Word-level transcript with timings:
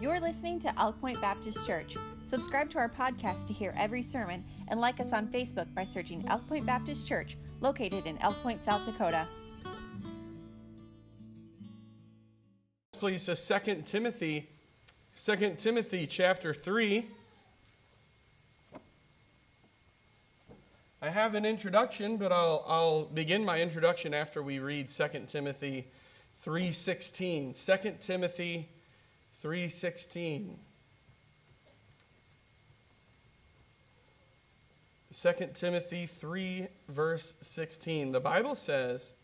You're 0.00 0.18
listening 0.18 0.58
to 0.60 0.80
Elk 0.80 0.98
Point 0.98 1.20
Baptist 1.20 1.66
Church. 1.66 1.94
Subscribe 2.24 2.70
to 2.70 2.78
our 2.78 2.88
podcast 2.88 3.46
to 3.48 3.52
hear 3.52 3.74
every 3.76 4.00
sermon 4.00 4.42
and 4.68 4.80
like 4.80 4.98
us 4.98 5.12
on 5.12 5.26
Facebook 5.26 5.66
by 5.74 5.84
searching 5.84 6.24
Elk 6.28 6.48
Point 6.48 6.64
Baptist 6.64 7.06
Church, 7.06 7.36
located 7.60 8.06
in 8.06 8.16
Elk 8.22 8.42
Point, 8.42 8.64
South 8.64 8.86
Dakota. 8.86 9.28
Please, 12.92 13.28
uh, 13.28 13.34
to 13.34 13.60
2 13.60 13.82
Timothy, 13.82 14.48
2 15.14 15.56
Timothy 15.58 16.06
chapter 16.06 16.54
3. 16.54 17.06
I 21.02 21.10
have 21.10 21.34
an 21.34 21.44
introduction, 21.44 22.16
but 22.16 22.32
I'll, 22.32 22.64
I'll 22.66 23.04
begin 23.04 23.44
my 23.44 23.60
introduction 23.60 24.14
after 24.14 24.42
we 24.42 24.60
read 24.60 24.88
2 24.88 25.08
Timothy 25.28 25.88
3.16. 26.42 27.82
2 27.82 27.96
Timothy 28.00 28.70
3.16. 29.42 30.56
2 35.12 35.32
Timothy 35.54 36.06
3, 36.06 36.68
verse 36.88 37.34
16. 37.40 38.12
The 38.12 38.20
Bible 38.20 38.54
says 38.54 39.16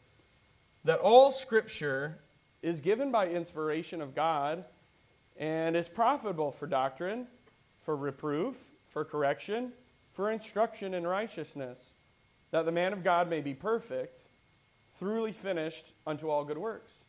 that 0.84 0.98
all 0.98 1.30
scripture 1.30 2.19
is 2.62 2.80
given 2.80 3.10
by 3.10 3.29
inspiration 3.29 4.02
of 4.02 4.15
God 4.15 4.65
and 5.37 5.77
is 5.77 5.88
profitable 5.88 6.51
for 6.51 6.66
doctrine, 6.66 7.27
for 7.79 7.96
reproof, 7.96 8.73
for 8.85 9.05
correction, 9.05 9.73
for 10.10 10.30
instruction 10.30 10.95
in 10.95 11.07
righteousness, 11.07 11.95
that 12.51 12.65
the 12.65 12.73
man 12.73 12.93
of 12.93 13.05
God 13.05 13.30
may 13.30 13.41
be 13.41 13.55
perfect, 13.55 14.29
thoroughly 14.93 15.33
finished 15.33 15.93
unto 16.07 16.29
all 16.30 16.45
good 16.45 16.59
works. 16.59 17.05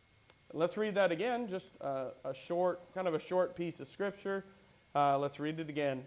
Let's 0.53 0.77
read 0.77 0.95
that 0.95 1.11
again, 1.11 1.47
just 1.47 1.75
a, 1.81 2.11
a 2.23 2.33
short, 2.33 2.93
kind 2.93 3.07
of 3.07 3.13
a 3.13 3.19
short 3.19 3.55
piece 3.55 3.81
of 3.81 3.87
scripture. 3.87 4.45
Uh, 4.95 5.17
let's 5.19 5.41
read 5.41 5.59
it 5.59 5.69
again. 5.69 6.05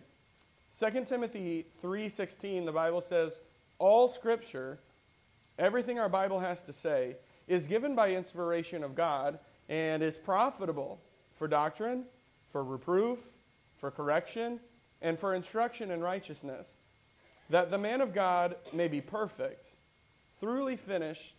2 0.73 1.05
Timothy 1.05 1.67
3:16, 1.83 2.65
the 2.65 2.73
Bible 2.73 3.03
says, 3.03 3.43
"All 3.79 4.09
scripture, 4.09 4.81
everything 5.59 5.99
our 5.99 6.09
Bible 6.09 6.41
has 6.41 6.65
to 6.65 6.73
say, 6.73 7.19
is 7.49 7.69
given 7.69 7.95
by 7.95 8.15
inspiration 8.15 8.83
of 8.83 8.95
God 8.95 9.39
and 9.69 10.03
is 10.03 10.17
profitable 10.17 11.03
for 11.31 11.47
doctrine, 11.47 12.07
for 12.47 12.65
reproof, 12.65 13.35
for 13.77 13.91
correction, 13.91 14.59
and 15.03 15.19
for 15.19 15.35
instruction 15.35 15.91
in 15.91 16.01
righteousness, 16.01 16.77
that 17.51 17.71
the 17.71 17.79
man 17.79 18.01
of 18.01 18.15
God 18.15 18.57
may 18.73 18.89
be 18.89 19.03
perfect, 19.03 19.77
thoroughly 20.37 20.77
finished 20.77 21.35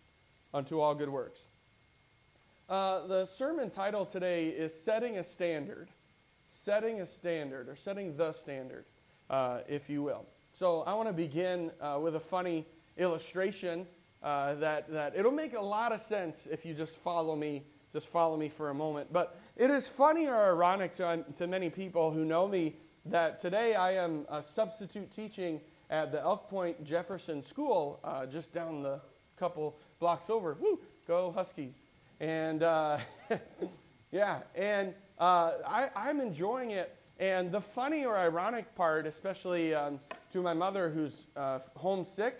unto 0.53 0.79
all 0.79 0.93
good 0.93 1.09
works." 1.09 1.47
Uh, 2.71 3.05
the 3.05 3.25
sermon 3.25 3.69
title 3.69 4.05
today 4.05 4.47
is 4.47 4.73
Setting 4.73 5.17
a 5.17 5.25
Standard. 5.25 5.89
Setting 6.47 7.01
a 7.01 7.05
Standard, 7.05 7.67
or 7.67 7.75
Setting 7.75 8.15
the 8.15 8.31
Standard, 8.31 8.85
uh, 9.29 9.59
if 9.67 9.89
you 9.89 10.01
will. 10.01 10.25
So 10.53 10.79
I 10.83 10.93
want 10.93 11.09
to 11.09 11.13
begin 11.13 11.73
uh, 11.81 11.99
with 12.01 12.15
a 12.15 12.19
funny 12.21 12.65
illustration 12.95 13.85
uh, 14.23 14.55
that, 14.55 14.89
that 14.89 15.17
it'll 15.17 15.33
make 15.33 15.53
a 15.53 15.59
lot 15.61 15.91
of 15.91 15.99
sense 15.99 16.47
if 16.49 16.65
you 16.65 16.73
just 16.73 16.97
follow 16.97 17.35
me, 17.35 17.65
just 17.91 18.07
follow 18.07 18.37
me 18.37 18.47
for 18.47 18.69
a 18.69 18.73
moment. 18.73 19.11
But 19.11 19.37
it 19.57 19.69
is 19.69 19.89
funny 19.89 20.27
or 20.27 20.41
ironic 20.41 20.93
to, 20.93 21.25
to 21.39 21.47
many 21.47 21.69
people 21.69 22.09
who 22.09 22.23
know 22.23 22.47
me 22.47 22.77
that 23.03 23.41
today 23.41 23.75
I 23.75 23.95
am 23.95 24.25
a 24.29 24.41
substitute 24.41 25.11
teaching 25.11 25.59
at 25.89 26.13
the 26.13 26.21
Elk 26.21 26.49
Point 26.49 26.85
Jefferson 26.85 27.41
School, 27.41 27.99
uh, 28.05 28.25
just 28.27 28.53
down 28.53 28.81
the 28.81 29.01
couple 29.35 29.77
blocks 29.99 30.29
over. 30.29 30.55
Woo, 30.61 30.79
go 31.05 31.33
Huskies. 31.33 31.85
And 32.21 32.61
uh, 32.61 32.99
yeah, 34.11 34.41
and 34.55 34.93
uh, 35.17 35.53
I, 35.67 35.89
I'm 35.95 36.19
enjoying 36.21 36.69
it. 36.69 36.95
And 37.19 37.51
the 37.51 37.59
funny 37.59 38.05
or 38.05 38.15
ironic 38.15 38.75
part, 38.75 39.07
especially 39.07 39.73
um, 39.73 39.99
to 40.31 40.43
my 40.43 40.53
mother 40.53 40.89
who's 40.89 41.25
uh, 41.35 41.57
homesick, 41.75 42.39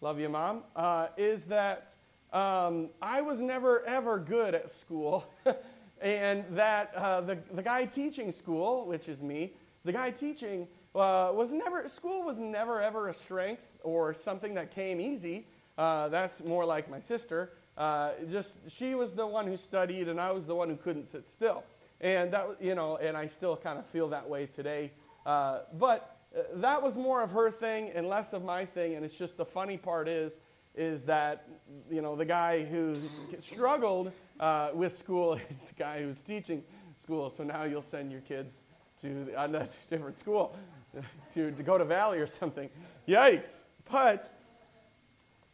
love 0.00 0.18
you, 0.18 0.28
mom, 0.28 0.64
uh, 0.74 1.08
is 1.16 1.44
that 1.46 1.94
um, 2.32 2.90
I 3.00 3.20
was 3.20 3.40
never 3.40 3.84
ever 3.84 4.18
good 4.18 4.56
at 4.56 4.72
school. 4.72 5.32
and 6.02 6.44
that 6.50 6.92
uh, 6.96 7.20
the, 7.20 7.38
the 7.52 7.62
guy 7.62 7.84
teaching 7.84 8.32
school, 8.32 8.86
which 8.86 9.08
is 9.08 9.22
me, 9.22 9.52
the 9.84 9.92
guy 9.92 10.10
teaching 10.10 10.66
uh, 10.96 11.30
was 11.32 11.52
never, 11.52 11.86
school 11.86 12.24
was 12.24 12.40
never 12.40 12.82
ever 12.82 13.08
a 13.08 13.14
strength 13.14 13.68
or 13.84 14.14
something 14.14 14.54
that 14.54 14.72
came 14.72 15.00
easy. 15.00 15.46
that's 15.76 16.42
more 16.42 16.64
like 16.64 16.90
my 16.90 16.98
sister. 16.98 17.52
Uh, 17.76 18.12
just 18.30 18.70
she 18.70 18.94
was 18.94 19.14
the 19.14 19.26
one 19.26 19.46
who 19.46 19.56
studied, 19.56 20.08
and 20.08 20.20
I 20.20 20.32
was 20.32 20.46
the 20.46 20.54
one 20.54 20.68
who 20.68 20.76
couldn't 20.76 21.06
sit 21.06 21.28
still. 21.28 21.64
And 22.00 22.32
that, 22.32 22.60
you 22.60 22.74
know, 22.74 22.96
and 22.96 23.16
I 23.16 23.26
still 23.26 23.56
kind 23.56 23.78
of 23.78 23.86
feel 23.86 24.08
that 24.08 24.28
way 24.28 24.46
today. 24.46 24.90
Uh, 25.24 25.60
but 25.78 26.16
uh, 26.36 26.42
that 26.56 26.82
was 26.82 26.96
more 26.96 27.22
of 27.22 27.30
her 27.30 27.50
thing 27.50 27.90
and 27.90 28.08
less 28.08 28.32
of 28.32 28.44
my 28.44 28.64
thing. 28.64 28.96
And 28.96 29.04
it's 29.04 29.16
just 29.16 29.36
the 29.36 29.44
funny 29.44 29.76
part 29.76 30.08
is, 30.08 30.40
is 30.74 31.04
that, 31.04 31.48
you 31.88 32.02
know, 32.02 32.16
the 32.16 32.24
guy 32.24 32.64
who 32.64 32.98
struggled 33.38 34.10
uh, 34.40 34.70
with 34.74 34.92
school 34.92 35.34
is 35.50 35.64
the 35.64 35.74
guy 35.74 36.02
who's 36.02 36.22
teaching 36.22 36.64
school. 36.98 37.30
So 37.30 37.44
now 37.44 37.64
you'll 37.64 37.82
send 37.82 38.10
your 38.10 38.22
kids 38.22 38.64
to 39.02 39.28
a 39.36 39.48
different 39.90 40.18
school 40.18 40.56
to, 41.34 41.52
to 41.52 41.62
go 41.62 41.78
to 41.78 41.84
Valley 41.84 42.18
or 42.18 42.26
something. 42.26 42.68
Yikes! 43.06 43.64
But 43.90 44.32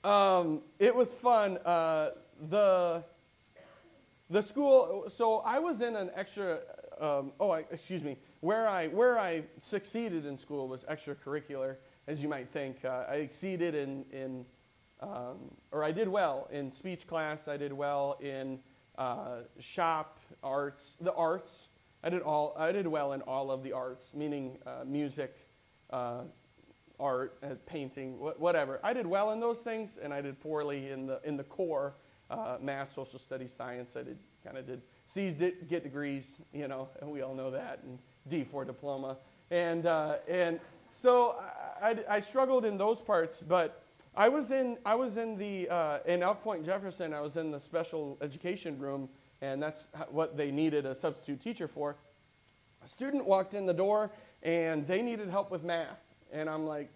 um, 0.04 0.62
it 0.78 0.94
was 0.94 1.12
fun. 1.12 1.58
Uh, 1.64 2.10
the 2.48 3.04
the 4.30 4.42
school. 4.42 5.06
So 5.08 5.38
I 5.38 5.58
was 5.58 5.80
in 5.80 5.96
an 5.96 6.10
extra. 6.14 6.60
Um, 7.00 7.32
oh, 7.38 7.50
I, 7.50 7.60
excuse 7.70 8.02
me. 8.02 8.16
Where 8.40 8.66
I 8.66 8.88
where 8.88 9.18
I 9.18 9.44
succeeded 9.60 10.26
in 10.26 10.36
school 10.36 10.68
was 10.68 10.84
extracurricular, 10.84 11.76
as 12.06 12.22
you 12.22 12.28
might 12.28 12.48
think. 12.50 12.84
Uh, 12.84 13.04
I 13.08 13.16
exceeded 13.16 13.74
in 13.74 14.04
in 14.12 14.44
um, 15.00 15.54
or 15.70 15.84
I 15.84 15.92
did 15.92 16.08
well 16.08 16.48
in 16.50 16.72
speech 16.72 17.06
class. 17.06 17.48
I 17.48 17.56
did 17.56 17.72
well 17.72 18.18
in 18.20 18.60
uh, 18.96 19.42
shop 19.60 20.18
arts, 20.42 20.96
the 21.00 21.14
arts. 21.14 21.68
I 22.02 22.10
did 22.10 22.22
all. 22.22 22.54
I 22.56 22.72
did 22.72 22.86
well 22.86 23.12
in 23.12 23.22
all 23.22 23.50
of 23.50 23.62
the 23.62 23.72
arts, 23.72 24.14
meaning 24.14 24.58
uh, 24.66 24.84
music, 24.84 25.36
uh, 25.90 26.22
art, 27.00 27.38
uh, 27.42 27.54
painting, 27.66 28.14
wh- 28.14 28.40
whatever. 28.40 28.80
I 28.82 28.92
did 28.92 29.06
well 29.06 29.30
in 29.32 29.40
those 29.40 29.60
things, 29.60 29.98
and 29.98 30.12
I 30.12 30.20
did 30.20 30.40
poorly 30.40 30.90
in 30.90 31.06
the 31.06 31.20
in 31.24 31.36
the 31.36 31.44
core, 31.44 31.94
uh, 32.30 32.58
math, 32.60 32.90
social 32.90 33.18
studies, 33.18 33.52
science. 33.52 33.96
I 33.96 34.02
did 34.02 34.18
kind 34.44 34.58
of 34.58 34.66
did 34.66 34.82
C's 35.04 35.34
did 35.34 35.68
get 35.68 35.82
degrees, 35.82 36.38
you 36.52 36.68
know, 36.68 36.88
and 37.00 37.10
we 37.10 37.22
all 37.22 37.34
know 37.34 37.50
that, 37.50 37.80
and 37.84 37.98
D 38.28 38.44
for 38.44 38.64
diploma, 38.64 39.18
and 39.50 39.86
uh, 39.86 40.16
and 40.28 40.60
so 40.90 41.36
I, 41.80 41.90
I, 41.90 42.16
I, 42.16 42.20
struggled 42.20 42.64
in 42.64 42.78
those 42.78 43.00
parts, 43.00 43.42
but 43.42 43.84
I 44.16 44.28
was 44.28 44.50
in 44.50 44.78
I 44.84 44.94
was 44.94 45.16
in 45.16 45.36
the 45.36 45.68
uh, 45.68 45.98
in 46.06 46.22
Elk 46.22 46.42
Point 46.42 46.64
Jefferson. 46.64 47.14
I 47.14 47.20
was 47.20 47.36
in 47.36 47.50
the 47.50 47.60
special 47.60 48.18
education 48.20 48.78
room, 48.78 49.08
and 49.40 49.62
that's 49.62 49.88
what 50.10 50.36
they 50.36 50.50
needed 50.50 50.86
a 50.86 50.94
substitute 50.94 51.40
teacher 51.40 51.68
for. 51.68 51.96
A 52.84 52.88
student 52.88 53.26
walked 53.26 53.54
in 53.54 53.66
the 53.66 53.74
door, 53.74 54.10
and 54.42 54.86
they 54.86 55.02
needed 55.02 55.28
help 55.28 55.50
with 55.50 55.62
math 55.62 56.07
and 56.32 56.48
I'm 56.48 56.66
like, 56.66 56.90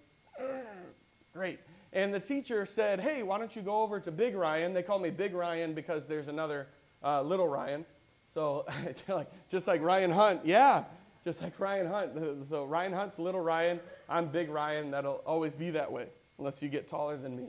great. 1.32 1.60
And 1.92 2.12
the 2.12 2.20
teacher 2.20 2.64
said, 2.64 3.00
hey, 3.00 3.22
why 3.22 3.38
don't 3.38 3.54
you 3.54 3.62
go 3.62 3.82
over 3.82 4.00
to 4.00 4.10
Big 4.10 4.34
Ryan? 4.34 4.72
They 4.72 4.82
call 4.82 4.98
me 4.98 5.10
Big 5.10 5.34
Ryan 5.34 5.74
because 5.74 6.06
there's 6.06 6.28
another 6.28 6.68
uh, 7.02 7.22
Little 7.22 7.48
Ryan. 7.48 7.84
So 8.32 8.66
like, 9.08 9.30
just 9.50 9.66
like 9.66 9.82
Ryan 9.82 10.10
Hunt, 10.10 10.40
yeah, 10.44 10.84
just 11.24 11.42
like 11.42 11.58
Ryan 11.60 11.86
Hunt. 11.86 12.46
So 12.48 12.64
Ryan 12.64 12.92
Hunt's 12.92 13.18
Little 13.18 13.40
Ryan. 13.40 13.78
I'm 14.08 14.28
Big 14.28 14.48
Ryan. 14.48 14.90
That'll 14.90 15.22
always 15.26 15.52
be 15.52 15.70
that 15.70 15.90
way, 15.90 16.08
unless 16.38 16.62
you 16.62 16.68
get 16.68 16.88
taller 16.88 17.16
than 17.16 17.36
me. 17.36 17.48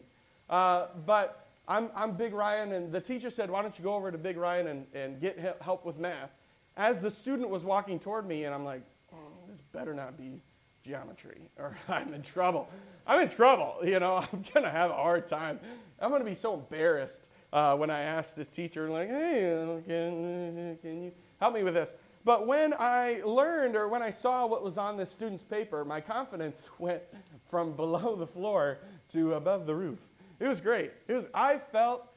Uh, 0.49 0.88
but 1.05 1.47
I'm, 1.67 1.89
I'm 1.95 2.11
Big 2.11 2.33
Ryan, 2.33 2.73
and 2.73 2.91
the 2.91 2.99
teacher 2.99 3.29
said, 3.29 3.49
why 3.49 3.61
don't 3.61 3.77
you 3.79 3.83
go 3.83 3.95
over 3.95 4.11
to 4.11 4.17
Big 4.17 4.35
Ryan 4.35 4.67
and, 4.67 4.85
and 4.93 5.22
get 5.22 5.39
help 5.61 5.85
with 5.85 5.97
math? 5.97 6.31
As 6.75 6.99
the 6.99 7.09
student 7.09 7.49
was 7.49 7.63
walking 7.63 7.99
toward 7.99 8.27
me, 8.27 8.43
and 8.43 8.53
I'm 8.53 8.66
like, 8.66 8.81
oh, 9.13 9.17
this 9.47 9.61
better 9.61 9.93
not 9.93 10.17
be 10.17 10.41
geometry 10.84 11.50
or 11.58 11.76
I'm 11.88 12.14
in 12.14 12.22
trouble. 12.22 12.70
I'm 13.08 13.22
in 13.22 13.30
trouble. 13.30 13.78
You 13.84 14.00
know, 14.00 14.18
I'm 14.18 14.44
going 14.53 14.64
to 14.64 14.72
have 14.72 14.91
a 14.91 14.96
hard 14.96 15.28
time. 15.28 15.59
I'm 16.00 16.09
going 16.09 16.22
to 16.22 16.30
be 16.30 16.35
so 16.35 16.53
embarrassed 16.53 17.30
uh, 17.52 17.78
when 17.78 17.90
I 17.90 18.02
ask 18.02 18.35
this 18.35 18.50
teacher, 18.50 18.90
like, 18.90 19.09
hey, 19.09 19.82
can, 19.88 20.78
can 20.82 21.03
you 21.03 21.12
help 21.40 21.53
me 21.53 21.64
with 21.64 21.76
this? 21.76 21.96
But 22.26 22.47
when 22.47 22.74
I 22.80 23.22
learned 23.26 23.76
or 23.76 23.88
when 23.88 24.02
I 24.02 24.09
saw 24.09 24.47
what 24.47 24.64
was 24.64 24.78
on 24.78 24.97
this 24.97 25.12
student's 25.12 25.44
paper, 25.44 25.84
my 25.85 26.02
confidence 26.02 26.70
went 26.80 27.03
from 27.50 27.74
below 27.74 28.16
the 28.16 28.28
floor 28.28 28.80
to 29.09 29.34
above 29.34 29.68
the 29.68 29.76
roof. 29.76 30.00
It 30.40 30.47
was 30.47 30.62
great. 30.62 30.91
It 31.08 31.14
was, 31.14 31.30
I 31.34 31.58
felt 31.58 32.08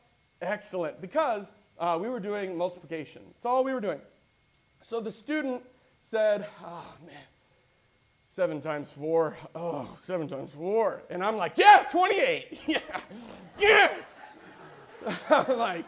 excellent 0.41 1.01
because 1.01 1.53
uh, 1.79 1.99
we 2.01 2.09
were 2.09 2.21
doing 2.21 2.57
multiplication. 2.57 3.23
That's 3.35 3.47
all 3.47 3.63
we 3.65 3.75
were 3.75 3.81
doing. 3.81 4.01
So 4.81 5.01
the 5.01 5.11
student 5.11 5.63
said, 6.01 6.47
oh, 6.65 6.95
man, 7.05 7.17
seven 8.37 8.61
times 8.61 8.91
four. 8.91 9.35
Oh, 9.55 9.89
seven 9.97 10.29
times 10.29 10.53
four. 10.53 11.03
And 11.09 11.25
I'm 11.25 11.39
like, 11.39 11.57
yeah, 11.57 11.87
28. 11.91 12.65
Yeah, 12.69 12.81
yes. 13.59 14.37
I'm 15.31 15.57
like, 15.57 15.87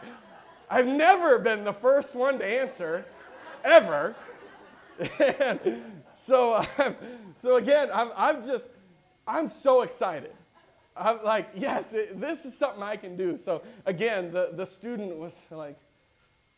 I've 0.67 0.87
never 0.87 1.37
been 1.37 1.63
the 1.63 1.73
first 1.73 2.15
one 2.15 2.39
to 2.39 2.45
answer, 2.45 3.05
ever. 3.63 4.15
and 5.19 5.83
so, 6.15 6.65
um, 6.79 6.95
so 7.37 7.57
again, 7.57 7.89
I'm, 7.93 8.09
I'm 8.17 8.43
just, 8.43 8.71
I'm 9.27 9.51
so 9.51 9.83
excited. 9.83 10.33
I'm 10.97 11.23
like, 11.23 11.49
yes, 11.53 11.93
it, 11.93 12.19
this 12.19 12.45
is 12.45 12.57
something 12.57 12.81
I 12.81 12.95
can 12.95 13.15
do. 13.15 13.37
So 13.37 13.61
again, 13.85 14.31
the, 14.31 14.53
the 14.53 14.65
student 14.65 15.15
was 15.15 15.45
like, 15.51 15.77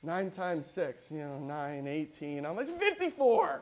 nine 0.04 0.32
times 0.32 0.68
six, 0.68 1.12
you 1.12 1.20
know, 1.20 1.38
nine, 1.40 1.86
18. 1.86 2.46
I'm 2.46 2.56
like, 2.56 2.68
54, 2.68 3.62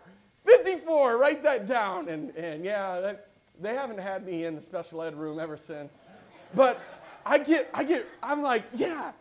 54, 0.58 1.18
write 1.18 1.44
that 1.44 1.68
down. 1.68 2.10
And, 2.10 2.36
and 2.36 2.64
yeah, 2.64 3.00
that, 3.00 3.28
they 3.60 3.74
haven't 3.74 4.00
had 4.00 4.26
me 4.26 4.46
in 4.46 4.56
the 4.56 4.62
special 4.62 5.02
ed 5.02 5.16
room 5.16 5.40
ever 5.40 5.58
since. 5.58 6.04
But 6.56 6.82
I 7.26 7.38
get, 7.40 7.70
I 7.74 7.84
get, 7.84 8.08
I'm 8.24 8.42
like, 8.42 8.64
yeah, 8.74 9.12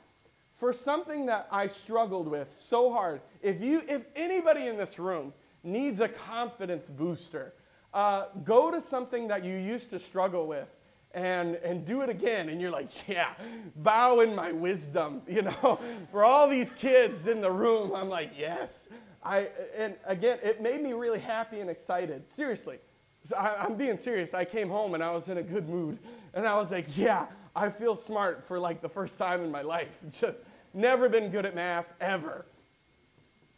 for 0.54 0.72
something 0.72 1.26
that 1.26 1.46
I 1.50 1.66
struggled 1.66 2.28
with 2.28 2.52
so 2.52 2.90
hard, 2.90 3.20
if 3.42 3.62
you, 3.62 3.82
if 3.88 4.06
anybody 4.16 4.66
in 4.66 4.76
this 4.76 4.98
room 4.98 5.32
needs 5.62 6.00
a 6.00 6.08
confidence 6.08 6.88
booster, 6.88 7.54
uh, 7.94 8.26
go 8.44 8.70
to 8.70 8.80
something 8.80 9.28
that 9.28 9.44
you 9.44 9.56
used 9.56 9.90
to 9.90 9.98
struggle 9.98 10.46
with 10.46 10.68
and, 11.12 11.56
and 11.56 11.84
do 11.84 12.02
it 12.02 12.08
again. 12.08 12.48
And 12.48 12.60
you're 12.60 12.70
like, 12.70 13.08
yeah, 13.08 13.30
bow 13.76 14.20
in 14.20 14.34
my 14.34 14.52
wisdom. 14.52 15.22
You 15.28 15.42
know, 15.42 15.78
for 16.10 16.24
all 16.24 16.48
these 16.48 16.72
kids 16.72 17.26
in 17.26 17.40
the 17.40 17.50
room, 17.50 17.92
I'm 17.94 18.08
like, 18.08 18.32
yes. 18.38 18.88
I, 19.22 19.48
and 19.76 19.94
again, 20.06 20.38
it 20.42 20.62
made 20.62 20.82
me 20.82 20.92
really 20.92 21.18
happy 21.18 21.60
and 21.60 21.68
excited. 21.68 22.30
Seriously. 22.30 22.78
So 23.24 23.36
I, 23.36 23.64
I'm 23.64 23.76
being 23.76 23.98
serious. 23.98 24.34
I 24.34 24.44
came 24.44 24.68
home 24.68 24.94
and 24.94 25.02
I 25.02 25.10
was 25.10 25.28
in 25.28 25.38
a 25.38 25.42
good 25.42 25.68
mood. 25.68 25.98
And 26.34 26.46
I 26.46 26.56
was 26.56 26.72
like, 26.72 26.96
yeah, 26.96 27.26
I 27.54 27.68
feel 27.68 27.96
smart 27.96 28.44
for 28.44 28.58
like 28.58 28.80
the 28.80 28.88
first 28.88 29.18
time 29.18 29.42
in 29.42 29.50
my 29.50 29.62
life. 29.62 29.98
Just 30.20 30.44
never 30.72 31.08
been 31.08 31.30
good 31.30 31.46
at 31.46 31.54
math, 31.54 31.92
ever. 32.00 32.46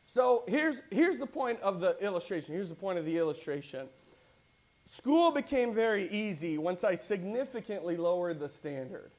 So 0.07 0.45
here's, 0.49 0.83
here's 0.91 1.19
the 1.19 1.27
point 1.27 1.61
of 1.61 1.81
the 1.81 1.97
illustration. 2.01 2.55
Here's 2.55 2.69
the 2.69 2.75
point 2.75 2.99
of 2.99 3.05
the 3.05 3.17
illustration. 3.17 3.89
School 4.87 5.31
became 5.31 5.73
very 5.73 6.09
easy 6.09 6.59
once 6.59 6.83
I 6.83 6.97
significantly 6.97 7.97
lowered 7.97 8.41
the 8.41 8.49
standard. 8.49 9.13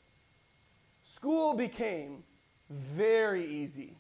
School 1.03 1.53
became 1.53 2.23
very 2.69 3.45
easy 3.45 3.95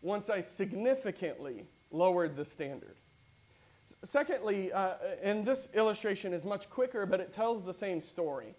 once 0.00 0.30
I 0.30 0.40
significantly 0.40 1.66
lowered 1.92 2.36
the 2.36 2.44
standard. 2.44 2.96
Secondly, 4.02 4.72
uh, 4.72 4.94
and 5.22 5.44
this 5.44 5.68
illustration 5.74 6.32
is 6.32 6.44
much 6.44 6.70
quicker, 6.70 7.06
but 7.06 7.20
it 7.20 7.32
tells 7.32 7.62
the 7.62 7.74
same 7.74 8.00
story. 8.00 8.54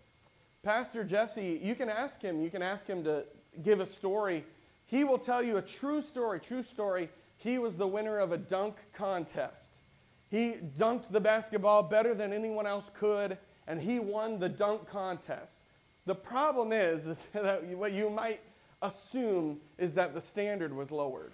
Pastor 0.63 1.03
Jesse, 1.03 1.59
you 1.61 1.75
can 1.75 1.89
ask 1.89 2.21
him, 2.21 2.41
you 2.41 2.49
can 2.49 2.61
ask 2.61 2.87
him 2.87 3.03
to 3.03 3.25
give 3.61 3.79
a 3.79 3.85
story. 3.85 4.45
He 4.85 5.03
will 5.03 5.17
tell 5.17 5.43
you 5.43 5.57
a 5.57 5.61
true 5.61 6.01
story, 6.01 6.39
true 6.39 6.63
story. 6.63 7.09
He 7.37 7.57
was 7.57 7.77
the 7.77 7.87
winner 7.87 8.19
of 8.19 8.31
a 8.31 8.37
dunk 8.37 8.77
contest. 8.93 9.81
He 10.29 10.55
dunked 10.77 11.11
the 11.11 11.19
basketball 11.19 11.83
better 11.83 12.13
than 12.13 12.33
anyone 12.33 12.65
else 12.65 12.89
could, 12.93 13.37
and 13.67 13.81
he 13.81 13.99
won 13.99 14.39
the 14.39 14.49
dunk 14.49 14.87
contest. 14.87 15.61
The 16.05 16.15
problem 16.15 16.71
is, 16.71 17.07
is 17.07 17.25
that 17.33 17.63
what 17.65 17.91
you 17.91 18.09
might 18.09 18.41
assume 18.81 19.59
is 19.77 19.93
that 19.95 20.13
the 20.13 20.21
standard 20.21 20.73
was 20.73 20.91
lowered. 20.91 21.33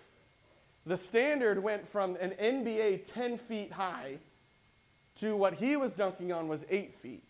The 0.90 0.98
standard 0.98 1.62
went 1.62 1.88
from 1.88 2.16
an 2.16 2.32
NBA 2.32 3.14
10 3.14 3.38
feet 3.38 3.72
high 3.72 4.18
to 5.18 5.36
what 5.36 5.54
he 5.54 5.78
was 5.78 5.92
dunking 5.92 6.34
on 6.34 6.48
was 6.48 6.66
8 6.68 6.96
feet. 6.96 7.22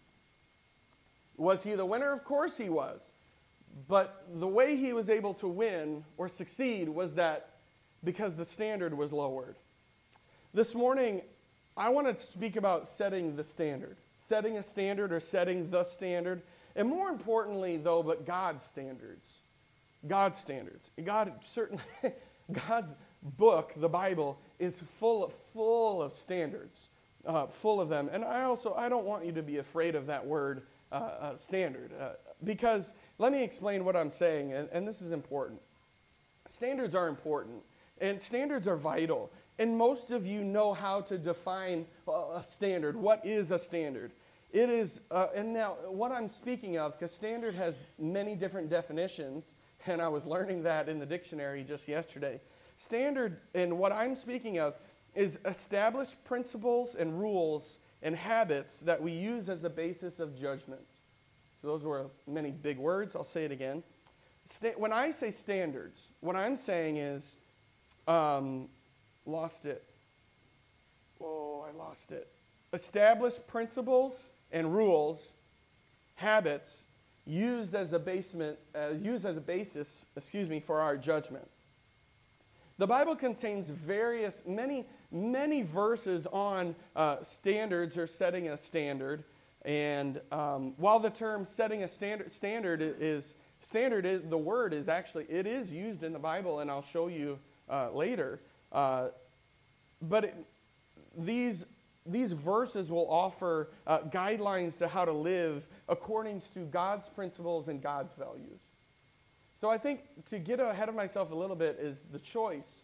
Was 1.35 1.65
he 1.65 1.75
the 1.75 1.85
winner? 1.85 2.13
Of 2.13 2.23
course 2.23 2.55
he 2.55 2.69
was. 2.69 3.11
But 3.89 4.23
the 4.33 4.47
way 4.47 4.77
he 4.77 4.93
was 4.93 5.09
able 5.09 5.33
to 5.33 5.49
win 5.49 6.05
or 6.15 6.29
succeed 6.29 6.87
was 6.87 7.15
that 7.15 7.49
because 8.01 8.37
the 8.37 8.45
standard 8.45 8.97
was 8.97 9.11
lowered. 9.11 9.57
This 10.53 10.73
morning, 10.73 11.21
I 11.75 11.89
want 11.89 12.07
to 12.07 12.17
speak 12.17 12.55
about 12.55 12.87
setting 12.87 13.35
the 13.35 13.43
standard, 13.43 13.97
setting 14.15 14.57
a 14.57 14.63
standard 14.63 15.11
or 15.11 15.19
setting 15.19 15.69
the 15.69 15.83
standard. 15.83 16.43
And 16.77 16.87
more 16.87 17.09
importantly, 17.09 17.75
though, 17.75 18.03
but 18.03 18.25
God's 18.25 18.63
standards. 18.63 19.41
God's 20.07 20.39
standards. 20.39 20.91
God 21.03 21.33
certainly, 21.43 21.83
God's 22.53 22.95
book, 23.21 23.73
the 23.75 23.89
Bible, 23.89 24.39
is 24.59 24.79
full 24.79 25.23
of, 25.23 25.33
full 25.53 26.01
of 26.01 26.13
standards, 26.13 26.89
uh, 27.25 27.47
full 27.47 27.81
of 27.81 27.89
them. 27.89 28.09
And 28.11 28.23
I 28.23 28.43
also, 28.43 28.73
I 28.73 28.89
don't 28.89 29.05
want 29.05 29.25
you 29.25 29.31
to 29.33 29.43
be 29.43 29.57
afraid 29.57 29.95
of 29.95 30.05
that 30.07 30.25
word 30.25 30.63
uh, 30.91 30.95
uh, 30.95 31.35
standard, 31.35 31.91
uh, 31.99 32.11
because 32.43 32.93
let 33.17 33.31
me 33.31 33.43
explain 33.43 33.85
what 33.85 33.95
I'm 33.95 34.11
saying, 34.11 34.53
and, 34.53 34.69
and 34.71 34.87
this 34.87 35.01
is 35.01 35.11
important. 35.11 35.61
Standards 36.47 36.95
are 36.95 37.07
important, 37.07 37.61
and 38.01 38.19
standards 38.19 38.67
are 38.67 38.77
vital. 38.77 39.31
And 39.59 39.77
most 39.77 40.09
of 40.11 40.25
you 40.25 40.41
know 40.43 40.73
how 40.73 41.01
to 41.01 41.17
define 41.17 41.85
a 42.07 42.41
standard. 42.41 42.95
What 42.95 43.25
is 43.25 43.51
a 43.51 43.59
standard? 43.59 44.13
It 44.51 44.69
is, 44.69 45.01
uh, 45.11 45.27
and 45.35 45.53
now 45.53 45.75
what 45.89 46.11
I'm 46.11 46.29
speaking 46.29 46.77
of, 46.77 46.97
because 46.97 47.11
standard 47.11 47.53
has 47.55 47.81
many 47.99 48.35
different 48.35 48.69
definitions, 48.69 49.53
and 49.85 50.01
I 50.01 50.07
was 50.07 50.25
learning 50.25 50.63
that 50.63 50.89
in 50.89 50.97
the 50.97 51.05
dictionary 51.05 51.63
just 51.63 51.87
yesterday. 51.87 52.39
Standard, 52.79 53.41
and 53.53 53.77
what 53.77 53.91
I'm 53.91 54.15
speaking 54.15 54.57
of, 54.57 54.73
is 55.13 55.37
established 55.43 56.23
principles 56.23 56.95
and 56.95 57.19
rules 57.19 57.77
and 58.01 58.15
habits 58.15 58.79
that 58.79 59.01
we 59.01 59.11
use 59.11 59.49
as 59.49 59.65
a 59.65 59.69
basis 59.69 60.21
of 60.21 60.39
judgment. 60.39 60.81
So 61.61 61.67
those 61.67 61.83
were 61.83 62.07
many 62.25 62.51
big 62.51 62.77
words. 62.77 63.17
I'll 63.17 63.25
say 63.25 63.43
it 63.43 63.51
again. 63.51 63.83
when 64.77 64.93
I 64.93 65.11
say 65.11 65.29
standards, 65.29 66.11
what 66.21 66.37
I'm 66.37 66.55
saying 66.55 66.97
is 66.97 67.35
um, 68.07 68.69
Lost 69.29 69.67
it. 69.67 69.83
Oh, 71.21 71.63
I 71.67 71.77
lost 71.77 72.11
it. 72.11 72.27
Established 72.73 73.45
principles 73.47 74.31
and 74.51 74.73
rules, 74.73 75.35
habits 76.15 76.87
used 77.27 77.75
as 77.75 77.93
a 77.93 77.99
basement, 77.99 78.57
uh, 78.73 78.93
used 78.99 79.25
as 79.25 79.37
a 79.37 79.41
basis, 79.41 80.07
excuse 80.15 80.49
me, 80.49 80.59
for 80.59 80.79
our 80.79 80.97
judgment. 80.97 81.47
The 82.79 82.87
Bible 82.87 83.17
contains 83.17 83.69
various, 83.69 84.41
many, 84.47 84.85
many 85.11 85.63
verses 85.63 86.25
on 86.27 86.75
uh, 86.95 87.21
standards 87.21 87.97
or 87.97 88.07
setting 88.07 88.47
a 88.47 88.57
standard. 88.57 89.25
And 89.65 90.21
um, 90.31 90.75
while 90.77 90.97
the 90.97 91.09
term 91.09 91.43
setting 91.43 91.83
a 91.83 91.89
standard, 91.89 92.31
standard 92.31 92.81
is 92.81 93.35
standard, 93.59 94.05
is, 94.05 94.21
the 94.21 94.37
word 94.37 94.73
is 94.73 94.87
actually 94.87 95.25
it 95.25 95.45
is 95.45 95.73
used 95.73 96.03
in 96.03 96.13
the 96.13 96.19
Bible, 96.19 96.61
and 96.61 96.71
I'll 96.71 96.81
show 96.81 97.09
you 97.09 97.37
uh, 97.69 97.89
later. 97.91 98.39
Uh, 98.71 99.09
but 100.01 100.23
it, 100.23 100.35
these, 101.17 101.65
these 102.05 102.31
verses 102.31 102.89
will 102.89 103.11
offer 103.11 103.71
uh, 103.87 103.99
guidelines 104.03 104.77
to 104.77 104.87
how 104.87 105.03
to 105.03 105.11
live 105.11 105.67
according 105.89 106.39
to 106.53 106.59
God's 106.59 107.09
principles 107.09 107.67
and 107.67 107.81
God's 107.83 108.13
values. 108.13 108.68
So 109.59 109.69
I 109.69 109.77
think 109.77 109.99
to 110.27 110.39
get 110.39 110.61
ahead 110.61 110.87
of 110.87 110.95
myself 110.95 111.31
a 111.31 111.35
little 111.35 111.55
bit 111.57 111.79
is 111.81 112.03
the 112.13 112.19
choice 112.19 112.83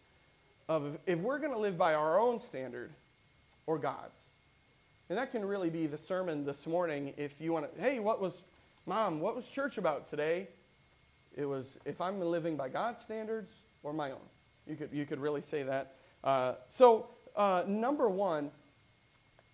of 0.67 1.00
if 1.05 1.20
we're 1.20 1.39
going 1.39 1.53
to 1.53 1.58
live 1.58 1.77
by 1.77 1.94
our 1.94 2.20
own 2.20 2.38
standard 2.38 2.91
or 3.65 3.77
God's. 3.77 4.20
And 5.08 5.17
that 5.17 5.32
can 5.32 5.46
really 5.46 5.70
be 5.70 5.88
the 5.88 5.98
sermon 5.98 6.44
this 6.44 6.67
morning 6.67 7.13
if 7.15 7.39
you 7.39 7.53
want 7.53 7.74
to, 7.74 7.82
hey, 7.82 8.00
what 8.01 8.20
was, 8.20 8.44
mom, 8.86 9.22
what 9.22 9.38
was 9.38 9.48
church 9.48 9.77
about 9.77 10.10
today? 10.10 10.50
It 11.34 11.46
was 11.46 11.79
if 11.86 12.01
I'm 12.01 12.20
living 12.20 12.58
by 12.58 12.67
God's 12.67 13.01
standards 13.01 13.53
or 13.82 13.94
my 13.94 14.12
own. 14.12 14.27
You 14.67 14.75
could, 14.75 14.89
you 14.91 15.05
could 15.05 15.22
really 15.22 15.44
say 15.44 15.63
that. 15.63 15.94
Uh, 16.25 16.55
so, 16.67 17.08
uh, 17.38 17.63
number 17.65 18.10
one 18.10 18.51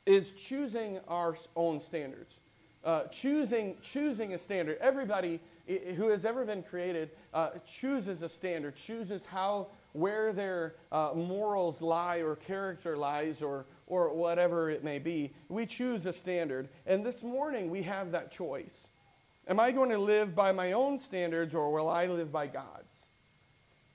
is 0.07 0.31
choosing 0.31 0.99
our 1.07 1.35
own 1.55 1.81
standards. 1.81 2.39
Uh, 2.83 3.03
choosing, 3.03 3.75
choosing 3.83 4.33
a 4.33 4.39
standard. 4.39 4.79
Everybody 4.81 5.39
who 5.67 6.09
has 6.09 6.25
ever 6.25 6.45
been 6.45 6.63
created 6.63 7.11
uh, 7.33 7.51
chooses 7.67 8.23
a 8.23 8.29
standard, 8.29 8.75
chooses 8.75 9.25
how, 9.25 9.67
where 9.93 10.33
their 10.33 10.75
uh, 10.91 11.11
morals 11.15 11.81
lie 11.81 12.17
or 12.17 12.35
character 12.35 12.97
lies 12.97 13.41
or, 13.41 13.65
or 13.87 14.13
whatever 14.13 14.69
it 14.69 14.83
may 14.83 14.99
be. 14.99 15.33
We 15.49 15.65
choose 15.65 16.05
a 16.05 16.13
standard. 16.13 16.69
And 16.85 17.05
this 17.05 17.23
morning 17.23 17.69
we 17.69 17.83
have 17.83 18.11
that 18.11 18.31
choice. 18.31 18.89
Am 19.47 19.59
I 19.59 19.71
going 19.71 19.89
to 19.89 19.97
live 19.97 20.35
by 20.35 20.51
my 20.51 20.71
own 20.71 20.97
standards 20.99 21.55
or 21.55 21.71
will 21.71 21.89
I 21.89 22.05
live 22.05 22.31
by 22.31 22.47
God's? 22.47 23.07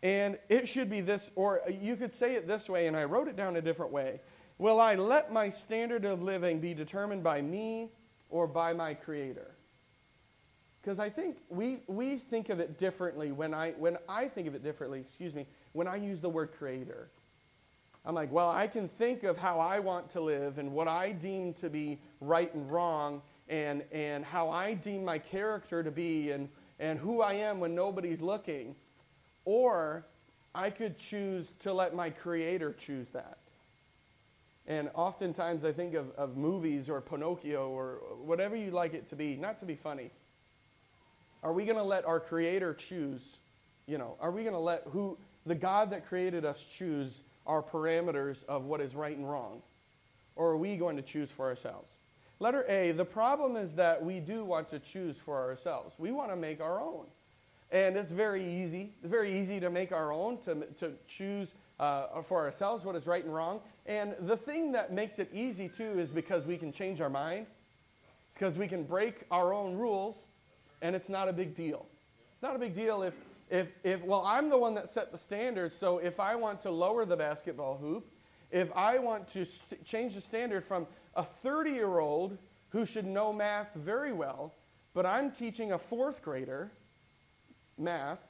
And 0.03 0.39
it 0.49 0.69
should 0.69 0.91
be 0.91 1.01
this, 1.01 1.33
or 1.35 1.63
you 1.69 1.97
could 1.97 2.13
say 2.13 2.35
it 2.35 2.47
this 2.47 2.69
way, 2.69 2.87
and 2.87 2.97
I 2.97 3.05
wrote 3.05 3.29
it 3.29 3.35
down 3.35 3.57
a 3.57 3.63
different 3.63 3.91
way. 3.91 4.21
Will 4.59 4.81
I 4.81 4.95
let 4.95 5.33
my 5.33 5.49
standard 5.49 6.05
of 6.05 6.23
living 6.23 6.61
be 6.61 6.75
determined 6.75 7.23
by 7.23 7.43
me 7.43 7.91
or 8.31 8.47
by 8.47 8.73
my 8.73 8.95
Creator? 8.95 9.56
Because 10.87 11.01
I 11.01 11.11
think 11.11 11.39
we, 11.49 11.81
we 11.89 12.15
think 12.15 12.49
of 12.49 12.61
it 12.61 12.79
differently 12.79 13.33
when 13.33 13.53
I, 13.53 13.73
when 13.73 13.99
I 14.09 14.29
think 14.29 14.47
of 14.47 14.55
it 14.55 14.63
differently, 14.63 15.01
excuse 15.01 15.35
me, 15.35 15.45
when 15.73 15.89
I 15.89 15.97
use 15.97 16.21
the 16.21 16.29
word 16.29 16.53
Creator. 16.57 17.09
I'm 18.05 18.15
like, 18.15 18.31
well, 18.31 18.51
I 18.51 18.69
can 18.69 18.87
think 18.87 19.25
of 19.25 19.37
how 19.37 19.59
I 19.59 19.81
want 19.81 20.09
to 20.11 20.21
live 20.21 20.59
and 20.59 20.71
what 20.71 20.87
I 20.87 21.11
deem 21.11 21.55
to 21.55 21.69
be 21.69 21.99
right 22.21 22.55
and 22.55 22.71
wrong 22.71 23.21
and, 23.49 23.83
and 23.91 24.25
how 24.25 24.49
I 24.49 24.75
deem 24.75 25.05
my 25.05 25.19
character 25.19 25.83
to 25.83 25.91
be 25.91 26.31
and, 26.31 26.49
and 26.79 27.01
who 27.01 27.21
I 27.21 27.33
am 27.33 27.59
when 27.59 27.75
nobody's 27.75 28.23
looking. 28.23 28.77
Or 29.45 30.07
I 30.55 30.71
could 30.71 30.97
choose 30.99 31.53
to 31.59 31.73
let 31.73 31.97
my 31.97 32.11
Creator 32.11 32.75
choose 32.75 33.09
that. 33.09 33.39
And 34.69 34.89
oftentimes 34.95 35.65
I 35.65 35.73
think 35.73 35.95
of, 35.95 36.13
of 36.13 36.37
movies 36.37 36.89
or 36.89 37.01
Pinocchio 37.01 37.71
or 37.71 37.99
whatever 38.25 38.55
you 38.55 38.71
like 38.71 38.95
it 38.95 39.09
to 39.09 39.17
be, 39.17 39.35
not 39.35 39.59
to 39.59 39.65
be 39.65 39.75
funny. 39.75 40.13
Are 41.43 41.53
we 41.53 41.65
going 41.65 41.79
to 41.79 41.85
let 41.85 42.05
our 42.05 42.21
Creator 42.21 42.75
choose? 42.75 43.39
You 43.87 43.99
know, 43.99 44.17
are 44.21 44.31
we 44.31 44.43
going 44.43 44.55
to 44.55 44.59
let 44.61 44.83
who, 44.89 45.17
the 45.45 45.55
God 45.55 45.91
that 45.91 46.07
created 46.07 46.45
us, 46.45 46.65
choose 46.65 47.23
our 47.47 47.63
parameters 47.63 48.45
of 48.47 48.65
what 48.65 48.81
is 48.81 48.95
right 48.95 49.17
and 49.17 49.29
wrong? 49.29 49.63
Or 50.35 50.51
are 50.51 50.57
we 50.57 50.77
going 50.77 50.97
to 50.97 51.03
choose 51.03 51.31
for 51.31 51.47
ourselves? 51.47 51.99
Letter 52.39 52.65
A, 52.69 52.93
the 52.93 53.05
problem 53.05 53.57
is 53.57 53.75
that 53.77 54.05
we 54.05 54.21
do 54.21 54.45
want 54.45 54.69
to 54.71 54.79
choose 54.79 55.17
for 55.17 55.37
ourselves. 55.37 55.95
We 55.99 56.13
want 56.13 56.31
to 56.31 56.37
make 56.37 56.61
our 56.61 56.81
own. 56.81 57.07
And 57.73 57.97
it's 57.97 58.13
very 58.13 58.45
easy, 58.45 58.93
very 59.03 59.33
easy 59.33 59.59
to 59.61 59.71
make 59.71 59.93
our 59.93 60.13
own, 60.13 60.39
to, 60.39 60.67
to 60.79 60.93
choose 61.09 61.55
uh, 61.81 62.23
for 62.23 62.45
ourselves 62.45 62.85
what 62.85 62.95
is 62.95 63.07
right 63.07 63.25
and 63.25 63.35
wrong. 63.35 63.61
And 63.87 64.15
the 64.21 64.37
thing 64.37 64.73
that 64.73 64.93
makes 64.93 65.19
it 65.19 65.31
easy 65.33 65.69
too 65.69 65.99
is 65.99 66.11
because 66.11 66.45
we 66.45 66.57
can 66.57 66.73
change 66.73 67.01
our 67.01 67.11
mind. 67.11 67.47
It's 68.29 68.39
because 68.39 68.59
we 68.59 68.69
can 68.69 68.85
break 68.85 69.25
our 69.31 69.55
own 69.55 69.77
rules, 69.77 70.27
and 70.87 70.95
it's 70.95 71.09
not 71.09 71.29
a 71.29 71.33
big 71.33 71.57
deal. 71.57 71.85
It's 72.33 72.43
not 72.43 72.55
a 72.55 72.61
big 72.61 72.73
deal 72.73 73.03
if, 73.03 73.15
if, 73.51 73.73
if 73.83 74.05
well, 74.05 74.23
I'm 74.25 74.49
the 74.49 74.57
one 74.57 74.75
that 74.75 74.89
set 74.89 75.11
the 75.11 75.19
standard, 75.19 75.73
so 75.73 75.99
if 75.99 76.21
I 76.21 76.37
want 76.37 76.61
to 76.61 76.71
lower 76.71 77.05
the 77.05 77.17
basketball 77.17 77.77
hoop, 77.77 78.09
if 78.53 78.71
I 78.77 78.99
want 78.99 79.27
to 79.29 79.45
change 79.85 80.15
the 80.15 80.21
standard 80.21 80.63
from 80.63 80.87
a 81.17 81.25
30 81.25 81.73
year 81.73 81.99
old 81.99 82.39
who 82.69 82.87
should 82.87 83.05
know 83.05 83.33
math 83.33 83.75
very 83.75 84.13
well, 84.13 84.55
but 84.95 85.05
I'm 85.05 85.33
teaching 85.33 85.73
a 85.73 85.79
fourth 85.79 86.23
grader 86.23 86.71
math, 87.77 88.21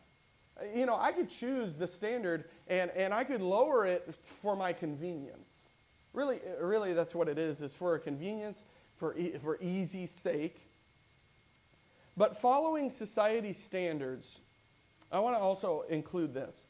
you 0.75 0.87
know, 0.87 0.97
I 0.99 1.13
could 1.13 1.29
choose 1.29 1.75
the 1.75 1.87
standard 1.87 2.47
and, 2.69 2.91
and 2.93 3.13
I 3.13 3.25
could 3.25 3.43
lower 3.43 3.85
it 3.85 4.15
for 4.23 4.57
my 4.57 4.73
convenience. 4.73 5.69
Really, 6.15 6.41
really, 6.59 6.95
that's 6.95 7.15
what 7.15 7.29
it 7.29 7.37
is, 7.37 7.61
is 7.61 7.77
for 7.77 7.97
a 7.97 8.01
convenience, 8.01 8.65
for, 8.95 9.15
e- 9.15 9.33
for 9.33 9.59
easy 9.61 10.07
sake. 10.07 10.66
But 12.17 12.39
following 12.39 12.91
society 12.91 13.53
standards, 13.53 14.41
I 15.13 15.21
want 15.21 15.37
to 15.37 15.41
also 15.41 15.83
include 15.89 16.33
this. 16.33 16.67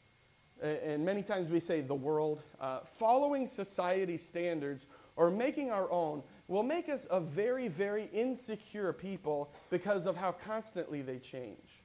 And 0.61 1.05
many 1.05 1.21
times 1.21 1.49
we 1.49 1.59
say 1.59 1.81
the 1.81 1.95
world. 1.95 2.41
Uh, 2.59 2.79
following 2.79 3.47
society 3.47 4.17
standards 4.17 4.87
or 5.15 5.29
making 5.31 5.71
our 5.71 5.89
own 5.91 6.23
will 6.47 6.63
make 6.63 6.89
us 6.89 7.07
a 7.11 7.19
very, 7.19 7.67
very 7.67 8.09
insecure 8.11 8.91
people 8.91 9.53
because 9.69 10.05
of 10.05 10.17
how 10.17 10.31
constantly 10.31 11.01
they 11.01 11.19
change. 11.19 11.81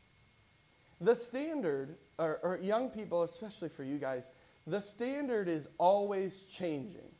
The 1.00 1.14
standard, 1.14 1.97
or, 2.19 2.38
or 2.42 2.59
young 2.62 2.88
people, 2.88 3.23
especially 3.23 3.69
for 3.69 3.85
you 3.85 3.99
guys, 3.99 4.33
the 4.66 4.81
standard 4.81 5.49
is 5.49 5.69
always 5.78 6.42
changing. 6.42 7.11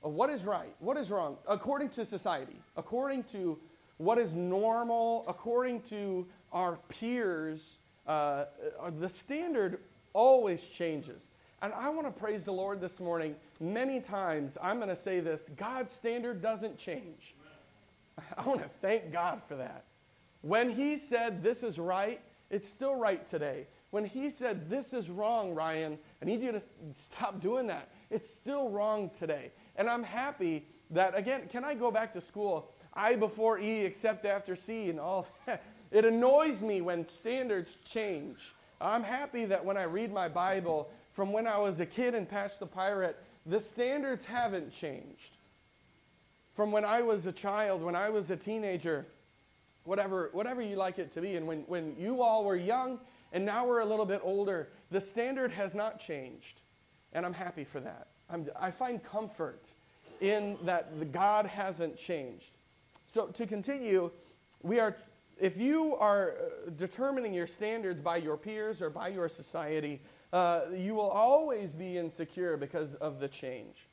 What 0.00 0.30
is 0.30 0.44
right? 0.44 0.74
What 0.80 0.96
is 0.96 1.10
wrong? 1.10 1.38
According 1.46 1.90
to 1.90 2.04
society, 2.04 2.60
according 2.76 3.24
to 3.24 3.58
what 3.98 4.18
is 4.18 4.32
normal, 4.32 5.24
according 5.28 5.82
to 5.82 6.26
our 6.52 6.78
peers, 6.88 7.78
uh, 8.06 8.46
uh 8.80 8.90
the 8.98 9.08
standard 9.08 9.80
always 10.12 10.66
changes. 10.66 11.30
And 11.60 11.72
I 11.74 11.88
want 11.90 12.06
to 12.06 12.12
praise 12.12 12.44
the 12.44 12.52
Lord 12.52 12.80
this 12.80 13.00
morning. 13.00 13.34
Many 13.60 14.00
times 14.00 14.56
I'm 14.62 14.76
going 14.76 14.88
to 14.88 14.96
say 14.96 15.20
this 15.20 15.50
God's 15.56 15.92
standard 15.92 16.40
doesn't 16.40 16.78
change. 16.78 17.34
I 18.36 18.42
want 18.44 18.60
to 18.60 18.68
thank 18.80 19.12
God 19.12 19.42
for 19.42 19.56
that. 19.56 19.84
When 20.42 20.70
He 20.70 20.96
said 20.96 21.42
this 21.42 21.62
is 21.62 21.78
right, 21.78 22.20
it's 22.50 22.68
still 22.68 22.94
right 22.94 23.24
today. 23.26 23.66
When 23.90 24.04
he 24.04 24.30
said, 24.30 24.68
This 24.68 24.92
is 24.92 25.08
wrong, 25.08 25.54
Ryan, 25.54 25.98
I 26.20 26.24
need 26.24 26.42
you 26.42 26.52
to 26.52 26.62
stop 26.92 27.40
doing 27.40 27.66
that, 27.68 27.88
it's 28.10 28.32
still 28.32 28.70
wrong 28.70 29.10
today. 29.10 29.52
And 29.76 29.88
I'm 29.88 30.02
happy 30.02 30.66
that, 30.90 31.16
again, 31.16 31.48
can 31.48 31.64
I 31.64 31.74
go 31.74 31.90
back 31.90 32.12
to 32.12 32.20
school? 32.20 32.72
I 32.98 33.14
before 33.14 33.58
E, 33.58 33.80
except 33.84 34.26
after 34.26 34.56
C, 34.56 34.90
and 34.90 34.98
all 34.98 35.26
that. 35.46 35.62
It 35.90 36.04
annoys 36.04 36.62
me 36.62 36.80
when 36.82 37.06
standards 37.06 37.78
change. 37.84 38.52
I'm 38.80 39.02
happy 39.02 39.46
that 39.46 39.64
when 39.64 39.76
I 39.76 39.84
read 39.84 40.12
my 40.12 40.28
Bible 40.28 40.90
from 41.12 41.32
when 41.32 41.46
I 41.46 41.58
was 41.58 41.80
a 41.80 41.86
kid 41.86 42.14
and 42.14 42.28
Patch 42.28 42.58
the 42.58 42.66
Pirate, 42.66 43.16
the 43.46 43.60
standards 43.60 44.24
haven't 44.24 44.70
changed. 44.70 45.36
From 46.52 46.72
when 46.72 46.84
I 46.84 47.00
was 47.00 47.26
a 47.26 47.32
child, 47.32 47.82
when 47.82 47.94
I 47.94 48.10
was 48.10 48.30
a 48.30 48.36
teenager, 48.36 49.06
whatever, 49.84 50.28
whatever 50.32 50.60
you 50.60 50.76
like 50.76 50.98
it 50.98 51.10
to 51.12 51.20
be. 51.20 51.36
And 51.36 51.46
when, 51.46 51.60
when 51.62 51.96
you 51.98 52.20
all 52.20 52.44
were 52.44 52.56
young 52.56 53.00
and 53.32 53.44
now 53.44 53.66
we're 53.66 53.80
a 53.80 53.86
little 53.86 54.04
bit 54.04 54.20
older, 54.22 54.68
the 54.90 55.00
standard 55.00 55.50
has 55.52 55.74
not 55.74 55.98
changed. 55.98 56.60
And 57.14 57.24
I'm 57.24 57.32
happy 57.32 57.64
for 57.64 57.80
that. 57.80 58.08
I'm, 58.28 58.46
I 58.60 58.70
find 58.70 59.02
comfort 59.02 59.72
in 60.20 60.58
that 60.64 60.98
the 60.98 61.06
God 61.06 61.46
hasn't 61.46 61.96
changed. 61.96 62.57
So 63.08 63.26
to 63.26 63.46
continue, 63.46 64.10
we 64.62 64.78
are, 64.78 64.96
if 65.40 65.56
you 65.56 65.96
are 65.96 66.34
uh, 66.36 66.70
determining 66.76 67.32
your 67.32 67.46
standards 67.46 68.00
by 68.00 68.18
your 68.18 68.36
peers 68.36 68.80
or 68.82 68.90
by 68.90 69.08
your 69.08 69.28
society, 69.28 70.02
uh, 70.32 70.66
you 70.74 70.94
will 70.94 71.08
always 71.08 71.72
be 71.72 71.96
insecure 71.96 72.58
because 72.58 72.94
of 72.96 73.18
the 73.18 73.26
change. 73.28 73.88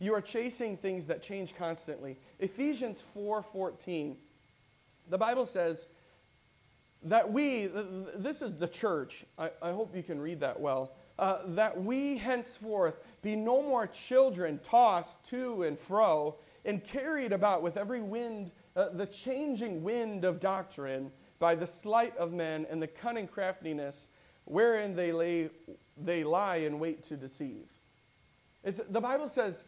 You 0.00 0.12
are 0.14 0.20
chasing 0.20 0.76
things 0.76 1.06
that 1.06 1.22
change 1.22 1.54
constantly. 1.54 2.18
Ephesians 2.40 3.02
4:14 3.16 4.16
the 5.08 5.18
Bible 5.18 5.44
says 5.44 5.88
that 7.04 7.30
we, 7.30 7.66
this 7.66 8.42
is 8.42 8.54
the 8.54 8.68
church, 8.68 9.24
I, 9.38 9.50
I 9.60 9.72
hope 9.72 9.94
you 9.94 10.02
can 10.02 10.20
read 10.20 10.40
that 10.40 10.58
well, 10.60 10.92
uh, 11.18 11.38
that 11.48 11.82
we 11.82 12.16
henceforth 12.16 13.00
be 13.20 13.36
no 13.36 13.62
more 13.62 13.86
children 13.86 14.60
tossed 14.62 15.22
to 15.24 15.64
and 15.64 15.78
fro 15.78 16.36
and 16.64 16.82
carried 16.84 17.32
about 17.32 17.62
with 17.62 17.76
every 17.76 18.00
wind, 18.00 18.52
uh, 18.76 18.90
the 18.90 19.06
changing 19.06 19.82
wind 19.82 20.24
of 20.24 20.40
doctrine 20.40 21.10
by 21.38 21.54
the 21.54 21.66
sleight 21.66 22.16
of 22.16 22.32
men 22.32 22.66
and 22.70 22.80
the 22.80 22.86
cunning 22.86 23.26
craftiness 23.26 24.08
wherein 24.44 24.94
they, 24.94 25.12
lay, 25.12 25.50
they 25.96 26.24
lie 26.24 26.56
in 26.56 26.78
wait 26.78 27.02
to 27.04 27.16
deceive. 27.16 27.68
It's, 28.64 28.80
the 28.88 29.00
Bible 29.00 29.28
says, 29.28 29.64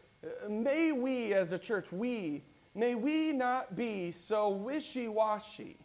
may 0.48 0.92
we 0.92 1.34
as 1.34 1.52
a 1.52 1.58
church, 1.58 1.90
we, 1.90 2.44
May 2.74 2.96
we 2.96 3.32
not 3.32 3.76
be 3.76 4.10
so 4.10 4.48
wishy 4.48 5.06
washy, 5.06 5.78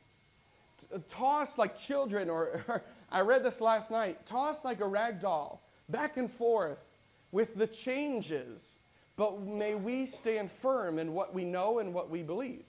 tossed 1.07 1.59
like 1.59 1.77
children, 1.77 2.29
or, 2.29 2.63
or, 2.67 2.83
I 3.11 3.21
read 3.21 3.43
this 3.43 3.61
last 3.61 3.91
night, 3.91 4.25
tossed 4.25 4.65
like 4.65 4.81
a 4.81 4.87
rag 4.87 5.19
doll, 5.19 5.61
back 5.87 6.17
and 6.17 6.31
forth 6.31 6.83
with 7.31 7.55
the 7.55 7.67
changes, 7.67 8.78
but 9.19 9.41
may 9.41 9.75
we 9.75 10.05
stand 10.05 10.49
firm 10.49 10.97
in 10.97 11.11
what 11.11 11.33
we 11.33 11.43
know 11.43 11.79
and 11.79 11.93
what 11.93 12.09
we 12.09 12.23
believe. 12.23 12.63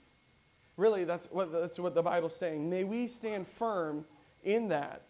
Really, 0.75 1.05
that's 1.05 1.27
what, 1.31 1.49
that's 1.49 1.79
what 1.79 1.95
the 1.95 2.01
Bible's 2.01 2.35
saying. 2.35 2.69
May 2.69 2.83
we 2.83 3.07
stand 3.07 3.47
firm 3.47 4.03
in 4.43 4.67
that. 4.67 5.03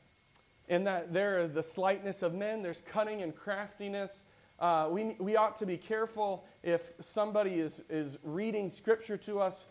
In 0.67 0.83
that 0.83 1.13
there 1.13 1.39
are 1.39 1.47
the 1.47 1.63
slightness 1.63 2.21
of 2.21 2.35
men, 2.35 2.61
there's 2.61 2.81
cunning 2.81 3.23
and 3.23 3.35
craftiness, 3.35 4.23
uh, 4.59 4.87
we, 4.91 5.15
we 5.19 5.35
ought 5.35 5.55
to 5.55 5.65
be 5.65 5.77
careful 5.77 6.45
if 6.61 6.93
somebody 6.99 7.55
is, 7.55 7.83
is 7.89 8.19
reading 8.21 8.69
scripture 8.69 9.17
to 9.17 9.39
us 9.39 9.65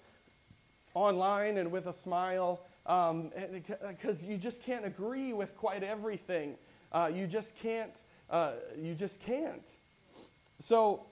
online 0.95 1.57
and 1.57 1.71
with 1.71 1.87
a 1.87 1.93
smile, 1.93 2.67
because 2.85 4.25
um, 4.25 4.29
you 4.29 4.37
just 4.37 4.61
can't 4.61 4.85
agree 4.85 5.33
with 5.33 5.57
quite 5.57 5.85
everything. 5.85 6.57
Uh, 6.91 7.09
you 7.15 7.29
just 7.29 7.55
can't. 7.55 8.03
Uh, 8.29 8.55
you 8.77 8.97
just 8.97 9.21
can't. 9.21 9.71
So, 10.59 11.07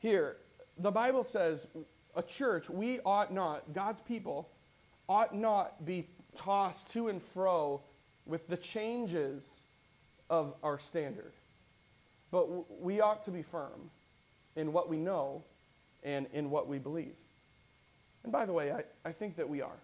here, 0.00 0.38
the 0.78 0.90
Bible 0.90 1.22
says 1.22 1.68
a 2.16 2.22
church, 2.22 2.68
we 2.68 3.00
ought 3.00 3.32
not, 3.32 3.72
God's 3.72 4.00
people, 4.00 4.48
ought 5.08 5.34
not 5.34 5.84
be 5.84 6.08
tossed 6.36 6.90
to 6.92 7.08
and 7.08 7.22
fro 7.22 7.82
with 8.26 8.48
the 8.48 8.56
changes 8.56 9.66
of 10.28 10.54
our 10.62 10.78
standard. 10.78 11.32
But 12.30 12.80
we 12.80 13.00
ought 13.00 13.22
to 13.24 13.30
be 13.30 13.42
firm 13.42 13.90
in 14.56 14.72
what 14.72 14.88
we 14.88 14.96
know 14.96 15.44
and 16.02 16.26
in 16.32 16.50
what 16.50 16.66
we 16.66 16.78
believe. 16.78 17.16
And 18.22 18.32
by 18.32 18.46
the 18.46 18.52
way, 18.52 18.72
I, 18.72 18.84
I 19.04 19.12
think 19.12 19.36
that 19.36 19.48
we 19.48 19.60
are. 19.60 19.78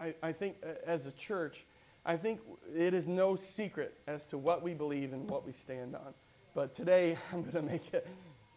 I, 0.00 0.14
I 0.22 0.32
think 0.32 0.56
as 0.86 1.06
a 1.06 1.12
church, 1.12 1.64
I 2.04 2.16
think 2.16 2.40
it 2.74 2.92
is 2.92 3.06
no 3.06 3.36
secret 3.36 3.94
as 4.06 4.26
to 4.26 4.38
what 4.38 4.62
we 4.62 4.74
believe 4.74 5.12
and 5.12 5.28
what 5.28 5.46
we 5.46 5.52
stand 5.52 5.94
on. 5.94 6.14
But 6.54 6.74
today, 6.74 7.16
I'm 7.32 7.42
going 7.42 7.54
to 7.54 7.62
make 7.62 7.94
it 7.94 8.06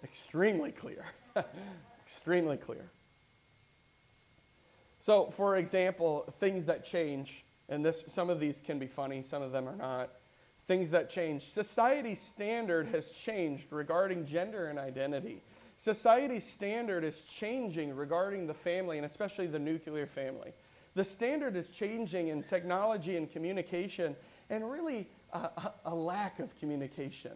extremely 0.03 0.71
clear. 0.71 1.05
extremely 2.03 2.57
clear. 2.57 2.89
So, 4.99 5.27
for 5.27 5.57
example, 5.57 6.21
things 6.39 6.65
that 6.65 6.83
change, 6.83 7.45
and 7.69 7.85
this, 7.85 8.05
some 8.07 8.29
of 8.29 8.39
these 8.39 8.61
can 8.61 8.79
be 8.79 8.87
funny, 8.87 9.21
some 9.21 9.41
of 9.41 9.51
them 9.51 9.67
are 9.67 9.75
not 9.75 10.09
things 10.67 10.91
that 10.91 11.09
change. 11.09 11.43
Society's 11.43 12.19
standard 12.19 12.87
has 12.87 13.11
changed 13.11 13.71
regarding 13.71 14.25
gender 14.25 14.67
and 14.67 14.77
identity. 14.77 15.41
Society's 15.77 16.45
standard 16.45 17.03
is 17.03 17.21
changing 17.23 17.95
regarding 17.95 18.47
the 18.47 18.53
family 18.53 18.97
and 18.97 19.05
especially 19.05 19.47
the 19.47 19.59
nuclear 19.59 20.05
family. 20.05 20.51
The 20.95 21.03
standard 21.03 21.55
is 21.55 21.69
changing 21.69 22.27
in 22.27 22.43
technology 22.43 23.15
and 23.15 23.31
communication 23.31 24.15
and 24.49 24.69
really 24.69 25.07
a, 25.31 25.71
a 25.85 25.95
lack 25.95 26.39
of 26.39 26.57
communication. 26.59 27.33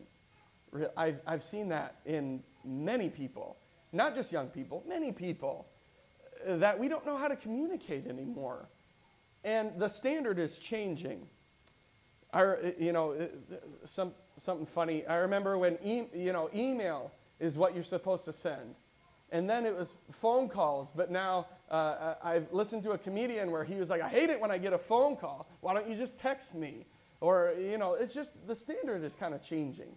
I've, 0.98 1.22
I've 1.28 1.44
seen 1.44 1.70
that 1.70 1.98
in 2.06 2.44
many 2.66 3.10
people, 3.10 3.58
not 3.92 4.16
just 4.16 4.32
young 4.32 4.48
people, 4.48 4.84
many 4.88 5.12
people, 5.12 5.68
uh, 6.48 6.58
that 6.58 6.80
we 6.80 6.88
don't 6.88 7.06
know 7.06 7.18
how 7.18 7.28
to 7.28 7.36
communicate 7.36 8.08
anymore. 8.08 8.68
And 9.44 9.72
the 9.80 9.88
standard 9.88 10.40
is 10.40 10.60
changing. 10.60 11.28
I, 12.34 12.56
you 12.78 12.92
know, 12.92 13.14
uh, 13.14 13.28
some, 13.84 14.14
something 14.38 14.66
funny. 14.66 15.06
I 15.06 15.16
remember 15.16 15.58
when, 15.58 15.78
e- 15.84 16.08
you 16.14 16.32
know, 16.32 16.50
email 16.56 17.12
is 17.40 17.58
what 17.58 17.74
you're 17.74 17.84
supposed 17.84 18.26
to 18.26 18.34
send. 18.34 18.76
And 19.32 19.50
then 19.50 19.66
it 19.66 19.76
was 19.76 19.96
phone 20.12 20.50
calls, 20.50 20.90
but 20.96 21.10
now 21.10 21.48
uh, 21.70 22.16
I've 22.22 22.52
listened 22.52 22.84
to 22.84 22.92
a 22.92 22.98
comedian 22.98 23.50
where 23.50 23.64
he 23.64 23.76
was 23.76 23.90
like, 23.90 24.02
I 24.02 24.10
hate 24.10 24.30
it 24.30 24.40
when 24.40 24.52
I 24.52 24.58
get 24.58 24.74
a 24.74 24.78
phone 24.78 25.16
call. 25.16 25.48
Why 25.62 25.74
don't 25.74 25.88
you 25.88 25.96
just 25.96 26.20
text 26.20 26.54
me? 26.54 26.86
Or, 27.22 27.54
you 27.58 27.78
know, 27.78 27.94
it's 27.94 28.14
just 28.14 28.46
the 28.48 28.56
standard 28.56 29.04
is 29.04 29.16
kind 29.16 29.34
of 29.34 29.42
changing. 29.42 29.96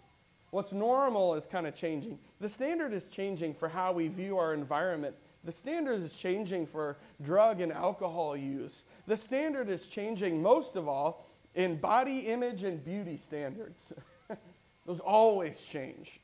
What's 0.55 0.71
normal 0.71 1.35
is 1.35 1.47
kind 1.47 1.67
of 1.67 1.75
changing. 1.75 2.17
The 2.39 2.47
standard 2.47 2.93
is 2.93 3.07
changing 3.07 3.55
for 3.55 3.67
how 3.67 3.91
we 3.91 4.07
view 4.07 4.37
our 4.37 4.53
environment. 4.53 5.13
The 5.43 5.51
standard 5.51 5.99
is 5.99 6.17
changing 6.17 6.67
for 6.67 6.95
drug 7.21 7.59
and 7.59 7.73
alcohol 7.73 8.37
use. 8.37 8.85
The 9.05 9.17
standard 9.17 9.67
is 9.67 9.85
changing 9.85 10.41
most 10.41 10.77
of 10.77 10.87
all 10.87 11.27
in 11.55 11.75
body 11.75 12.19
image 12.19 12.63
and 12.63 12.81
beauty 12.81 13.17
standards. 13.17 13.91
Those 14.85 15.01
always 15.01 15.61
change. 15.61 16.21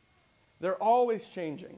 They're 0.62 0.82
always 0.82 1.28
changing. 1.28 1.78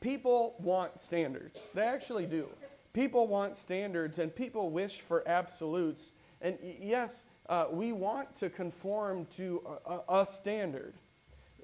People 0.00 0.56
want 0.58 0.98
standards. 0.98 1.62
They 1.76 1.82
actually 1.82 2.26
do. 2.26 2.48
People 2.92 3.28
want 3.28 3.56
standards 3.56 4.18
and 4.18 4.34
people 4.34 4.70
wish 4.70 5.00
for 5.00 5.22
absolutes. 5.28 6.12
And 6.42 6.58
yes, 6.80 7.24
uh, 7.48 7.66
we 7.70 7.92
want 7.92 8.34
to 8.34 8.50
conform 8.50 9.26
to 9.36 9.62
a, 9.86 10.00
a, 10.08 10.26
standard. 10.26 10.94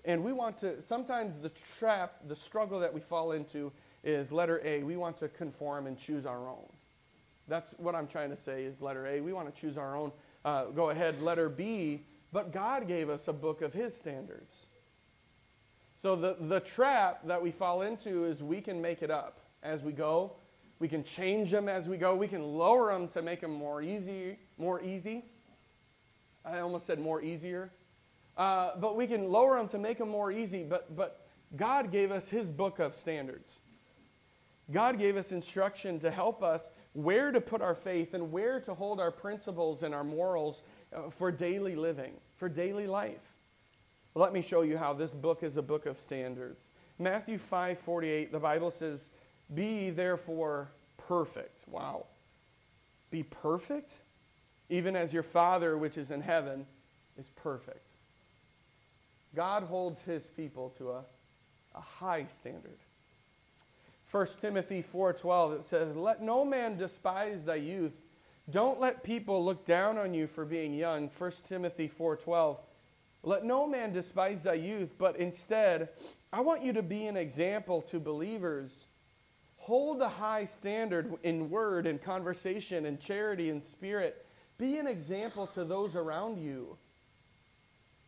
And 0.07 0.23
we 0.23 0.33
want 0.33 0.57
to, 0.59 0.81
sometimes 0.81 1.39
the 1.39 1.51
trap, 1.51 2.21
the 2.29 2.37
struggle 2.37 2.79
that 2.79 2.95
we 2.95 3.01
fall 3.01 3.33
into 3.33 3.73
is 4.05 4.31
letter 4.31 4.61
A, 4.65 4.85
we 4.85 4.97
want 4.97 5.17
to 5.19 5.29
conform 5.29 5.89
and 5.89 5.99
choose 5.99 6.25
our 6.25 6.49
own. 6.49 6.69
That's 7.49 7.73
what 7.73 7.97
I'm 7.97 8.07
trying 8.07 8.31
to 8.31 8.37
say 8.37 8.63
is 8.63 8.81
letter 8.81 9.07
A, 9.07 9.21
we 9.21 9.33
want 9.33 9.53
to 9.53 9.61
choose 9.61 9.77
our 9.77 9.97
own. 9.97 10.13
Uh, 10.45 10.67
go 10.67 10.91
ahead, 10.91 11.21
letter 11.21 11.49
B, 11.49 12.05
but 12.33 12.53
God 12.53 12.87
gave 12.87 13.11
us 13.11 13.27
a 13.27 13.33
book 13.33 13.63
of 13.63 13.73
His 13.73 13.97
standards. 13.97 14.69
So 15.97 16.15
the, 16.15 16.37
the 16.39 16.61
trap 16.61 17.21
that 17.25 17.43
we 17.43 17.51
fall 17.51 17.83
into 17.83 18.25
is 18.25 18.45
we 18.45 18.61
can 18.61 18.81
make 18.81 19.03
it 19.03 19.11
up 19.11 19.41
as 19.65 19.83
we 19.83 19.91
go. 19.93 20.35
We 20.79 20.87
can 20.87 21.03
change 21.03 21.51
them 21.51 21.69
as 21.69 21.89
we 21.89 21.97
go. 21.97 22.15
We 22.15 22.29
can 22.29 22.45
lower 22.45 22.93
them 22.93 23.09
to 23.09 23.23
make 23.23 23.41
them 23.41 23.53
more 23.53 23.83
easy, 23.83 24.39
more 24.57 24.81
easy. 24.83 25.25
I 26.45 26.61
almost 26.61 26.87
said 26.87 27.01
more 27.01 27.23
easier. 27.23 27.73
Uh, 28.37 28.73
but 28.79 28.97
we 28.97 29.07
can 29.07 29.29
lower 29.31 29.57
them 29.57 29.69
to 29.69 29.79
make 29.79 29.99
them 29.99 30.09
more 30.09 30.31
easy. 30.31 30.63
But, 30.63 30.95
but 30.95 31.27
God 31.57 31.91
gave 31.91 32.11
us 32.11 32.29
His 32.29 32.51
book 32.51 32.79
of 32.79 32.95
standards. 32.95 33.61
God 34.71 34.99
gave 34.99 35.17
us 35.17 35.31
instruction 35.31 36.01
to 36.01 36.11
help 36.11 36.43
us 36.43 36.73
where 36.93 37.31
to 37.31 37.41
put 37.41 37.63
our 37.63 37.75
faith 37.75 38.15
and 38.15 38.33
where 38.33 38.61
to 38.61 38.75
hold 38.75 39.01
our 39.01 39.13
principles 39.13 39.83
and 39.83 39.95
our 39.95 40.03
morals 40.03 40.63
uh, 40.95 41.09
for 41.09 41.31
daily 41.31 41.77
living, 41.77 42.15
for 42.35 42.49
daily 42.49 42.87
life. 42.87 43.37
Let 44.15 44.33
me 44.33 44.43
show 44.43 44.63
you 44.63 44.77
how 44.77 44.93
this 44.93 45.13
book 45.13 45.43
is 45.43 45.57
a 45.57 45.63
book 45.63 45.87
of 45.87 45.99
standards. 45.99 46.71
Matthew 46.99 47.39
5 47.39 47.79
48, 47.79 48.33
the 48.33 48.41
Bible 48.41 48.71
says, 48.71 49.11
Be 49.55 49.91
therefore 49.91 50.73
perfect. 50.97 51.65
Wow. 51.69 52.07
Be 53.11 53.23
perfect? 53.23 53.93
even 54.69 54.97
as 54.97 55.15
your 55.15 55.23
Father 55.23 55.77
which 55.77 55.97
is 55.97 56.11
in 56.11 56.21
heaven 56.21 56.67
is 57.17 57.31
perfect. 57.31 57.91
God 59.37 59.65
holds 59.65 60.01
his 60.01 60.27
people 60.27 60.71
to 60.79 60.93
a, 60.93 61.05
a 61.75 61.81
high 61.81 62.25
standard. 62.25 62.79
1 64.11 64.27
Timothy 64.41 64.83
4:12 64.83 65.59
it 65.59 65.65
says, 65.65 65.95
"Let 65.95 66.23
no 66.23 66.45
man 66.45 66.79
despise 66.79 67.45
thy 67.45 67.57
youth. 67.57 67.97
Don't 68.49 68.81
let 68.81 69.05
people 69.05 69.45
look 69.45 69.67
down 69.67 69.99
on 69.99 70.15
you 70.15 70.27
for 70.27 70.47
being 70.47 70.73
young." 70.73 71.09
1 71.09 71.31
Timothy 71.45 71.87
4:12. 71.87 72.59
Let 73.23 73.45
no 73.45 73.67
man 73.67 73.93
despise 73.93 74.45
thy 74.45 74.55
youth, 74.55 74.95
but 74.97 75.17
instead, 75.17 75.91
I 76.33 76.41
want 76.41 76.63
you 76.63 76.73
to 76.73 76.83
be 76.83 77.07
an 77.07 77.17
example 77.17 77.83
to 77.83 78.01
believers. 78.01 78.89
Hold 79.59 80.01
a 80.01 80.09
high 80.09 80.47
standard 80.47 81.13
in 81.25 81.51
word 81.51 81.87
and 81.87 82.01
conversation 82.01 82.87
and 82.87 83.01
charity 83.01 83.51
and 83.51 83.63
spirit 83.63 84.25
be 84.59 84.79
an 84.79 84.87
example 84.87 85.47
to 85.49 85.65
those 85.65 85.97
around 85.97 86.39
you. 86.39 86.79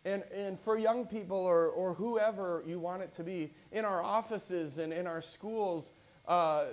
And, 0.09 0.23
and 0.35 0.59
for 0.59 0.79
young 0.79 1.05
people 1.05 1.37
or, 1.37 1.67
or 1.67 1.93
whoever 1.93 2.63
you 2.67 2.79
want 2.79 3.03
it 3.03 3.13
to 3.15 3.25
be, 3.25 3.53
in 3.73 3.85
our 3.85 4.03
offices 4.03 4.79
and 4.79 4.91
in 4.91 5.07
our 5.07 5.21
schools, 5.21 5.93
uh, 6.27 6.67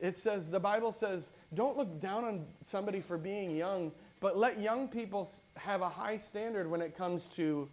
it 0.00 0.16
says, 0.16 0.48
the 0.48 0.60
Bible 0.60 0.92
says, 0.92 1.30
don't 1.52 1.76
look 1.76 2.00
down 2.00 2.24
on 2.24 2.46
somebody 2.62 3.00
for 3.00 3.18
being 3.18 3.50
young, 3.50 3.92
but 4.20 4.38
let 4.38 4.58
young 4.58 4.88
people 4.88 5.30
have 5.56 5.82
a 5.82 5.88
high 5.88 6.16
standard 6.16 6.70
when 6.70 6.80
it 6.80 6.96
comes 6.96 7.28
to, 7.30 7.68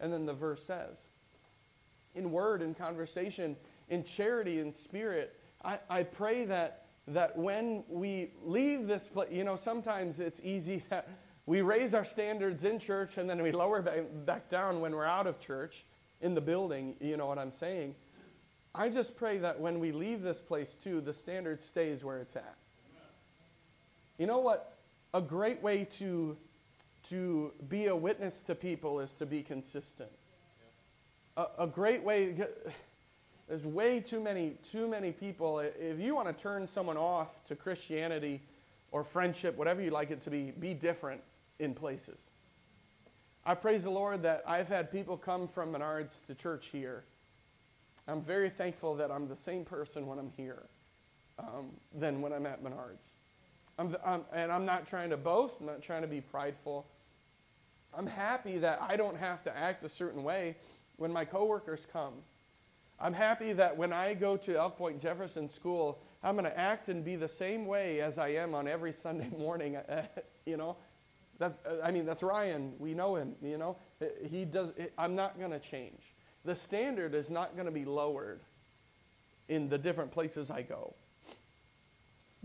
and 0.00 0.12
then 0.12 0.26
the 0.26 0.34
verse 0.34 0.64
says, 0.64 1.06
in 2.16 2.32
word 2.32 2.60
and 2.60 2.76
conversation, 2.76 3.56
in 3.88 4.02
charity 4.02 4.58
and 4.58 4.74
spirit. 4.74 5.38
I, 5.64 5.78
I 5.88 6.02
pray 6.02 6.46
that 6.46 6.88
that 7.08 7.36
when 7.38 7.84
we 7.88 8.32
leave 8.42 8.86
this 8.86 9.08
place, 9.08 9.28
you 9.32 9.42
know, 9.42 9.56
sometimes 9.56 10.20
it's 10.20 10.42
easy 10.44 10.82
that 10.90 11.08
we 11.48 11.62
raise 11.62 11.94
our 11.94 12.04
standards 12.04 12.66
in 12.66 12.78
church 12.78 13.16
and 13.16 13.28
then 13.28 13.40
we 13.40 13.52
lower 13.52 13.80
back 14.26 14.50
down 14.50 14.82
when 14.82 14.94
we're 14.94 15.06
out 15.06 15.26
of 15.26 15.40
church 15.40 15.86
in 16.20 16.34
the 16.34 16.42
building. 16.42 16.94
You 17.00 17.16
know 17.16 17.24
what 17.24 17.38
I'm 17.38 17.52
saying? 17.52 17.94
I 18.74 18.90
just 18.90 19.16
pray 19.16 19.38
that 19.38 19.58
when 19.58 19.80
we 19.80 19.90
leave 19.90 20.20
this 20.20 20.42
place 20.42 20.74
too, 20.74 21.00
the 21.00 21.14
standard 21.14 21.62
stays 21.62 22.04
where 22.04 22.18
it's 22.18 22.36
at. 22.36 22.58
You 24.18 24.26
know 24.26 24.40
what? 24.40 24.76
A 25.14 25.22
great 25.22 25.62
way 25.62 25.88
to, 25.92 26.36
to 27.04 27.52
be 27.66 27.86
a 27.86 27.96
witness 27.96 28.42
to 28.42 28.54
people 28.54 29.00
is 29.00 29.14
to 29.14 29.24
be 29.24 29.42
consistent. 29.42 30.10
A, 31.38 31.46
a 31.60 31.66
great 31.66 32.04
way 32.04 32.36
there's 33.48 33.64
way 33.64 34.00
too 34.00 34.20
many, 34.20 34.58
too 34.70 34.86
many 34.86 35.12
people. 35.12 35.60
If 35.60 35.98
you 35.98 36.14
want 36.14 36.28
to 36.28 36.34
turn 36.34 36.66
someone 36.66 36.98
off 36.98 37.42
to 37.44 37.56
Christianity 37.56 38.42
or 38.92 39.02
friendship, 39.02 39.56
whatever 39.56 39.80
you 39.80 39.90
like 39.90 40.10
it 40.10 40.20
to 40.20 40.30
be, 40.30 40.50
be 40.50 40.74
different 40.74 41.22
in 41.58 41.74
places. 41.74 42.30
I 43.44 43.54
praise 43.54 43.84
the 43.84 43.90
Lord 43.90 44.22
that 44.22 44.42
I've 44.46 44.68
had 44.68 44.90
people 44.90 45.16
come 45.16 45.48
from 45.48 45.72
Menards 45.72 46.24
to 46.26 46.34
church 46.34 46.68
here. 46.68 47.04
I'm 48.06 48.22
very 48.22 48.50
thankful 48.50 48.96
that 48.96 49.10
I'm 49.10 49.28
the 49.28 49.36
same 49.36 49.64
person 49.64 50.06
when 50.06 50.18
I'm 50.18 50.30
here 50.36 50.64
um, 51.38 51.70
than 51.94 52.20
when 52.20 52.32
I'm 52.32 52.46
at 52.46 52.62
Menards. 52.62 53.14
I'm, 53.78 53.96
I'm, 54.04 54.24
and 54.32 54.50
I'm 54.50 54.66
not 54.66 54.86
trying 54.86 55.10
to 55.10 55.16
boast, 55.16 55.60
I'm 55.60 55.66
not 55.66 55.82
trying 55.82 56.02
to 56.02 56.08
be 56.08 56.20
prideful. 56.20 56.86
I'm 57.94 58.06
happy 58.06 58.58
that 58.58 58.82
I 58.82 58.96
don't 58.96 59.16
have 59.16 59.42
to 59.44 59.56
act 59.56 59.82
a 59.82 59.88
certain 59.88 60.22
way 60.22 60.56
when 60.96 61.12
my 61.12 61.24
coworkers 61.24 61.86
come 61.90 62.14
I'm 63.00 63.12
happy 63.12 63.52
that 63.52 63.76
when 63.76 63.92
I 63.92 64.14
go 64.14 64.36
to 64.38 64.56
Elk 64.56 64.76
Point 64.76 65.00
Jefferson 65.00 65.48
School, 65.48 66.00
I'm 66.22 66.34
going 66.34 66.46
to 66.46 66.58
act 66.58 66.88
and 66.88 67.04
be 67.04 67.14
the 67.14 67.28
same 67.28 67.64
way 67.66 68.00
as 68.00 68.18
I 68.18 68.30
am 68.30 68.54
on 68.54 68.66
every 68.66 68.92
Sunday 69.04 69.30
morning. 69.36 69.78
you 70.46 70.56
know, 70.56 70.76
that's 71.38 71.58
I 71.82 71.90
mean 71.90 72.04
that's 72.04 72.22
Ryan. 72.22 72.74
We 72.78 72.94
know 72.94 73.16
him. 73.16 73.34
You 73.42 73.58
know, 73.58 73.76
he 74.30 74.44
does. 74.44 74.72
I'm 74.96 75.14
not 75.14 75.38
going 75.38 75.50
to 75.50 75.58
change. 75.58 76.14
The 76.44 76.56
standard 76.56 77.14
is 77.14 77.30
not 77.30 77.54
going 77.54 77.66
to 77.66 77.72
be 77.72 77.84
lowered 77.84 78.40
in 79.48 79.68
the 79.68 79.78
different 79.78 80.10
places 80.10 80.50
I 80.50 80.62
go. 80.62 80.94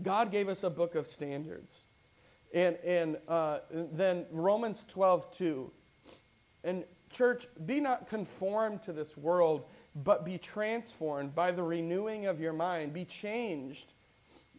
God 0.02 0.30
gave 0.30 0.48
us 0.48 0.64
a 0.64 0.70
book 0.70 0.94
of 0.94 1.06
standards, 1.06 1.86
and 2.52 2.76
and 2.84 3.18
uh, 3.28 3.60
then 3.70 4.26
Romans 4.30 4.84
12 4.88 5.36
2. 5.36 5.70
And 6.64 6.84
church, 7.10 7.46
be 7.66 7.80
not 7.80 8.08
conformed 8.08 8.82
to 8.82 8.92
this 8.92 9.16
world 9.16 9.66
but 9.94 10.24
be 10.24 10.38
transformed 10.38 11.34
by 11.34 11.52
the 11.52 11.62
renewing 11.62 12.26
of 12.26 12.40
your 12.40 12.52
mind. 12.52 12.92
Be 12.92 13.04
changed 13.04 13.92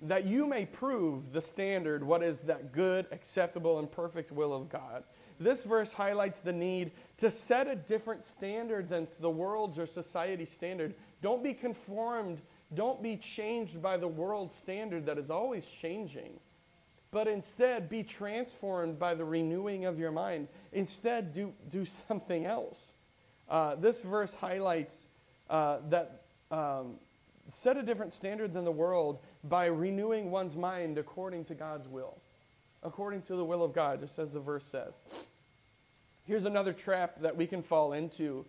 that 0.04 0.26
you 0.26 0.46
may 0.46 0.66
prove 0.66 1.32
the 1.32 1.42
standard, 1.42 2.04
what 2.04 2.22
is 2.22 2.42
that 2.42 2.72
good, 2.72 3.08
acceptable, 3.12 3.80
and 3.80 3.92
perfect 3.92 4.32
will 4.32 4.54
of 4.54 4.70
God. 4.70 5.04
This 5.40 5.64
verse 5.64 5.94
highlights 5.94 6.40
the 6.40 6.54
need 6.54 6.92
to 7.18 7.30
set 7.30 7.68
a 7.68 7.76
different 7.76 8.24
standard 8.24 8.90
than 8.90 9.08
the 9.20 9.30
world's 9.30 9.80
or 9.80 9.86
society's 9.86 10.52
standard. 10.52 10.96
Don't 11.22 11.44
be 11.44 11.54
conformed, 11.54 12.42
don't 12.74 13.02
be 13.02 13.18
changed 13.18 13.82
by 13.82 13.98
the 13.98 14.08
world's 14.08 14.56
standard 14.56 15.06
that 15.06 15.18
is 15.18 15.30
always 15.30 15.68
changing, 15.68 16.40
but 17.12 17.28
instead 17.28 17.90
be 17.90 18.04
transformed 18.04 18.98
by 18.98 19.14
the 19.14 19.26
renewing 19.26 19.86
of 19.86 20.00
your 20.00 20.12
mind. 20.12 20.48
Instead, 20.72 21.34
do, 21.34 21.54
do 21.70 21.86
something 22.08 22.46
else. 22.46 22.96
Uh, 23.50 23.76
this 23.76 24.02
verse 24.02 24.34
highlights 24.34 25.08
uh, 25.50 25.80
that 25.90 26.24
um, 26.52 26.96
set 27.50 27.78
a 27.78 27.84
different 27.84 28.12
standard 28.12 28.54
than 28.54 28.64
the 28.64 28.72
world 28.72 29.20
by 29.48 29.66
renewing 29.66 30.32
one's 30.32 30.56
mind 30.56 30.98
according 30.98 31.46
to 31.46 31.56
God's 31.56 31.88
will, 31.88 32.18
according 32.84 33.22
to 33.24 33.36
the 33.36 33.46
will 33.46 33.64
of 33.64 33.74
God, 33.74 34.00
just 34.00 34.18
as 34.20 34.32
the 34.32 34.40
verse 34.40 34.66
says. 34.66 35.02
Here's 36.24 36.46
another 36.46 36.74
trap 36.74 37.20
that 37.22 37.36
we 37.36 37.46
can 37.46 37.62
fall 37.62 37.94
into 37.94 38.46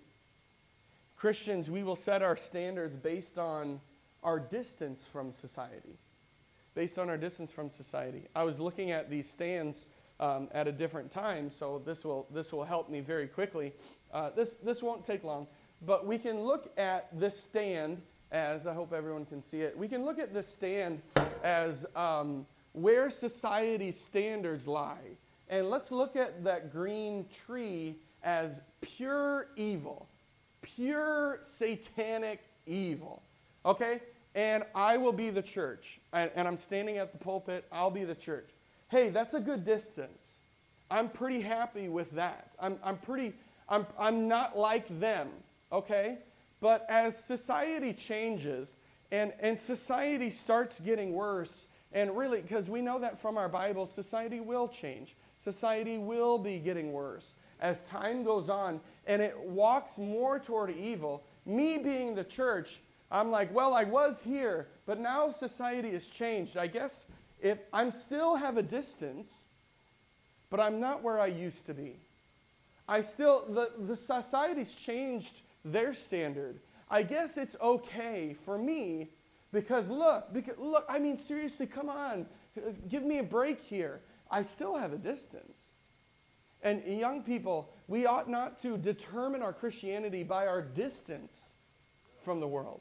Christians, 1.16 1.70
we 1.70 1.82
will 1.82 1.96
set 1.96 2.22
our 2.22 2.36
standards 2.36 2.96
based 2.96 3.38
on 3.38 3.80
our 4.22 4.38
distance 4.38 5.06
from 5.06 5.32
society. 5.32 5.98
Based 6.74 6.98
on 6.98 7.08
our 7.08 7.16
distance 7.16 7.50
from 7.50 7.70
society. 7.70 8.26
I 8.34 8.44
was 8.44 8.60
looking 8.60 8.90
at 8.90 9.10
these 9.10 9.28
stands 9.28 9.88
um, 10.20 10.48
at 10.52 10.68
a 10.68 10.72
different 10.72 11.10
time, 11.10 11.50
so 11.50 11.82
this 11.84 12.04
will, 12.04 12.26
this 12.30 12.52
will 12.52 12.64
help 12.64 12.90
me 12.90 13.00
very 13.00 13.28
quickly. 13.28 13.72
Uh, 14.12 14.30
this, 14.30 14.54
this 14.56 14.82
won't 14.82 15.04
take 15.04 15.24
long, 15.24 15.46
but 15.80 16.06
we 16.06 16.18
can 16.18 16.40
look 16.40 16.70
at 16.78 17.08
this 17.18 17.38
stand 17.38 18.02
as, 18.32 18.66
I 18.66 18.74
hope 18.74 18.92
everyone 18.92 19.24
can 19.24 19.42
see 19.42 19.60
it, 19.60 19.76
we 19.76 19.88
can 19.88 20.04
look 20.04 20.18
at 20.18 20.34
this 20.34 20.48
stand 20.48 21.00
as 21.42 21.86
um, 21.94 22.46
where 22.72 23.10
society's 23.10 23.98
standards 23.98 24.66
lie. 24.66 25.16
And 25.48 25.70
let's 25.70 25.92
look 25.92 26.16
at 26.16 26.44
that 26.44 26.72
green 26.72 27.26
tree 27.32 27.96
as 28.22 28.60
pure 28.80 29.48
evil, 29.56 30.08
pure 30.60 31.38
satanic 31.42 32.40
evil. 32.66 33.22
Okay? 33.64 34.00
And 34.34 34.64
I 34.74 34.96
will 34.96 35.12
be 35.12 35.30
the 35.30 35.42
church. 35.42 36.00
And, 36.12 36.30
and 36.34 36.48
I'm 36.48 36.58
standing 36.58 36.98
at 36.98 37.12
the 37.12 37.18
pulpit, 37.18 37.64
I'll 37.70 37.90
be 37.90 38.04
the 38.04 38.14
church. 38.14 38.48
Hey, 38.88 39.08
that's 39.08 39.34
a 39.34 39.40
good 39.40 39.64
distance. 39.64 40.40
I'm 40.90 41.08
pretty 41.08 41.40
happy 41.40 41.88
with 41.88 42.10
that. 42.12 42.50
I'm, 42.60 42.78
I'm 42.82 42.98
pretty, 42.98 43.32
I'm, 43.68 43.86
I'm 43.98 44.28
not 44.28 44.56
like 44.56 45.00
them, 45.00 45.28
okay? 45.72 46.18
But 46.66 46.84
as 46.88 47.16
society 47.16 47.92
changes 47.92 48.76
and, 49.12 49.32
and 49.38 49.56
society 49.56 50.30
starts 50.30 50.80
getting 50.80 51.12
worse, 51.12 51.68
and 51.92 52.16
really, 52.16 52.42
because 52.42 52.68
we 52.68 52.80
know 52.80 52.98
that 52.98 53.20
from 53.20 53.38
our 53.38 53.48
Bible, 53.48 53.86
society 53.86 54.40
will 54.40 54.66
change. 54.66 55.14
Society 55.38 55.96
will 55.96 56.38
be 56.38 56.58
getting 56.58 56.92
worse 56.92 57.36
as 57.60 57.82
time 57.82 58.24
goes 58.24 58.50
on 58.50 58.80
and 59.06 59.22
it 59.22 59.38
walks 59.38 59.96
more 59.96 60.40
toward 60.40 60.74
evil. 60.74 61.22
Me 61.44 61.78
being 61.78 62.16
the 62.16 62.24
church, 62.24 62.80
I'm 63.12 63.30
like, 63.30 63.54
well, 63.54 63.72
I 63.72 63.84
was 63.84 64.20
here, 64.20 64.66
but 64.86 64.98
now 64.98 65.30
society 65.30 65.92
has 65.92 66.08
changed. 66.08 66.56
I 66.56 66.66
guess 66.66 67.06
if 67.40 67.58
I'm 67.72 67.92
still 67.92 68.34
have 68.34 68.56
a 68.56 68.62
distance, 68.64 69.44
but 70.50 70.58
I'm 70.58 70.80
not 70.80 71.00
where 71.00 71.20
I 71.20 71.26
used 71.26 71.66
to 71.66 71.74
be. 71.74 72.00
I 72.88 73.02
still, 73.02 73.44
the, 73.48 73.70
the 73.86 73.94
society's 73.94 74.74
changed 74.74 75.42
their 75.72 75.92
standard. 75.92 76.60
I 76.88 77.02
guess 77.02 77.36
it's 77.36 77.56
okay 77.60 78.34
for 78.34 78.56
me 78.56 79.10
because 79.52 79.88
look, 79.88 80.32
because, 80.32 80.58
look, 80.58 80.84
I 80.88 80.98
mean, 80.98 81.18
seriously, 81.18 81.66
come 81.66 81.88
on, 81.88 82.26
give 82.88 83.02
me 83.02 83.18
a 83.18 83.24
break 83.24 83.60
here. 83.60 84.00
I 84.30 84.42
still 84.42 84.76
have 84.76 84.92
a 84.92 84.98
distance. 84.98 85.72
And 86.62 86.82
young 86.84 87.22
people, 87.22 87.70
we 87.86 88.06
ought 88.06 88.28
not 88.28 88.58
to 88.62 88.76
determine 88.76 89.42
our 89.42 89.52
Christianity 89.52 90.22
by 90.22 90.46
our 90.46 90.62
distance 90.62 91.54
from 92.20 92.40
the 92.40 92.48
world, 92.48 92.80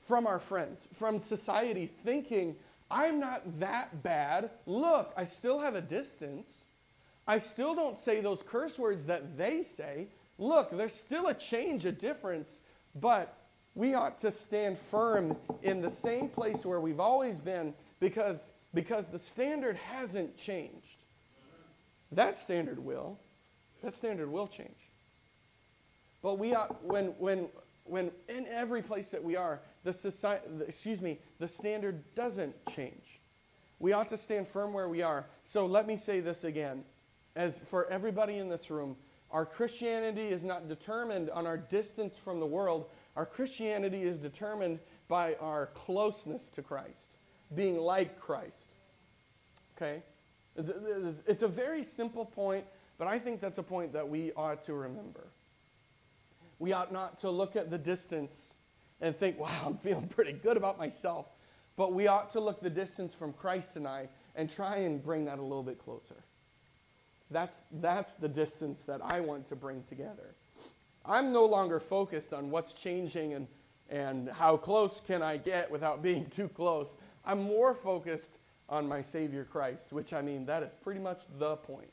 from 0.00 0.26
our 0.26 0.38
friends, 0.38 0.88
from 0.94 1.20
society, 1.20 1.86
thinking, 1.86 2.56
I'm 2.90 3.20
not 3.20 3.60
that 3.60 4.02
bad. 4.02 4.50
Look, 4.66 5.12
I 5.16 5.24
still 5.24 5.60
have 5.60 5.74
a 5.74 5.80
distance. 5.80 6.66
I 7.26 7.38
still 7.38 7.74
don't 7.74 7.98
say 7.98 8.20
those 8.20 8.42
curse 8.42 8.78
words 8.78 9.06
that 9.06 9.36
they 9.36 9.62
say. 9.62 10.08
Look, 10.38 10.70
there's 10.70 10.94
still 10.94 11.28
a 11.28 11.34
change, 11.34 11.84
a 11.84 11.92
difference, 11.92 12.60
but 12.94 13.36
we 13.74 13.94
ought 13.94 14.18
to 14.18 14.30
stand 14.30 14.78
firm 14.78 15.36
in 15.62 15.80
the 15.80 15.90
same 15.90 16.28
place 16.28 16.64
where 16.64 16.80
we've 16.80 17.00
always 17.00 17.38
been 17.38 17.74
because, 18.00 18.52
because 18.72 19.08
the 19.08 19.18
standard 19.18 19.76
hasn't 19.76 20.36
changed. 20.36 21.04
That 22.12 22.38
standard 22.38 22.78
will. 22.78 23.18
That 23.82 23.94
standard 23.94 24.30
will 24.30 24.46
change. 24.46 24.70
But 26.22 26.38
we 26.38 26.54
ought, 26.54 26.84
when, 26.84 27.06
when, 27.18 27.48
when 27.84 28.10
in 28.28 28.46
every 28.48 28.82
place 28.82 29.10
that 29.10 29.22
we 29.22 29.36
are, 29.36 29.60
the 29.82 29.92
society, 29.92 30.46
excuse 30.66 31.02
me, 31.02 31.18
the 31.38 31.48
standard 31.48 32.02
doesn't 32.14 32.54
change. 32.70 33.20
We 33.78 33.92
ought 33.92 34.08
to 34.08 34.16
stand 34.16 34.48
firm 34.48 34.72
where 34.72 34.88
we 34.88 35.02
are. 35.02 35.26
So 35.44 35.66
let 35.66 35.86
me 35.86 35.96
say 35.96 36.20
this 36.20 36.44
again. 36.44 36.84
As 37.36 37.58
for 37.58 37.86
everybody 37.88 38.36
in 38.36 38.48
this 38.48 38.70
room, 38.70 38.96
our 39.34 39.44
Christianity 39.44 40.28
is 40.28 40.44
not 40.44 40.68
determined 40.68 41.28
on 41.30 41.44
our 41.44 41.56
distance 41.56 42.16
from 42.16 42.38
the 42.38 42.46
world. 42.46 42.88
Our 43.16 43.26
Christianity 43.26 44.02
is 44.02 44.20
determined 44.20 44.78
by 45.08 45.34
our 45.40 45.66
closeness 45.74 46.48
to 46.50 46.62
Christ, 46.62 47.16
being 47.52 47.76
like 47.76 48.18
Christ. 48.18 48.74
Okay? 49.76 50.04
It's 50.56 51.42
a 51.42 51.48
very 51.48 51.82
simple 51.82 52.24
point, 52.24 52.64
but 52.96 53.08
I 53.08 53.18
think 53.18 53.40
that's 53.40 53.58
a 53.58 53.62
point 53.62 53.92
that 53.92 54.08
we 54.08 54.30
ought 54.36 54.62
to 54.62 54.74
remember. 54.74 55.26
We 56.60 56.72
ought 56.72 56.92
not 56.92 57.18
to 57.18 57.30
look 57.30 57.56
at 57.56 57.72
the 57.72 57.78
distance 57.78 58.54
and 59.00 59.16
think, 59.16 59.40
wow, 59.40 59.50
I'm 59.66 59.78
feeling 59.78 60.06
pretty 60.06 60.32
good 60.32 60.56
about 60.56 60.78
myself. 60.78 61.26
But 61.76 61.92
we 61.92 62.06
ought 62.06 62.30
to 62.30 62.40
look 62.40 62.60
the 62.60 62.70
distance 62.70 63.12
from 63.14 63.32
Christ 63.32 63.74
and 63.74 63.88
I 63.88 64.08
and 64.36 64.48
try 64.48 64.76
and 64.76 65.02
bring 65.02 65.24
that 65.24 65.40
a 65.40 65.42
little 65.42 65.64
bit 65.64 65.80
closer. 65.80 66.22
That's, 67.34 67.64
that's 67.72 68.14
the 68.14 68.28
distance 68.28 68.84
that 68.84 69.00
I 69.02 69.18
want 69.18 69.46
to 69.46 69.56
bring 69.56 69.82
together. 69.82 70.36
I'm 71.04 71.32
no 71.32 71.44
longer 71.44 71.80
focused 71.80 72.32
on 72.32 72.48
what's 72.48 72.72
changing 72.72 73.34
and, 73.34 73.48
and 73.90 74.30
how 74.30 74.56
close 74.56 75.02
can 75.04 75.20
I 75.20 75.38
get 75.38 75.68
without 75.68 76.00
being 76.08 76.26
too 76.26 76.48
close. 76.48 76.96
I'm 77.24 77.42
more 77.42 77.74
focused 77.74 78.38
on 78.68 78.86
my 78.86 79.02
Savior 79.02 79.44
Christ, 79.44 79.92
which 79.92 80.12
I 80.12 80.22
mean, 80.22 80.46
that 80.46 80.62
is 80.62 80.76
pretty 80.76 81.00
much 81.00 81.24
the 81.36 81.56
point. 81.56 81.92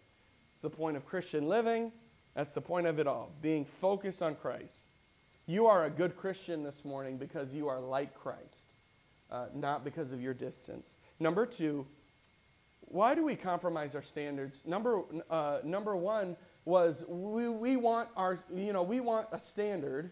It's 0.54 0.62
the 0.62 0.69
point 0.69 0.95
of 0.95 1.08
Christian 1.08 1.47
living. 1.47 1.91
That's 2.36 2.54
the 2.54 2.62
point 2.62 2.86
of 2.86 2.99
it 2.99 3.08
all, 3.08 3.32
being 3.41 3.65
focused 3.65 4.21
on 4.21 4.36
Christ. 4.36 4.86
You 5.47 5.65
are 5.65 5.86
a 5.86 5.89
good 5.89 6.15
Christian 6.15 6.62
this 6.62 6.86
morning 6.86 7.17
because 7.17 7.51
you 7.56 7.67
are 7.67 7.80
like 7.80 8.13
Christ, 8.13 8.75
uh, 9.32 9.47
not 9.56 9.84
because 9.84 10.12
of 10.12 10.21
your 10.21 10.36
distance. 10.36 10.97
Number 11.19 11.47
two, 11.47 11.88
why 12.82 13.15
do 13.15 13.24
we 13.24 13.36
compromise 13.36 13.96
our 13.96 14.02
standards? 14.02 14.63
Number, 14.65 15.04
uh, 15.30 15.60
number 15.63 15.96
one 15.96 16.36
was 16.65 17.06
we, 17.08 17.48
we 17.50 17.78
want 17.78 18.10
our, 18.15 18.39
you 18.54 18.74
know, 18.74 18.84
we 18.84 19.00
want 19.00 19.28
a 19.32 19.39
standard, 19.39 20.12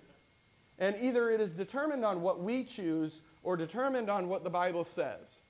and 0.78 0.96
either 1.02 1.30
it 1.30 1.42
is 1.42 1.54
determined 1.54 2.06
on 2.06 2.22
what 2.22 2.42
we 2.42 2.64
choose 2.64 3.22
or 3.44 3.58
determined 3.58 4.10
on 4.10 4.30
what 4.30 4.44
the 4.44 4.50
Bible 4.50 4.84
says. 4.84 5.42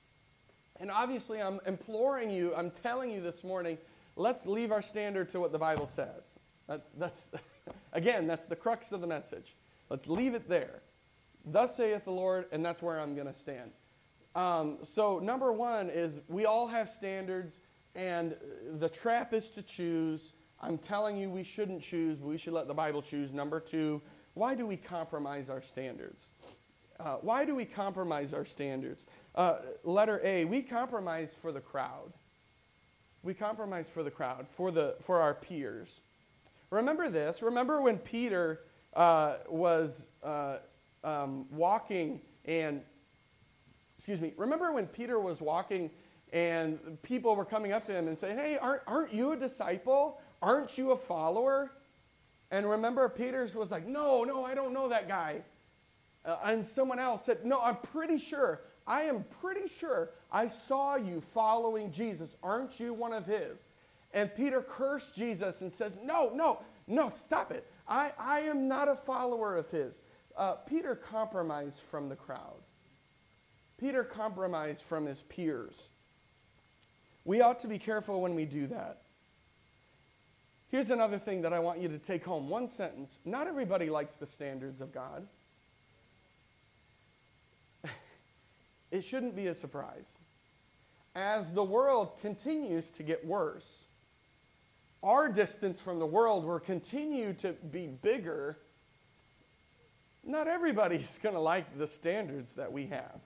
And 0.80 0.90
obviously, 0.90 1.40
I'm 1.40 1.60
imploring 1.66 2.30
you, 2.30 2.54
I'm 2.54 2.70
telling 2.70 3.10
you 3.10 3.20
this 3.20 3.44
morning, 3.44 3.78
let's 4.16 4.46
leave 4.46 4.72
our 4.72 4.82
standard 4.82 5.28
to 5.30 5.40
what 5.40 5.52
the 5.52 5.58
Bible 5.58 5.86
says. 5.86 6.38
That's, 6.66 6.88
that's 6.90 7.30
again, 7.92 8.26
that's 8.26 8.46
the 8.46 8.56
crux 8.56 8.92
of 8.92 9.00
the 9.00 9.06
message. 9.06 9.56
Let's 9.88 10.08
leave 10.08 10.34
it 10.34 10.48
there. 10.48 10.82
Thus 11.44 11.76
saith 11.76 12.04
the 12.04 12.12
Lord, 12.12 12.46
and 12.52 12.64
that's 12.64 12.82
where 12.82 12.98
I'm 12.98 13.14
going 13.14 13.26
to 13.26 13.32
stand. 13.32 13.72
Um, 14.34 14.78
so, 14.82 15.18
number 15.18 15.52
one 15.52 15.90
is 15.90 16.20
we 16.28 16.46
all 16.46 16.68
have 16.68 16.88
standards, 16.88 17.60
and 17.94 18.36
the 18.78 18.88
trap 18.88 19.32
is 19.32 19.50
to 19.50 19.62
choose. 19.62 20.32
I'm 20.60 20.78
telling 20.78 21.16
you 21.16 21.30
we 21.30 21.42
shouldn't 21.42 21.82
choose, 21.82 22.18
but 22.18 22.28
we 22.28 22.38
should 22.38 22.52
let 22.52 22.68
the 22.68 22.74
Bible 22.74 23.02
choose. 23.02 23.32
Number 23.32 23.60
two, 23.60 24.00
why 24.34 24.54
do 24.54 24.66
we 24.66 24.76
compromise 24.76 25.50
our 25.50 25.60
standards? 25.60 26.28
Uh, 26.98 27.16
why 27.16 27.44
do 27.44 27.54
we 27.54 27.64
compromise 27.64 28.34
our 28.34 28.44
standards? 28.44 29.06
Uh, 29.34 29.58
letter 29.84 30.20
A, 30.22 30.44
we 30.44 30.62
compromise 30.62 31.34
for 31.34 31.50
the 31.50 31.60
crowd. 31.60 32.12
We 33.22 33.34
compromise 33.34 33.88
for 33.88 34.02
the 34.02 34.10
crowd, 34.10 34.46
for, 34.48 34.70
the, 34.70 34.96
for 35.00 35.20
our 35.20 35.34
peers. 35.34 36.02
Remember 36.70 37.08
this. 37.08 37.42
Remember 37.42 37.80
when 37.80 37.98
Peter 37.98 38.60
uh, 38.94 39.38
was 39.48 40.06
uh, 40.22 40.58
um, 41.02 41.46
walking 41.50 42.20
and, 42.44 42.82
excuse 44.00 44.18
me, 44.18 44.32
remember 44.38 44.72
when 44.72 44.86
Peter 44.86 45.20
was 45.20 45.42
walking 45.42 45.90
and 46.32 46.96
people 47.02 47.36
were 47.36 47.44
coming 47.44 47.72
up 47.72 47.84
to 47.84 47.92
him 47.92 48.08
and 48.08 48.18
saying, 48.18 48.38
Hey, 48.38 48.56
aren't, 48.56 48.80
aren't 48.86 49.12
you 49.12 49.32
a 49.32 49.36
disciple? 49.36 50.18
Aren't 50.40 50.78
you 50.78 50.92
a 50.92 50.96
follower? 50.96 51.72
And 52.50 52.66
remember, 52.66 53.06
Peter's 53.10 53.54
was 53.54 53.70
like, 53.70 53.86
No, 53.86 54.24
no, 54.24 54.42
I 54.42 54.54
don't 54.54 54.72
know 54.72 54.88
that 54.88 55.06
guy. 55.06 55.42
Uh, 56.24 56.38
and 56.44 56.66
someone 56.66 56.98
else 56.98 57.26
said, 57.26 57.44
No, 57.44 57.60
I'm 57.62 57.76
pretty 57.76 58.16
sure. 58.16 58.62
I 58.86 59.02
am 59.02 59.26
pretty 59.42 59.68
sure 59.68 60.12
I 60.32 60.48
saw 60.48 60.96
you 60.96 61.20
following 61.20 61.92
Jesus. 61.92 62.38
Aren't 62.42 62.80
you 62.80 62.94
one 62.94 63.12
of 63.12 63.26
his? 63.26 63.66
And 64.14 64.34
Peter 64.34 64.62
cursed 64.62 65.14
Jesus 65.14 65.60
and 65.60 65.70
says, 65.70 65.98
No, 66.02 66.30
no, 66.34 66.62
no, 66.86 67.10
stop 67.10 67.52
it. 67.52 67.70
I, 67.86 68.12
I 68.18 68.40
am 68.40 68.66
not 68.66 68.88
a 68.88 68.96
follower 68.96 69.58
of 69.58 69.70
his. 69.70 70.04
Uh, 70.38 70.54
Peter 70.54 70.94
compromised 70.94 71.80
from 71.80 72.08
the 72.08 72.16
crowd. 72.16 72.62
Peter 73.80 74.04
compromised 74.04 74.84
from 74.84 75.06
his 75.06 75.22
peers. 75.22 75.88
We 77.24 77.40
ought 77.40 77.60
to 77.60 77.68
be 77.68 77.78
careful 77.78 78.20
when 78.20 78.34
we 78.34 78.44
do 78.44 78.66
that. 78.66 78.98
Here's 80.70 80.90
another 80.90 81.18
thing 81.18 81.42
that 81.42 81.52
I 81.52 81.58
want 81.60 81.80
you 81.80 81.88
to 81.88 81.98
take 81.98 82.24
home 82.24 82.48
one 82.48 82.68
sentence. 82.68 83.18
Not 83.24 83.46
everybody 83.46 83.88
likes 83.88 84.16
the 84.16 84.26
standards 84.26 84.80
of 84.80 84.92
God. 84.92 85.26
it 88.90 89.02
shouldn't 89.02 89.34
be 89.34 89.46
a 89.46 89.54
surprise. 89.54 90.18
As 91.14 91.50
the 91.52 91.64
world 91.64 92.20
continues 92.20 92.92
to 92.92 93.02
get 93.02 93.26
worse, 93.26 93.88
our 95.02 95.28
distance 95.28 95.80
from 95.80 95.98
the 95.98 96.06
world 96.06 96.44
will 96.44 96.60
continue 96.60 97.32
to 97.34 97.52
be 97.52 97.86
bigger. 97.86 98.58
not 100.22 100.46
everybody's 100.46 101.18
going 101.18 101.34
to 101.34 101.40
like 101.40 101.78
the 101.78 101.88
standards 101.88 102.54
that 102.56 102.70
we 102.70 102.86
have. 102.86 103.20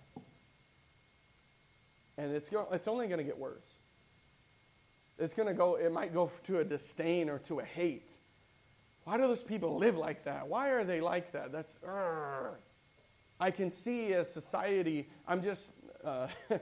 And 2.17 2.33
it's, 2.33 2.51
go, 2.51 2.69
it's 2.73 2.89
only 2.89 3.07
going 3.07 3.19
to 3.19 3.25
get 3.25 3.39
worse. 3.39 3.79
It's 5.19 5.35
going 5.35 5.49
to 5.49 5.55
go, 5.55 5.77
it 5.77 5.93
might 5.93 6.13
go 6.13 6.31
to 6.45 6.59
a 6.59 6.65
disdain 6.65 7.29
or 7.29 7.39
to 7.41 7.61
a 7.61 7.65
hate. 7.65 8.13
Why 9.05 9.17
do 9.17 9.23
those 9.23 9.45
people 9.45 9.77
live 9.77 9.97
like 9.97 10.25
that? 10.25 10.49
Why 10.49 10.71
are 10.71 10.85
they 10.85 11.01
like 11.01 11.33
that? 11.33 11.53
That's, 11.53 11.79
I 13.41 13.51
can 13.51 13.71
see 13.71 14.13
a 14.13 14.25
society, 14.25 15.09
I'm 15.29 15.43
just 15.43 15.73
uh, 16.03 16.29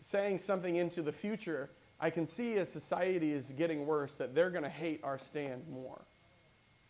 saying 0.00 0.38
something 0.38 0.76
into 0.76 1.02
the 1.02 1.12
future. 1.12 1.70
I 2.00 2.10
can 2.10 2.26
see 2.26 2.56
a 2.56 2.66
society 2.66 3.32
is 3.32 3.52
getting 3.52 3.86
worse, 3.86 4.14
that 4.16 4.34
they're 4.34 4.50
going 4.50 4.64
to 4.64 4.68
hate 4.68 5.00
our 5.04 5.18
stand 5.18 5.68
more. 5.68 6.02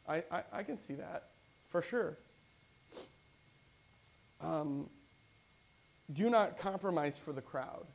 I, 0.09 0.24
I, 0.31 0.42
I, 0.53 0.62
can 0.62 0.79
see 0.79 0.94
that 0.94 1.29
for 1.68 1.81
sure. 1.81 2.18
Um, 4.40 4.90
do 6.12 6.29
not 6.29 6.59
compromise 6.59 7.18
for 7.18 7.33
the 7.33 7.40
crowd. 7.40 7.87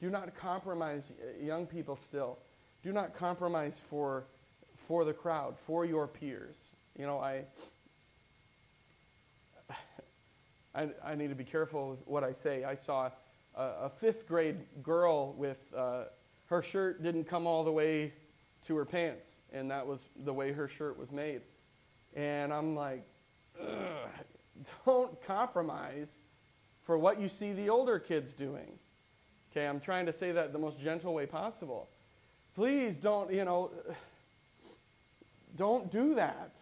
Do 0.00 0.08
not 0.08 0.34
compromise, 0.34 1.12
young 1.40 1.66
people 1.66 1.94
still. 1.94 2.38
Do 2.82 2.92
not 2.92 3.14
compromise 3.14 3.78
for, 3.78 4.24
for 4.74 5.04
the 5.04 5.12
crowd, 5.12 5.58
for 5.58 5.84
your 5.84 6.06
peers. 6.06 6.72
You 6.98 7.06
know, 7.06 7.18
I, 7.18 7.44
I, 10.74 10.88
I 11.04 11.14
need 11.14 11.28
to 11.28 11.34
be 11.34 11.44
careful 11.44 11.90
with 11.90 12.06
what 12.06 12.24
I 12.24 12.32
say. 12.32 12.64
I 12.64 12.74
saw 12.74 13.10
a, 13.54 13.62
a 13.62 13.88
fifth 13.90 14.26
grade 14.26 14.56
girl 14.82 15.34
with 15.34 15.72
uh, 15.76 16.04
her 16.46 16.62
shirt 16.62 17.02
didn't 17.02 17.24
come 17.24 17.46
all 17.46 17.62
the 17.62 17.72
way 17.72 18.12
to 18.66 18.76
her 18.76 18.84
pants, 18.84 19.40
and 19.52 19.70
that 19.70 19.86
was 19.86 20.08
the 20.24 20.32
way 20.32 20.52
her 20.52 20.66
shirt 20.66 20.98
was 20.98 21.12
made. 21.12 21.42
And 22.14 22.52
I'm 22.52 22.74
like, 22.74 23.06
don't 24.86 25.22
compromise 25.22 26.22
for 26.82 26.98
what 26.98 27.20
you 27.20 27.28
see 27.28 27.52
the 27.52 27.70
older 27.70 27.98
kids 27.98 28.34
doing. 28.34 28.79
Okay, 29.50 29.66
I'm 29.66 29.80
trying 29.80 30.06
to 30.06 30.12
say 30.12 30.32
that 30.32 30.52
the 30.52 30.58
most 30.58 30.80
gentle 30.80 31.12
way 31.12 31.26
possible. 31.26 31.88
Please 32.54 32.96
don't, 32.96 33.32
you 33.32 33.44
know, 33.44 33.70
don't 35.56 35.90
do 35.90 36.14
that. 36.14 36.58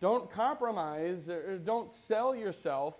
Don't 0.00 0.30
compromise 0.30 1.28
or 1.28 1.58
don't 1.58 1.90
sell 1.90 2.34
yourself 2.34 2.98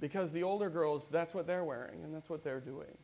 because 0.00 0.32
the 0.32 0.42
older 0.42 0.68
girls, 0.68 1.08
that's 1.08 1.34
what 1.34 1.46
they're 1.46 1.64
wearing 1.64 2.02
and 2.04 2.14
that's 2.14 2.28
what 2.28 2.44
they're 2.44 2.60
doing. 2.60 2.96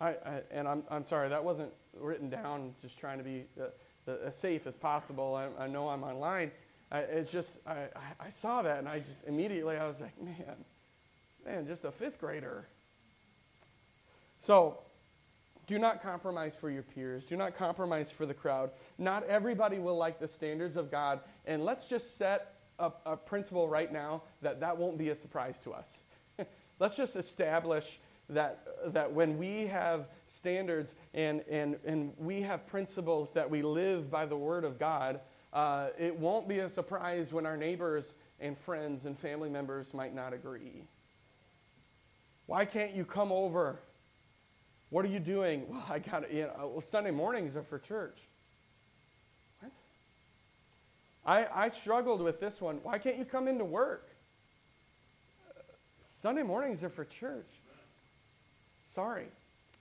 I, 0.00 0.08
I 0.08 0.42
and 0.50 0.66
I'm, 0.66 0.82
I'm 0.90 1.04
sorry, 1.04 1.28
that 1.28 1.44
wasn't 1.44 1.72
written 1.98 2.28
down 2.28 2.74
just 2.82 2.98
trying 2.98 3.18
to 3.18 3.24
be 3.24 3.44
uh, 3.60 4.12
as 4.24 4.36
safe 4.36 4.66
as 4.66 4.76
possible. 4.76 5.34
I, 5.34 5.64
I 5.64 5.66
know 5.66 5.88
I'm 5.88 6.02
online. 6.02 6.50
I, 6.90 7.00
it's 7.00 7.30
just, 7.30 7.60
I, 7.66 7.88
I 8.18 8.28
saw 8.30 8.62
that 8.62 8.78
and 8.78 8.88
I 8.88 8.98
just 8.98 9.26
immediately, 9.26 9.76
I 9.76 9.86
was 9.86 10.00
like, 10.00 10.20
man, 10.20 10.64
man, 11.44 11.66
just 11.66 11.84
a 11.84 11.92
fifth 11.92 12.18
grader. 12.18 12.66
So, 14.40 14.78
do 15.66 15.78
not 15.78 16.02
compromise 16.02 16.56
for 16.56 16.68
your 16.68 16.82
peers. 16.82 17.24
Do 17.24 17.36
not 17.36 17.56
compromise 17.56 18.10
for 18.10 18.26
the 18.26 18.34
crowd. 18.34 18.72
Not 18.98 19.22
everybody 19.26 19.78
will 19.78 19.96
like 19.96 20.18
the 20.18 20.26
standards 20.26 20.76
of 20.76 20.90
God. 20.90 21.20
And 21.46 21.64
let's 21.64 21.88
just 21.88 22.16
set 22.16 22.56
a, 22.80 22.90
a 23.06 23.16
principle 23.16 23.68
right 23.68 23.92
now 23.92 24.22
that 24.42 24.58
that 24.60 24.76
won't 24.76 24.98
be 24.98 25.10
a 25.10 25.14
surprise 25.14 25.60
to 25.60 25.72
us. 25.72 26.02
let's 26.80 26.96
just 26.96 27.14
establish 27.14 28.00
that, 28.30 28.66
that 28.92 29.12
when 29.12 29.38
we 29.38 29.66
have 29.66 30.08
standards 30.26 30.94
and, 31.14 31.44
and, 31.48 31.78
and 31.84 32.12
we 32.18 32.40
have 32.40 32.66
principles 32.66 33.30
that 33.32 33.48
we 33.48 33.62
live 33.62 34.10
by 34.10 34.26
the 34.26 34.36
Word 34.36 34.64
of 34.64 34.78
God, 34.78 35.20
uh, 35.52 35.88
it 35.98 36.16
won't 36.16 36.48
be 36.48 36.60
a 36.60 36.68
surprise 36.68 37.32
when 37.32 37.46
our 37.46 37.56
neighbors 37.56 38.16
and 38.40 38.56
friends 38.56 39.06
and 39.06 39.16
family 39.16 39.50
members 39.50 39.92
might 39.92 40.14
not 40.14 40.32
agree. 40.32 40.84
Why 42.46 42.64
can't 42.64 42.94
you 42.94 43.04
come 43.04 43.30
over 43.30 43.78
what 44.90 45.04
are 45.04 45.08
you 45.08 45.20
doing? 45.20 45.66
Well, 45.68 45.84
I 45.88 45.98
got 46.00 46.32
you 46.32 46.42
know, 46.42 46.70
well, 46.72 46.80
Sunday 46.80 47.10
mornings 47.10 47.56
are 47.56 47.62
for 47.62 47.78
church. 47.78 48.20
What? 49.60 49.72
I, 51.24 51.46
I 51.66 51.68
struggled 51.70 52.20
with 52.20 52.40
this 52.40 52.60
one. 52.60 52.80
Why 52.82 52.98
can't 52.98 53.16
you 53.16 53.24
come 53.24 53.48
into 53.48 53.64
work? 53.64 54.08
Sunday 56.02 56.42
mornings 56.42 56.82
are 56.82 56.88
for 56.88 57.04
church. 57.04 57.48
Sorry. 58.86 59.26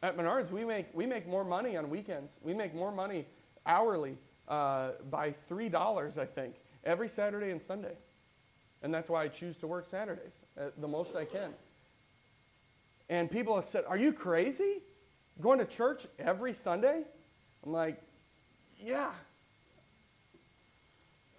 At 0.02 0.15
Menards, 0.15 0.52
we 0.52 0.63
make, 0.63 0.86
we 0.93 1.06
make 1.06 1.28
more 1.28 1.43
money 1.43 1.76
on 1.76 1.89
weekends. 1.89 2.39
We 2.43 2.54
make 2.54 2.74
more 2.74 2.91
money 2.91 3.26
hourly 3.65 4.17
uh, 4.48 4.91
by 5.10 5.34
$3, 5.50 6.17
I 6.17 6.26
think, 6.26 6.56
every 6.84 7.10
Saturday 7.10 7.52
and 7.52 7.62
Sunday. 7.62 7.95
And 8.82 8.93
that's 8.93 9.10
why 9.10 9.24
I 9.24 9.28
choose 9.28 9.58
to 9.58 9.67
work 9.67 9.86
Saturdays 9.88 10.45
uh, 10.58 10.69
the 10.78 10.88
most 10.88 11.15
I 11.15 11.26
can. 11.26 11.52
And 13.10 13.30
people 13.30 13.56
have 13.56 13.65
said, 13.65 13.84
Are 13.88 13.98
you 13.98 14.13
crazy? 14.13 14.82
Going 15.41 15.60
to 15.60 15.65
church 15.65 16.06
every 16.17 16.54
Sunday? 16.54 17.04
I'm 17.65 17.71
like, 17.71 18.02
yeah. 18.82 19.12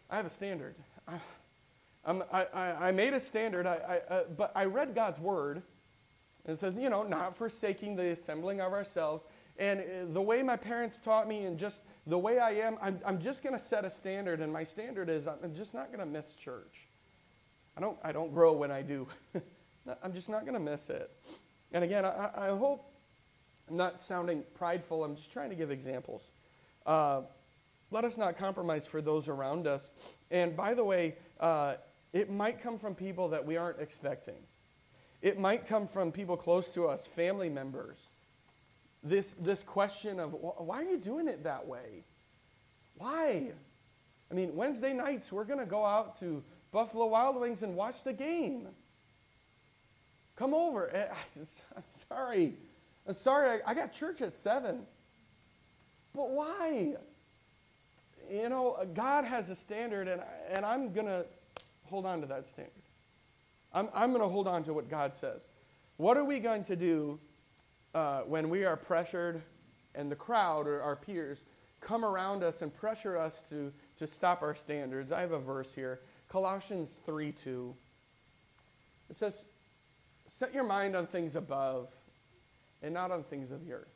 I 0.08 0.16
have 0.16 0.26
a 0.26 0.30
standard. 0.30 0.74
I, 1.06 1.18
I, 2.06 2.88
I, 2.88 2.92
made 2.92 3.12
a 3.12 3.20
standard, 3.20 3.66
I, 3.66 4.00
I, 4.10 4.14
uh, 4.14 4.24
but 4.36 4.52
I 4.54 4.64
read 4.64 4.94
God's 4.94 5.20
word. 5.20 5.62
And 6.46 6.56
it 6.56 6.58
says, 6.58 6.74
you 6.76 6.88
know, 6.88 7.02
not 7.02 7.36
forsaking 7.36 7.96
the 7.96 8.12
assembling 8.12 8.60
of 8.60 8.72
ourselves. 8.72 9.26
And 9.58 9.80
uh, 9.80 9.84
the 10.12 10.22
way 10.22 10.42
my 10.42 10.56
parents 10.56 10.98
taught 10.98 11.28
me, 11.28 11.44
and 11.44 11.58
just 11.58 11.84
the 12.06 12.18
way 12.18 12.38
I 12.38 12.52
am, 12.52 12.78
I'm, 12.80 12.98
I'm 13.04 13.20
just 13.20 13.42
going 13.42 13.54
to 13.54 13.60
set 13.60 13.84
a 13.84 13.90
standard. 13.90 14.40
And 14.40 14.50
my 14.52 14.64
standard 14.64 15.10
is 15.10 15.28
I'm 15.28 15.54
just 15.54 15.74
not 15.74 15.88
going 15.88 16.00
to 16.00 16.06
miss 16.06 16.34
church. 16.34 16.88
I 17.76 17.80
don't, 17.80 17.98
I 18.02 18.12
don't 18.12 18.32
grow 18.32 18.52
when 18.54 18.70
I 18.70 18.80
do. 18.82 19.06
I'm 20.02 20.14
just 20.14 20.28
not 20.28 20.42
going 20.42 20.54
to 20.54 20.60
miss 20.60 20.88
it. 20.88 21.10
And 21.72 21.84
again, 21.84 22.04
I, 22.04 22.30
I 22.34 22.48
hope 22.48 22.89
I'm 23.70 23.76
not 23.76 24.02
sounding 24.02 24.42
prideful, 24.54 25.04
I'm 25.04 25.14
just 25.14 25.32
trying 25.32 25.50
to 25.50 25.56
give 25.56 25.70
examples. 25.70 26.32
Uh, 26.84 27.22
let 27.92 28.04
us 28.04 28.18
not 28.18 28.36
compromise 28.36 28.86
for 28.86 29.00
those 29.00 29.28
around 29.28 29.66
us. 29.66 29.94
And 30.30 30.56
by 30.56 30.74
the 30.74 30.84
way, 30.84 31.14
uh, 31.38 31.76
it 32.12 32.30
might 32.30 32.60
come 32.60 32.78
from 32.78 32.94
people 32.94 33.28
that 33.28 33.46
we 33.46 33.56
aren't 33.56 33.80
expecting. 33.80 34.36
It 35.22 35.38
might 35.38 35.66
come 35.66 35.86
from 35.86 36.10
people 36.10 36.36
close 36.36 36.72
to 36.74 36.88
us, 36.88 37.06
family 37.06 37.48
members. 37.48 38.08
This, 39.02 39.34
this 39.34 39.62
question 39.62 40.18
of 40.18 40.32
why 40.32 40.82
are 40.82 40.90
you 40.90 40.98
doing 40.98 41.28
it 41.28 41.44
that 41.44 41.66
way? 41.66 42.04
Why? 42.96 43.52
I 44.30 44.34
mean, 44.34 44.54
Wednesday 44.54 44.92
nights, 44.92 45.32
we're 45.32 45.44
going 45.44 45.58
to 45.58 45.66
go 45.66 45.84
out 45.84 46.18
to 46.20 46.42
Buffalo 46.72 47.06
Wild 47.06 47.40
Wings 47.40 47.62
and 47.62 47.74
watch 47.74 48.02
the 48.02 48.12
game. 48.12 48.68
Come 50.36 50.54
over. 50.54 50.94
Eh, 50.94 51.06
I'm 51.76 51.82
sorry. 51.86 52.54
I'm 53.10 53.16
sorry, 53.16 53.60
I, 53.66 53.72
I 53.72 53.74
got 53.74 53.92
church 53.92 54.22
at 54.22 54.32
7. 54.32 54.82
But 56.14 56.30
why? 56.30 56.94
You 58.30 58.48
know, 58.48 58.76
God 58.94 59.24
has 59.24 59.50
a 59.50 59.56
standard, 59.56 60.06
and, 60.06 60.22
and 60.48 60.64
I'm 60.64 60.92
going 60.92 61.08
to 61.08 61.26
hold 61.86 62.06
on 62.06 62.20
to 62.20 62.28
that 62.28 62.46
standard. 62.46 62.70
I'm, 63.72 63.88
I'm 63.92 64.10
going 64.10 64.22
to 64.22 64.28
hold 64.28 64.46
on 64.46 64.62
to 64.62 64.72
what 64.72 64.88
God 64.88 65.12
says. 65.12 65.48
What 65.96 66.18
are 66.18 66.22
we 66.22 66.38
going 66.38 66.62
to 66.62 66.76
do 66.76 67.18
uh, 67.96 68.20
when 68.20 68.48
we 68.48 68.64
are 68.64 68.76
pressured 68.76 69.42
and 69.96 70.08
the 70.08 70.14
crowd 70.14 70.68
or 70.68 70.80
our 70.80 70.94
peers 70.94 71.42
come 71.80 72.04
around 72.04 72.44
us 72.44 72.62
and 72.62 72.72
pressure 72.72 73.18
us 73.18 73.42
to, 73.48 73.72
to 73.96 74.06
stop 74.06 74.40
our 74.40 74.54
standards? 74.54 75.10
I 75.10 75.20
have 75.20 75.32
a 75.32 75.40
verse 75.40 75.74
here 75.74 75.98
Colossians 76.28 77.00
3 77.04 77.32
2. 77.32 77.74
It 79.10 79.16
says, 79.16 79.46
Set 80.28 80.54
your 80.54 80.62
mind 80.62 80.94
on 80.94 81.08
things 81.08 81.34
above 81.34 81.92
and 82.82 82.94
not 82.94 83.10
on 83.10 83.22
things 83.24 83.50
of 83.50 83.64
the 83.64 83.72
earth. 83.72 83.94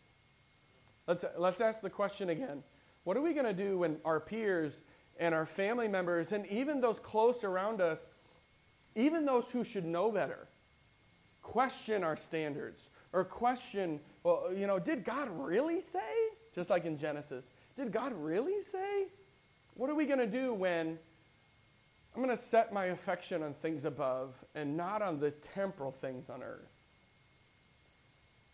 Let's, 1.07 1.25
let's 1.39 1.61
ask 1.61 1.81
the 1.81 1.91
question 1.91 2.31
again. 2.31 2.63
What 3.05 3.17
are 3.17 3.21
we 3.21 3.35
going 3.35 3.47
to 3.47 3.53
do 3.53 3.79
when 3.79 3.99
our 4.05 4.21
peers 4.21 4.83
and 5.19 5.35
our 5.35 5.47
family 5.47 5.89
members 5.89 6.33
and 6.33 6.47
even 6.47 6.81
those 6.81 6.99
close 6.99 7.45
around 7.45 7.81
us, 7.81 8.09
even 8.95 9.27
those 9.27 9.51
who 9.51 9.65
should 9.65 9.85
know 9.85 10.11
better, 10.11 10.49
question 11.43 12.03
our 12.03 12.17
standards 12.17 12.91
or 13.13 13.25
question, 13.25 14.01
well, 14.23 14.49
you 14.55 14.67
know, 14.67 14.79
did 14.79 15.05
God 15.05 15.29
really 15.31 15.81
say? 15.81 16.01
Just 16.55 16.71
like 16.71 16.85
in 16.85 16.97
Genesis, 16.97 17.51
did 17.77 17.93
God 17.93 18.13
really 18.15 18.63
say? 18.63 19.07
What 19.75 19.91
are 19.91 19.95
we 19.95 20.07
going 20.07 20.21
to 20.21 20.27
do 20.27 20.55
when 20.55 20.99
I'm 22.15 22.23
going 22.23 22.35
to 22.35 22.43
set 22.43 22.73
my 22.73 22.87
affection 22.87 23.43
on 23.43 23.55
things 23.55 23.85
above 23.85 24.43
and 24.55 24.77
not 24.77 25.03
on 25.03 25.19
the 25.19 25.33
temporal 25.33 25.91
things 25.91 26.31
on 26.31 26.43
earth? 26.43 26.74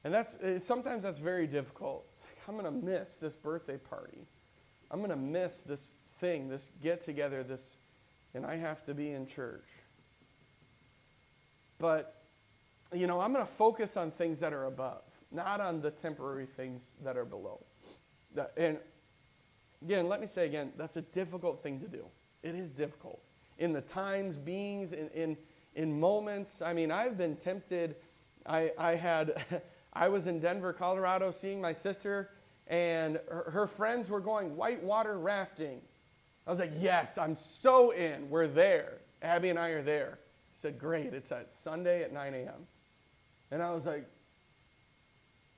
And 0.05 0.15
that's 0.15 0.37
eh, 0.43 0.59
sometimes 0.59 1.03
that's 1.03 1.19
very 1.19 1.47
difficult. 1.47 2.07
It's 2.13 2.25
like 2.25 2.39
I'm 2.49 2.57
going 2.57 2.65
to 2.65 2.87
miss 2.87 3.17
this 3.17 3.37
birthday 3.37 3.77
party. 3.77 4.27
I'm 4.91 4.99
going 4.99 5.11
to 5.11 5.17
miss 5.17 5.61
this 5.61 5.95
thing, 6.19 6.49
this 6.49 6.71
get 6.83 7.01
together, 7.01 7.43
this 7.43 7.79
and 8.35 8.47
I 8.47 8.57
have 8.57 8.85
to 8.85 8.95
be 8.95 9.11
in 9.11 9.27
church. 9.27 9.67
But 11.79 12.23
you 12.93 13.07
know, 13.07 13.21
I'm 13.21 13.33
going 13.33 13.45
to 13.45 13.51
focus 13.51 13.97
on 13.97 14.11
things 14.11 14.41
that 14.41 14.53
are 14.53 14.65
above, 14.65 15.03
not 15.31 15.61
on 15.61 15.81
the 15.81 15.91
temporary 15.91 16.47
things 16.47 16.91
that 17.05 17.17
are 17.17 17.25
below. 17.25 17.65
And 18.57 18.79
again, 19.83 20.09
let 20.09 20.21
me 20.21 20.27
say 20.27 20.47
again, 20.47 20.73
that's 20.77 20.97
a 20.97 21.03
difficult 21.03 21.63
thing 21.63 21.81
to 21.81 21.89
do. 21.89 22.05
It 22.43 22.55
is 22.55 22.71
difficult. 22.71 23.21
In 23.59 23.73
the 23.73 23.81
times, 23.81 24.37
beings, 24.37 24.93
in, 24.93 25.09
in, 25.11 25.37
in 25.75 25.99
moments. 25.99 26.63
I 26.63 26.73
mean, 26.73 26.91
I've 26.91 27.17
been 27.17 27.37
tempted. 27.37 27.97
I, 28.47 28.73
I 28.79 28.95
had, 28.95 29.43
I 29.93 30.09
was 30.09 30.27
in 30.27 30.41
Denver, 30.41 30.73
Colorado, 30.73 31.31
seeing 31.31 31.61
my 31.61 31.73
sister, 31.73 32.31
and 32.67 33.19
her, 33.29 33.51
her 33.51 33.67
friends 33.67 34.09
were 34.09 34.21
going 34.21 34.57
whitewater 34.57 35.19
rafting. 35.19 35.81
I 36.47 36.51
was 36.51 36.61
like, 36.61 36.73
yes, 36.79 37.19
I'm 37.19 37.35
so 37.35 37.91
in. 37.91 38.31
We're 38.31 38.47
there. 38.47 38.99
Abby 39.23 39.51
and 39.51 39.59
I 39.59 39.71
are 39.71 39.83
there. 39.83 40.19
He 40.53 40.59
said, 40.59 40.79
great. 40.79 41.13
It's 41.13 41.33
at 41.33 41.53
Sunday 41.53 42.03
at 42.03 42.13
9 42.13 42.35
a.m. 42.35 42.67
And 43.51 43.63
I 43.63 43.73
was 43.73 43.87
like, 43.87 44.09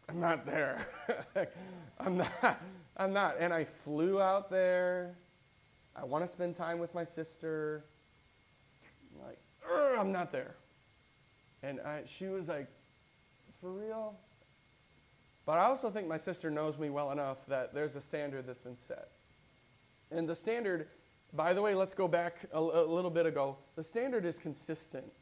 I'm 0.09 0.21
not 0.21 0.47
there. 0.47 0.87
I'm 2.01 2.17
not. 2.17 2.61
I'm 2.97 3.13
not. 3.13 3.37
And 3.39 3.53
I 3.53 3.65
flew 3.65 4.21
out 4.21 4.51
there. 4.51 5.17
I 5.95 6.05
want 6.05 6.25
to 6.25 6.29
spend 6.29 6.57
time 6.57 6.79
with 6.79 6.95
my 6.95 7.05
sister. 7.05 7.85
I'm 9.15 9.27
like, 9.27 9.39
I'm 9.99 10.13
not 10.13 10.33
there. 10.33 10.57
And 11.63 11.81
I, 11.81 12.03
she 12.07 12.27
was 12.27 12.49
like, 12.49 12.69
for 13.63 13.71
real? 13.71 14.17
But 15.47 15.59
I 15.59 15.65
also 15.65 15.89
think 15.89 16.09
my 16.09 16.19
sister 16.19 16.51
knows 16.51 16.79
me 16.79 16.91
well 16.91 17.13
enough 17.13 17.47
that 17.47 17.73
there's 17.73 17.95
a 17.95 18.01
standard 18.01 18.47
that's 18.47 18.61
been 18.61 18.77
set. 18.77 19.09
And 20.11 20.29
the 20.29 20.35
standard, 20.35 20.89
by 21.33 21.53
the 21.53 21.63
way, 21.63 21.75
let's 21.75 21.95
go 21.95 22.09
back 22.09 22.45
a, 22.53 22.59
a 22.59 22.85
little 22.85 23.11
bit 23.11 23.25
ago. 23.25 23.57
The 23.77 23.85
standard 23.85 24.25
is 24.25 24.39
consistent. 24.39 25.13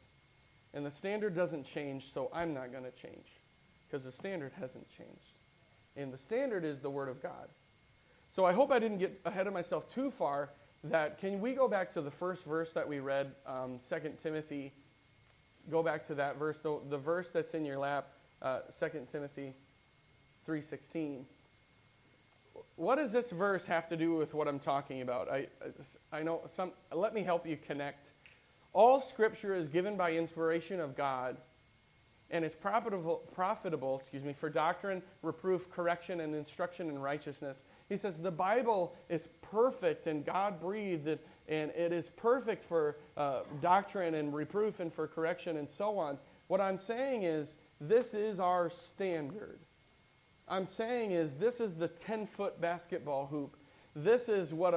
And 0.73 0.85
the 0.85 0.91
standard 0.91 1.35
doesn't 1.35 1.65
change, 1.65 2.11
so 2.11 2.29
I'm 2.33 2.53
not 2.53 2.71
going 2.71 2.83
to 2.83 2.91
change 2.91 3.27
because 3.87 4.05
the 4.05 4.11
standard 4.11 4.53
hasn't 4.59 4.89
changed. 4.89 5.37
And 5.95 6.11
the 6.11 6.17
standard 6.17 6.63
is 6.63 6.79
the 6.79 6.89
Word 6.89 7.09
of 7.09 7.21
God. 7.21 7.49
So 8.31 8.45
I 8.45 8.53
hope 8.53 8.71
I 8.71 8.79
didn't 8.79 8.99
get 8.99 9.19
ahead 9.25 9.47
of 9.47 9.53
myself 9.53 9.91
too 9.93 10.09
far. 10.09 10.51
That 10.85 11.19
can 11.19 11.41
we 11.41 11.53
go 11.53 11.67
back 11.67 11.91
to 11.91 12.01
the 12.01 12.09
first 12.09 12.45
verse 12.45 12.71
that 12.73 12.87
we 12.87 12.99
read, 12.99 13.33
um, 13.45 13.79
2 13.87 14.13
Timothy? 14.17 14.71
Go 15.69 15.83
back 15.83 16.03
to 16.05 16.15
that 16.15 16.39
verse, 16.39 16.57
the, 16.57 16.79
the 16.89 16.97
verse 16.97 17.29
that's 17.29 17.53
in 17.53 17.65
your 17.65 17.77
lap, 17.77 18.13
uh, 18.41 18.59
2 18.77 19.05
Timothy 19.11 19.53
3:16. 20.47 21.25
What 22.75 22.95
does 22.95 23.11
this 23.11 23.31
verse 23.31 23.65
have 23.67 23.87
to 23.87 23.97
do 23.97 24.15
with 24.15 24.33
what 24.33 24.47
I'm 24.47 24.59
talking 24.59 25.01
about? 25.01 25.29
I, 25.29 25.47
I 26.11 26.23
know 26.23 26.41
some. 26.47 26.71
Let 26.93 27.13
me 27.13 27.21
help 27.21 27.45
you 27.45 27.57
connect. 27.57 28.13
All 28.73 28.99
Scripture 28.99 29.53
is 29.53 29.67
given 29.67 29.97
by 29.97 30.13
inspiration 30.13 30.79
of 30.79 30.95
God 30.95 31.37
and 32.31 32.45
is 32.45 32.55
profitable, 32.55 33.21
profitable 33.33 33.97
excuse 33.99 34.23
me, 34.23 34.33
for 34.33 34.49
doctrine, 34.49 35.03
reproof, 35.21 35.69
correction, 35.69 36.21
and 36.21 36.33
instruction 36.33 36.89
in 36.89 36.97
righteousness. 36.97 37.65
He 37.89 37.97
says 37.97 38.17
the 38.17 38.31
Bible 38.31 38.95
is 39.09 39.27
perfect 39.41 40.07
and 40.07 40.25
God 40.25 40.59
breathed, 40.59 41.19
and 41.49 41.71
it 41.71 41.91
is 41.91 42.09
perfect 42.09 42.63
for 42.63 42.97
uh, 43.17 43.41
doctrine 43.61 44.15
and 44.15 44.33
reproof 44.33 44.79
and 44.79 44.91
for 44.91 45.07
correction 45.07 45.57
and 45.57 45.69
so 45.69 45.99
on. 45.99 46.17
What 46.47 46.61
I'm 46.61 46.77
saying 46.77 47.23
is, 47.23 47.57
this 47.81 48.13
is 48.13 48.39
our 48.39 48.69
standard. 48.69 49.59
I'm 50.47 50.65
saying 50.67 51.11
is, 51.11 51.33
this 51.33 51.59
is 51.59 51.73
the 51.73 51.87
10 51.87 52.27
foot 52.27 52.61
basketball 52.61 53.25
hoop. 53.25 53.57
This 53.95 54.29
is 54.29 54.53
what 54.53 54.73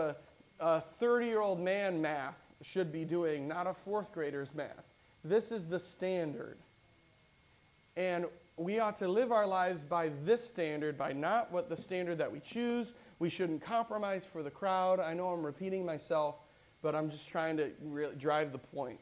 a 0.58 0.80
30 0.80 1.26
year 1.26 1.42
old 1.42 1.60
man 1.60 2.00
math 2.00 2.40
should 2.62 2.90
be 2.90 3.04
doing, 3.04 3.46
not 3.46 3.66
a 3.66 3.74
fourth 3.74 4.12
grader's 4.12 4.54
math. 4.54 4.94
This 5.22 5.52
is 5.52 5.66
the 5.66 5.78
standard. 5.78 6.56
And 7.96 8.26
we 8.56 8.78
ought 8.78 8.96
to 8.96 9.08
live 9.08 9.32
our 9.32 9.46
lives 9.46 9.84
by 9.84 10.10
this 10.24 10.46
standard, 10.46 10.96
by 10.96 11.12
not 11.12 11.52
what 11.52 11.68
the 11.68 11.76
standard 11.76 12.18
that 12.18 12.32
we 12.32 12.40
choose. 12.40 12.94
We 13.18 13.28
shouldn't 13.28 13.62
compromise 13.62 14.24
for 14.24 14.42
the 14.42 14.50
crowd. 14.50 14.98
I 14.98 15.12
know 15.12 15.28
I'm 15.28 15.44
repeating 15.44 15.84
myself, 15.84 16.36
but 16.80 16.94
I'm 16.94 17.10
just 17.10 17.28
trying 17.28 17.56
to 17.58 17.70
really 17.82 18.16
drive 18.16 18.52
the 18.52 18.58
point. 18.58 19.00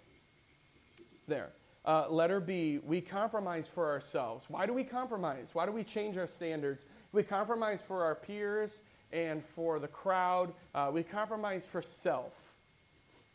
There. 1.28 1.52
Uh, 1.84 2.06
letter 2.08 2.38
B, 2.38 2.78
we 2.84 3.00
compromise 3.00 3.66
for 3.66 3.90
ourselves. 3.90 4.46
Why 4.48 4.66
do 4.66 4.72
we 4.72 4.84
compromise? 4.84 5.50
Why 5.52 5.66
do 5.66 5.72
we 5.72 5.82
change 5.82 6.16
our 6.16 6.28
standards? 6.28 6.84
We 7.10 7.24
compromise 7.24 7.82
for 7.82 8.04
our 8.04 8.14
peers 8.14 8.80
and 9.12 9.42
for 9.42 9.78
the 9.80 9.88
crowd. 9.88 10.54
Uh, 10.74 10.90
we 10.92 11.02
compromise 11.02 11.66
for 11.66 11.82
self, 11.82 12.58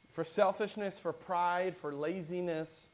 for 0.09 0.23
selfishness, 0.23 0.97
for 0.97 1.11
pride, 1.11 1.75
for 1.75 1.93
laziness. 1.93 2.89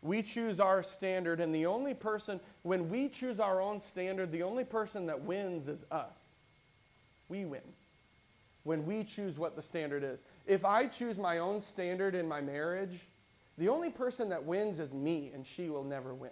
We 0.00 0.22
choose 0.22 0.60
our 0.60 0.82
standard, 0.82 1.40
and 1.40 1.54
the 1.54 1.66
only 1.66 1.92
person, 1.92 2.40
when 2.62 2.88
we 2.88 3.08
choose 3.08 3.38
our 3.38 3.60
own 3.60 3.80
standard, 3.80 4.32
the 4.32 4.44
only 4.44 4.64
person 4.64 5.06
that 5.06 5.22
wins 5.22 5.68
is 5.68 5.84
us. 5.90 6.36
We 7.28 7.44
win 7.44 7.62
when 8.62 8.84
we 8.84 9.04
choose 9.04 9.38
what 9.38 9.54
the 9.56 9.62
standard 9.62 10.02
is. 10.02 10.22
If 10.46 10.64
I 10.64 10.86
choose 10.86 11.18
my 11.18 11.38
own 11.38 11.60
standard 11.60 12.14
in 12.16 12.26
my 12.26 12.40
marriage, 12.40 12.98
the 13.58 13.68
only 13.68 13.90
person 13.90 14.28
that 14.30 14.44
wins 14.44 14.80
is 14.80 14.92
me, 14.92 15.30
and 15.34 15.46
she 15.46 15.70
will 15.70 15.84
never 15.84 16.14
win. 16.14 16.30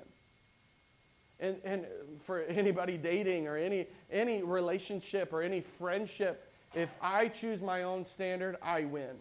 And, 1.41 1.57
and 1.65 1.87
for 2.19 2.43
anybody 2.43 2.97
dating 2.97 3.49
or 3.49 3.57
any, 3.57 3.87
any 4.11 4.43
relationship 4.43 5.33
or 5.33 5.43
any 5.43 5.61
friendship, 5.61 6.51
if 6.75 6.95
I 7.01 7.29
choose 7.29 7.63
my 7.63 7.83
own 7.83 8.05
standard, 8.05 8.57
I 8.63 8.85
win. 8.85 9.17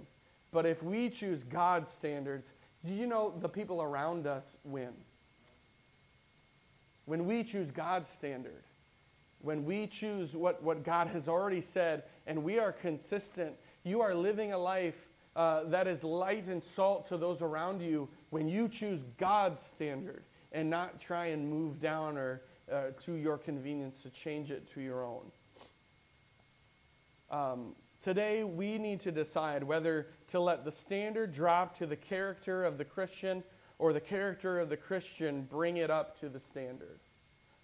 But 0.52 0.66
if 0.66 0.84
we 0.84 1.10
choose 1.10 1.44
God's 1.44 1.90
standards, 1.90 2.54
you 2.84 3.08
know 3.08 3.34
the 3.40 3.50
people 3.50 3.82
around 3.82 4.28
us 4.28 4.58
win? 4.64 4.94
When 7.06 7.26
we 7.26 7.44
choose 7.44 7.72
God's 7.72 8.10
standard, 8.10 8.64
when 9.42 9.66
we 9.66 9.88
choose 9.88 10.36
what, 10.36 10.62
what 10.64 10.84
God 10.84 11.08
has 11.08 11.28
already 11.28 11.62
said, 11.62 12.04
and 12.28 12.44
we 12.44 12.60
are 12.60 12.72
consistent, 12.72 13.56
you 13.84 14.02
are 14.02 14.14
living 14.14 14.54
a 14.54 14.58
life 14.58 15.08
uh, 15.36 15.64
that 15.66 15.88
is 15.88 16.04
light 16.04 16.48
and 16.48 16.64
salt 16.64 17.08
to 17.08 17.18
those 17.18 17.42
around 17.42 17.82
you 17.82 18.10
when 18.30 18.48
you 18.48 18.68
choose 18.68 19.04
God's 19.18 19.62
standard 19.62 20.24
and 20.52 20.70
not 20.70 21.00
try 21.00 21.28
and 21.28 21.50
move 21.50 21.80
down 21.80 22.18
or 22.18 22.42
uh, 22.72 22.92
to 23.02 23.14
your 23.14 23.38
convenience 23.38 24.04
to 24.04 24.10
change 24.10 24.52
it 24.52 24.68
to 24.74 24.82
your 24.82 25.04
own. 25.04 25.32
Um, 27.30 27.76
Today, 28.04 28.44
we 28.44 28.78
need 28.80 29.00
to 29.00 29.14
decide 29.14 29.64
whether 29.64 30.08
to 30.28 30.42
let 30.42 30.66
the 30.66 30.74
standard 30.74 31.32
drop 31.32 31.74
to 31.78 31.86
the 31.86 31.96
character 31.96 32.66
of 32.66 32.78
the 32.78 32.84
Christian 32.84 33.46
or 33.80 33.94
the 33.94 34.02
character 34.02 34.60
of 34.60 34.68
the 34.68 34.76
Christian 34.76 35.44
bring 35.44 35.78
it 35.78 35.90
up 35.90 36.20
to 36.20 36.28
the 36.28 36.38
standard. 36.38 37.00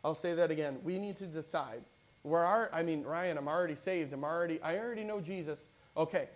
I'll 0.01 0.15
say 0.15 0.33
that 0.35 0.49
again. 0.49 0.77
We 0.81 0.97
need 0.97 1.17
to 1.17 1.25
decide. 1.25 1.83
Where 2.21 2.45
are, 2.45 2.69
I 2.71 2.83
mean, 2.83 3.03
Ryan, 3.03 3.37
I'm 3.37 3.49
already 3.49 3.75
saved. 3.75 4.13
I'm 4.13 4.23
already, 4.23 4.61
I 4.61 4.77
already 4.77 5.03
know 5.03 5.19
Jesus. 5.19 5.67
Okay, 5.97 6.29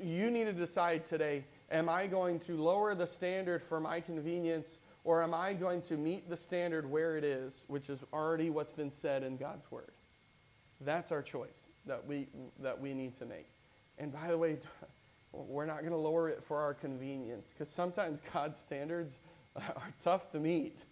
you 0.00 0.30
need 0.30 0.44
to 0.44 0.52
decide 0.52 1.04
today 1.04 1.44
am 1.70 1.88
I 1.88 2.06
going 2.06 2.40
to 2.40 2.56
lower 2.56 2.94
the 2.94 3.06
standard 3.06 3.62
for 3.62 3.80
my 3.80 4.00
convenience 4.00 4.78
or 5.04 5.22
am 5.22 5.34
I 5.34 5.54
going 5.54 5.82
to 5.82 5.96
meet 5.96 6.28
the 6.28 6.36
standard 6.36 6.90
where 6.90 7.16
it 7.16 7.24
is, 7.24 7.64
which 7.68 7.88
is 7.88 8.04
already 8.12 8.50
what's 8.50 8.72
been 8.72 8.90
said 8.90 9.22
in 9.22 9.36
God's 9.36 9.70
Word? 9.70 9.92
That's 10.80 11.12
our 11.12 11.22
choice 11.22 11.68
that 11.86 12.06
we, 12.06 12.28
that 12.60 12.78
we 12.78 12.94
need 12.94 13.14
to 13.16 13.26
make. 13.26 13.48
And 13.98 14.12
by 14.12 14.28
the 14.28 14.38
way, 14.38 14.58
we're 15.32 15.66
not 15.66 15.80
going 15.80 15.92
to 15.92 15.98
lower 15.98 16.28
it 16.28 16.42
for 16.42 16.60
our 16.60 16.74
convenience 16.74 17.52
because 17.52 17.68
sometimes 17.68 18.20
God's 18.32 18.58
standards 18.58 19.20
are 19.56 19.94
tough 20.02 20.30
to 20.32 20.40
meet. 20.40 20.84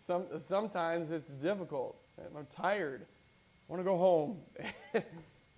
Some, 0.00 0.26
sometimes 0.38 1.10
it's 1.10 1.30
difficult. 1.30 1.98
I'm 2.36 2.46
tired. 2.46 3.02
I 3.02 3.72
want 3.72 3.80
to 3.80 3.84
go 3.84 3.96
home. 3.96 4.38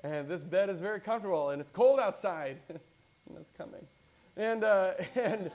And 0.02 0.28
this 0.28 0.42
bed 0.42 0.70
is 0.70 0.80
very 0.80 1.00
comfortable 1.00 1.50
and 1.50 1.60
it's 1.60 1.70
cold 1.70 2.00
outside. 2.00 2.58
That's 3.34 3.50
coming. 3.52 3.86
And, 4.36 4.64
uh, 4.64 4.94
and 5.14 5.50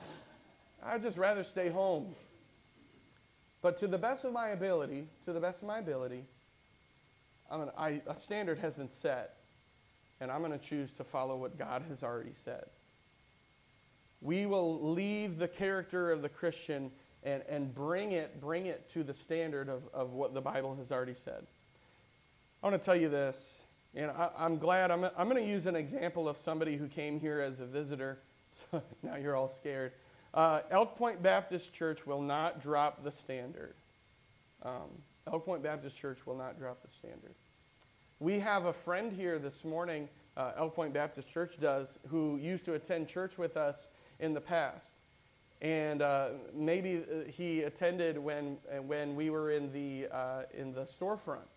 I'd 0.84 1.02
just 1.02 1.18
rather 1.18 1.44
stay 1.44 1.70
home. 1.70 2.16
But 3.62 3.78
to 3.78 3.88
the 3.88 3.98
best 3.98 4.24
of 4.26 4.32
my 4.32 4.50
ability, 4.50 5.08
to 5.26 5.34
the 5.34 5.40
best 5.40 5.62
of 5.62 5.68
my 5.68 5.80
ability, 5.80 6.24
I'm 7.50 7.60
gonna, 7.60 7.74
I, 7.78 8.02
a 8.08 8.16
standard 8.16 8.60
has 8.60 8.76
been 8.76 8.90
set, 8.90 9.38
and 10.22 10.32
I'm 10.32 10.42
going 10.42 10.52
to 10.52 10.64
choose 10.64 10.94
to 10.94 11.04
follow 11.04 11.36
what 11.36 11.58
God 11.58 11.84
has 11.90 12.04
already 12.04 12.34
said. 12.34 12.66
We 14.22 14.46
will 14.46 14.80
leave 14.82 15.38
the 15.38 15.48
character 15.48 16.12
of 16.12 16.22
the 16.22 16.30
Christian 16.30 16.92
and, 17.24 17.44
and 17.50 17.74
bring, 17.74 18.12
it, 18.12 18.40
bring 18.40 18.68
it 18.68 18.88
to 18.90 19.04
the 19.04 19.14
standard 19.14 19.68
of, 19.68 19.84
of 19.94 20.14
what 20.14 20.34
the 20.34 20.42
Bible 20.42 20.76
has 20.76 20.92
already 20.92 21.14
said. 21.14 21.46
I 22.62 22.70
want 22.70 22.80
to 22.80 22.86
tell 22.86 22.96
you 22.96 23.10
this, 23.10 23.65
and 23.96 24.12
I, 24.12 24.30
am 24.40 24.58
glad 24.58 24.92
I'm, 24.92 25.06
I'm 25.18 25.30
going 25.30 25.42
to 25.42 25.50
use 25.50 25.68
an 25.68 25.76
example 25.76 26.28
of 26.28 26.38
somebody 26.38 26.76
who 26.76 26.88
came 26.88 27.20
here 27.20 27.40
as 27.42 27.60
a 27.60 27.66
visitor. 27.66 28.20
So 28.72 28.82
now 29.04 29.18
you're 29.18 29.36
all 29.36 29.50
scared. 29.50 29.92
Uh, 30.34 30.62
Elk 30.72 30.96
Point 30.96 31.22
Baptist 31.22 31.74
Church 31.74 32.08
will 32.08 32.22
not 32.22 32.62
drop 32.62 33.04
the 33.04 33.12
standard. 33.12 33.76
Um, 34.64 35.02
Elk 35.28 35.44
Point 35.44 35.62
Baptist 35.62 35.98
Church 35.98 36.26
will 36.26 36.38
not 36.38 36.58
drop 36.58 36.82
the 36.82 36.88
standard. 36.88 37.36
We 38.20 38.40
have 38.40 38.64
a 38.64 38.72
friend 38.72 39.12
here 39.12 39.40
this 39.40 39.66
morning, 39.66 40.08
uh, 40.38 40.54
Elk 40.56 40.74
Point 40.74 40.94
Baptist 40.94 41.30
Church 41.30 41.60
does, 41.60 42.00
who 42.08 42.38
used 42.38 42.64
to 42.64 42.76
attend 42.76 43.10
church 43.10 43.38
with 43.38 43.58
us 43.58 43.90
in 44.22 44.34
the 44.34 44.40
past. 44.40 45.02
And 45.62 46.02
uh, 46.02 46.30
maybe 46.54 47.00
uh, 47.00 47.30
he 47.30 47.64
attended 47.64 48.18
when, 48.18 48.58
when 48.88 49.18
we 49.18 49.30
were 49.30 49.52
in 49.52 49.72
the, 49.74 50.08
uh, 50.16 50.44
in 50.54 50.72
the 50.72 50.84
storefront. 50.84 51.48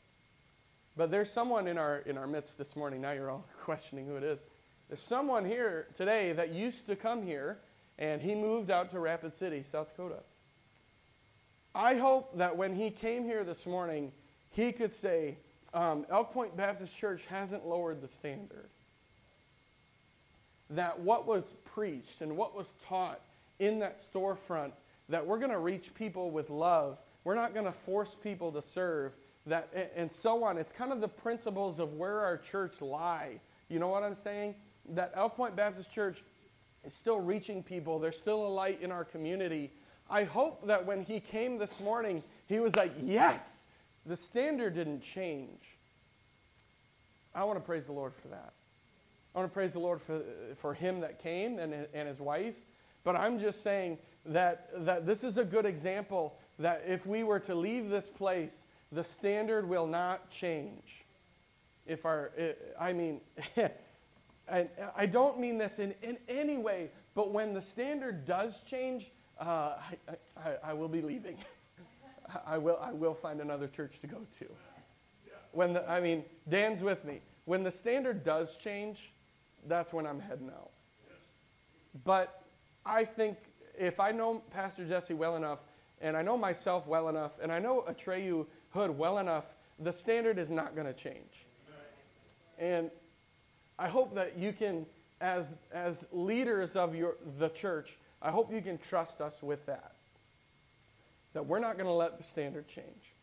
But 0.99 1.13
there's 1.13 1.31
someone 1.31 1.69
in 1.69 1.79
our, 1.79 1.99
in 1.99 2.19
our 2.19 2.27
midst 2.27 2.59
this 2.59 2.75
morning. 2.75 3.01
Now 3.01 3.13
you're 3.13 3.31
all 3.31 3.47
questioning 3.61 4.05
who 4.05 4.17
it 4.17 4.25
is. 4.25 4.45
There's 4.89 5.01
someone 5.01 5.45
here 5.45 5.87
today 5.95 6.33
that 6.33 6.51
used 6.53 6.89
to 6.89 6.97
come 6.97 7.23
here 7.23 7.59
and 8.01 8.21
he 8.21 8.35
moved 8.35 8.69
out 8.69 8.91
to 8.91 8.99
Rapid 8.99 9.35
City, 9.35 9.63
South 9.63 9.91
Dakota. 9.91 10.23
I 11.73 11.95
hope 11.95 12.37
that 12.39 12.57
when 12.57 12.75
he 12.75 12.91
came 12.91 13.25
here 13.25 13.45
this 13.45 13.65
morning, 13.65 14.11
he 14.51 14.73
could 14.73 14.93
say, 14.93 15.39
um, 15.73 16.05
Elk 16.11 16.33
Point 16.33 16.57
Baptist 16.57 16.97
Church 16.97 17.27
hasn't 17.27 17.65
lowered 17.65 18.01
the 18.01 18.09
standard. 18.09 18.69
That 20.71 20.99
what 20.99 21.29
was 21.29 21.55
preached 21.65 22.23
and 22.23 22.37
what 22.37 22.57
was 22.57 22.73
taught 22.81 23.21
in 23.61 23.79
that 23.81 23.99
storefront, 23.99 24.73
that 25.09 25.27
we're 25.27 25.39
going 25.39 25.53
to 25.53 25.59
reach 25.59 25.95
people 25.95 26.33
with 26.33 26.51
love. 26.51 26.99
We're 27.23 27.37
not 27.37 27.55
going 27.55 27.67
to 27.67 27.73
force 27.73 28.17
people 28.21 28.51
to 28.53 28.63
serve, 28.63 29.15
that, 29.49 29.93
and 29.97 30.11
so 30.11 30.45
on. 30.45 30.59
It's 30.59 30.73
kind 30.73 30.93
of 30.93 31.01
the 31.01 31.09
principles 31.09 31.79
of 31.79 31.95
where 31.95 32.21
our 32.21 32.37
church 32.37 32.81
lie. 32.81 33.41
You 33.69 33.79
know 33.79 33.89
what 33.89 34.03
I'm 34.03 34.15
saying? 34.15 34.55
That 34.91 35.13
Elk 35.15 35.37
Point 35.37 35.57
Baptist 35.57 35.93
Church 35.93 36.23
is 36.85 36.95
still 36.95 37.21
reaching 37.21 37.63
people. 37.63 37.99
There's 37.99 38.19
still 38.19 38.47
a 38.47 38.49
light 38.49 38.81
in 38.81 38.91
our 38.91 39.05
community. 39.05 39.71
I 40.09 40.25
hope 40.25 40.67
that 40.67 40.87
when 40.87 41.03
he 41.03 41.21
came 41.21 41.59
this 41.59 41.81
morning, 41.81 42.23
he 42.47 42.61
was 42.61 42.77
like, 42.77 42.93
Yes, 43.03 43.67
the 44.07 44.17
standard 44.17 44.75
didn't 44.75 45.01
change. 45.01 45.77
I 47.35 47.45
want 47.45 47.59
to 47.59 47.65
praise 47.65 47.87
the 47.87 47.93
Lord 47.93 48.15
for 48.15 48.29
that. 48.29 48.53
I 49.35 49.39
want 49.39 49.51
to 49.51 49.55
praise 49.55 49.75
the 49.75 49.79
Lord 49.79 50.01
for, 50.01 50.23
for 50.57 50.75
him 50.75 51.01
that 51.01 51.23
came 51.23 51.59
and, 51.59 51.87
and 51.93 52.09
his 52.09 52.21
wife. 52.21 52.57
But 53.05 53.17
I'm 53.17 53.39
just 53.39 53.63
saying 53.63 53.99
that, 54.27 54.71
that 54.85 55.07
this 55.07 55.23
is 55.23 55.39
a 55.39 55.45
good 55.45 55.67
example 55.67 56.37
that 56.59 56.83
if 56.87 57.07
we 57.07 57.23
were 57.23 57.39
to 57.41 57.55
leave 57.55 57.89
this 57.89 58.11
place, 58.11 58.67
the 58.93 59.05
standard 59.05 59.69
will 59.69 59.87
not 59.87 60.31
change. 60.31 61.05
If 61.87 62.05
our, 62.05 62.33
I 62.79 62.93
mean, 62.93 63.21
I 64.51 65.07
don't 65.07 65.39
mean 65.39 65.59
this 65.59 65.79
in, 65.79 65.95
in 66.03 66.19
any 66.29 66.59
way, 66.59 66.91
but 67.15 67.33
when 67.33 67.55
the 67.55 67.63
standard 67.63 68.25
does 68.25 68.63
change, 68.63 69.11
uh, 69.41 69.77
I, 70.09 70.15
I, 70.37 70.57
I, 70.65 70.73
will 70.75 70.89
be 70.89 71.01
leaving. 71.01 71.39
I, 72.47 72.59
will, 72.59 72.79
I 72.83 72.93
will 72.93 73.15
find 73.15 73.41
another 73.41 73.69
church 73.69 74.01
to 74.01 74.07
go 74.07 74.27
to. 74.39 74.47
When 75.53 75.75
the, 75.75 75.89
I 75.89 76.01
mean, 76.01 76.25
Dan's 76.49 76.83
with 76.83 77.05
me. 77.05 77.21
When 77.45 77.63
the 77.63 77.71
standard 77.71 78.25
does 78.25 78.59
change, 78.59 79.13
that's 79.67 79.93
when 79.93 80.07
I'm 80.07 80.21
heading 80.21 80.51
out. 80.51 80.71
But 82.05 82.43
I 82.85 83.05
think 83.05 83.39
if 83.79 84.01
I 84.01 84.13
know 84.13 84.43
Pastor 84.51 84.85
Jesse 84.85 85.15
well 85.15 85.37
enough, 85.37 85.61
and 86.01 86.17
I 86.17 86.23
know 86.23 86.37
myself 86.37 86.87
well 86.87 87.09
enough, 87.09 87.39
and 87.43 87.51
I 87.51 87.59
know 87.59 87.85
Atreyu 87.89 88.47
Hood 88.71 88.97
well 88.97 89.19
enough, 89.19 89.45
the 89.79 89.93
standard 89.93 90.39
is 90.39 90.51
not 90.51 90.75
going 90.75 90.87
to 90.87 90.93
change. 90.93 91.47
And 92.59 92.91
I 93.79 93.89
hope 93.89 94.15
that 94.17 94.37
you 94.37 94.53
can, 94.53 94.85
as, 95.21 95.53
as 95.73 96.07
leaders 96.13 96.75
of 96.77 96.95
your, 96.95 97.17
the 97.39 97.49
church, 97.49 97.97
I 98.21 98.31
hope 98.31 98.53
you 98.53 98.61
can 98.61 98.79
trust 98.79 99.21
us 99.21 99.43
with 99.43 99.65
that. 99.67 99.93
That 101.35 101.47
we're 101.47 101.61
not 101.61 101.75
going 101.75 101.87
to 101.87 101.93
let 101.93 102.19
the 102.19 102.25
standard 102.25 102.67
change. 102.67 103.15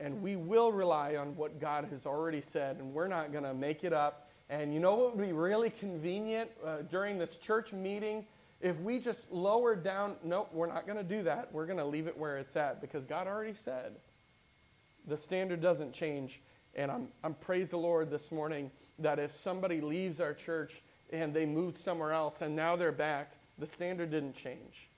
And 0.00 0.20
we 0.20 0.36
will 0.36 0.72
rely 0.72 1.16
on 1.16 1.36
what 1.36 1.60
God 1.60 1.86
has 1.90 2.04
already 2.04 2.42
said, 2.42 2.76
and 2.76 2.92
we're 2.92 3.08
not 3.08 3.32
going 3.32 3.44
to 3.44 3.54
make 3.54 3.84
it 3.84 3.92
up. 3.92 4.28
And 4.50 4.74
you 4.74 4.80
know 4.80 4.94
what 4.94 5.16
would 5.16 5.26
be 5.26 5.32
really 5.32 5.70
convenient 5.70 6.50
uh, 6.64 6.78
during 6.90 7.16
this 7.16 7.38
church 7.38 7.72
meeting? 7.72 8.26
If 8.60 8.80
we 8.80 8.98
just 8.98 9.30
lower 9.32 9.74
down, 9.74 10.16
nope, 10.22 10.50
we're 10.52 10.66
not 10.66 10.86
going 10.86 10.98
to 10.98 11.04
do 11.04 11.22
that. 11.22 11.48
We're 11.52 11.66
going 11.66 11.78
to 11.78 11.84
leave 11.84 12.06
it 12.06 12.16
where 12.18 12.36
it's 12.36 12.56
at 12.56 12.80
because 12.80 13.06
God 13.06 13.26
already 13.26 13.54
said 13.54 13.94
the 15.06 15.16
standard 15.16 15.60
doesn't 15.60 15.92
change. 15.92 16.40
And 16.74 16.90
I'm, 16.90 17.08
I'm 17.22 17.34
praise 17.34 17.70
the 17.70 17.76
Lord 17.76 18.10
this 18.10 18.32
morning 18.32 18.70
that 18.98 19.18
if 19.18 19.30
somebody 19.30 19.80
leaves 19.80 20.20
our 20.20 20.34
church 20.34 20.82
and 21.12 21.32
they 21.32 21.46
moved 21.46 21.76
somewhere 21.76 22.12
else 22.12 22.42
and 22.42 22.56
now 22.56 22.76
they're 22.76 22.92
back, 22.92 23.32
the 23.58 23.66
standard 23.66 24.10
didn't 24.10 24.34
change. 24.34 24.88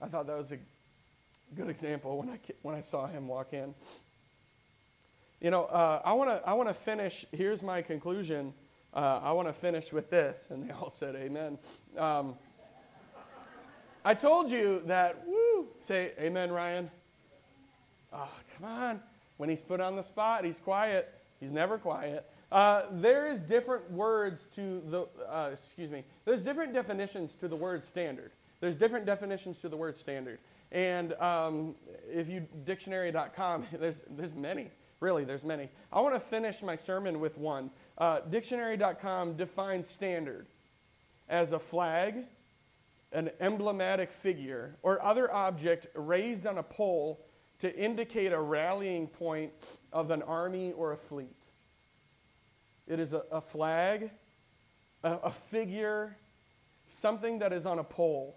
I 0.00 0.06
thought 0.06 0.26
that 0.26 0.36
was 0.36 0.52
a 0.52 0.58
good 1.54 1.68
example 1.68 2.18
when 2.18 2.28
I, 2.28 2.38
when 2.62 2.74
I 2.74 2.80
saw 2.80 3.06
him 3.06 3.28
walk 3.28 3.52
in. 3.52 3.74
You 5.40 5.50
know, 5.50 5.64
uh, 5.64 6.02
I 6.04 6.12
want 6.14 6.30
to 6.30 6.48
I 6.48 6.54
wanna 6.54 6.74
finish. 6.74 7.24
Here's 7.32 7.62
my 7.62 7.82
conclusion. 7.82 8.54
Uh, 8.94 9.20
I 9.22 9.32
want 9.32 9.48
to 9.48 9.52
finish 9.52 9.92
with 9.92 10.08
this. 10.08 10.48
And 10.50 10.68
they 10.68 10.72
all 10.72 10.88
said, 10.88 11.16
Amen. 11.16 11.58
Um, 11.98 12.36
I 14.04 14.14
told 14.14 14.50
you 14.50 14.82
that, 14.86 15.26
woo, 15.26 15.66
say 15.80 16.12
amen, 16.20 16.52
Ryan. 16.52 16.90
Oh, 18.14 18.30
come 18.56 18.70
on. 18.70 19.00
When 19.36 19.48
he's 19.48 19.62
put 19.62 19.80
on 19.80 19.96
the 19.96 20.02
spot, 20.02 20.44
he's 20.44 20.60
quiet. 20.60 21.12
He's 21.40 21.50
never 21.50 21.78
quiet. 21.78 22.30
Uh, 22.52 22.84
there 22.92 23.26
is 23.26 23.40
different 23.40 23.90
words 23.90 24.46
to 24.54 24.80
the, 24.86 25.08
uh, 25.28 25.50
excuse 25.52 25.90
me, 25.90 26.04
there's 26.24 26.44
different 26.44 26.72
definitions 26.72 27.34
to 27.34 27.48
the 27.48 27.56
word 27.56 27.84
standard. 27.84 28.30
There's 28.60 28.76
different 28.76 29.06
definitions 29.06 29.60
to 29.60 29.68
the 29.68 29.76
word 29.76 29.96
standard. 29.96 30.38
And 30.70 31.14
um, 31.14 31.74
if 32.10 32.28
you, 32.28 32.46
dictionary.com, 32.64 33.66
there's, 33.72 34.04
there's 34.08 34.34
many. 34.34 34.70
Really, 35.00 35.24
there's 35.24 35.44
many. 35.44 35.68
I 35.92 36.00
want 36.00 36.14
to 36.14 36.20
finish 36.20 36.62
my 36.62 36.76
sermon 36.76 37.18
with 37.18 37.36
one. 37.36 37.70
Uh, 37.98 38.20
dictionary.com 38.20 39.36
defines 39.36 39.88
standard 39.88 40.46
as 41.28 41.52
a 41.52 41.58
flag, 41.58 42.24
an 43.12 43.30
emblematic 43.40 44.12
figure, 44.12 44.76
or 44.82 45.02
other 45.02 45.32
object 45.32 45.88
raised 45.94 46.46
on 46.46 46.58
a 46.58 46.62
pole 46.62 47.20
to 47.60 47.74
indicate 47.76 48.32
a 48.32 48.40
rallying 48.40 49.06
point 49.06 49.52
of 49.92 50.10
an 50.10 50.22
army 50.22 50.72
or 50.72 50.92
a 50.92 50.96
fleet. 50.96 51.44
It 52.86 53.00
is 53.00 53.12
a, 53.12 53.22
a 53.30 53.40
flag, 53.40 54.10
a, 55.02 55.12
a 55.24 55.30
figure, 55.30 56.16
something 56.88 57.38
that 57.38 57.52
is 57.52 57.66
on 57.66 57.78
a 57.78 57.84
pole, 57.84 58.36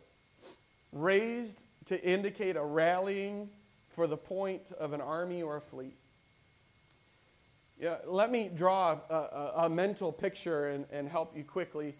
raised 0.91 1.65
to 1.85 2.01
indicate 2.01 2.55
a 2.55 2.63
rallying 2.63 3.49
for 3.87 4.07
the 4.07 4.17
point 4.17 4.71
of 4.79 4.93
an 4.93 5.01
army 5.01 5.41
or 5.41 5.57
a 5.57 5.61
fleet. 5.61 5.97
Yeah, 7.79 7.97
let 8.05 8.31
me 8.31 8.49
draw 8.53 8.99
a, 9.09 9.13
a, 9.13 9.53
a 9.65 9.69
mental 9.69 10.11
picture 10.11 10.69
and, 10.69 10.85
and 10.91 11.07
help 11.07 11.37
you 11.37 11.43
quickly. 11.43 11.95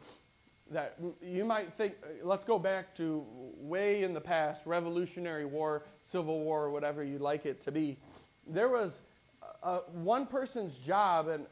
That 0.72 0.98
you 1.22 1.46
might 1.46 1.72
think, 1.74 1.96
uh, 2.04 2.08
let's 2.24 2.44
go 2.44 2.60
back 2.60 2.94
to 2.96 3.26
way 3.58 4.04
in 4.04 4.14
the 4.14 4.22
past, 4.22 4.66
Revolutionary 4.66 5.46
War, 5.46 5.86
Civil 6.02 6.42
War, 6.42 6.70
whatever 6.70 7.04
you'd 7.04 7.22
like 7.22 7.46
it 7.46 7.62
to 7.62 7.72
be. 7.72 7.98
There 8.46 8.68
was 8.68 9.00
a, 9.64 9.78
one 9.94 10.26
person's 10.26 10.78
job, 10.78 11.30
and 11.30 11.46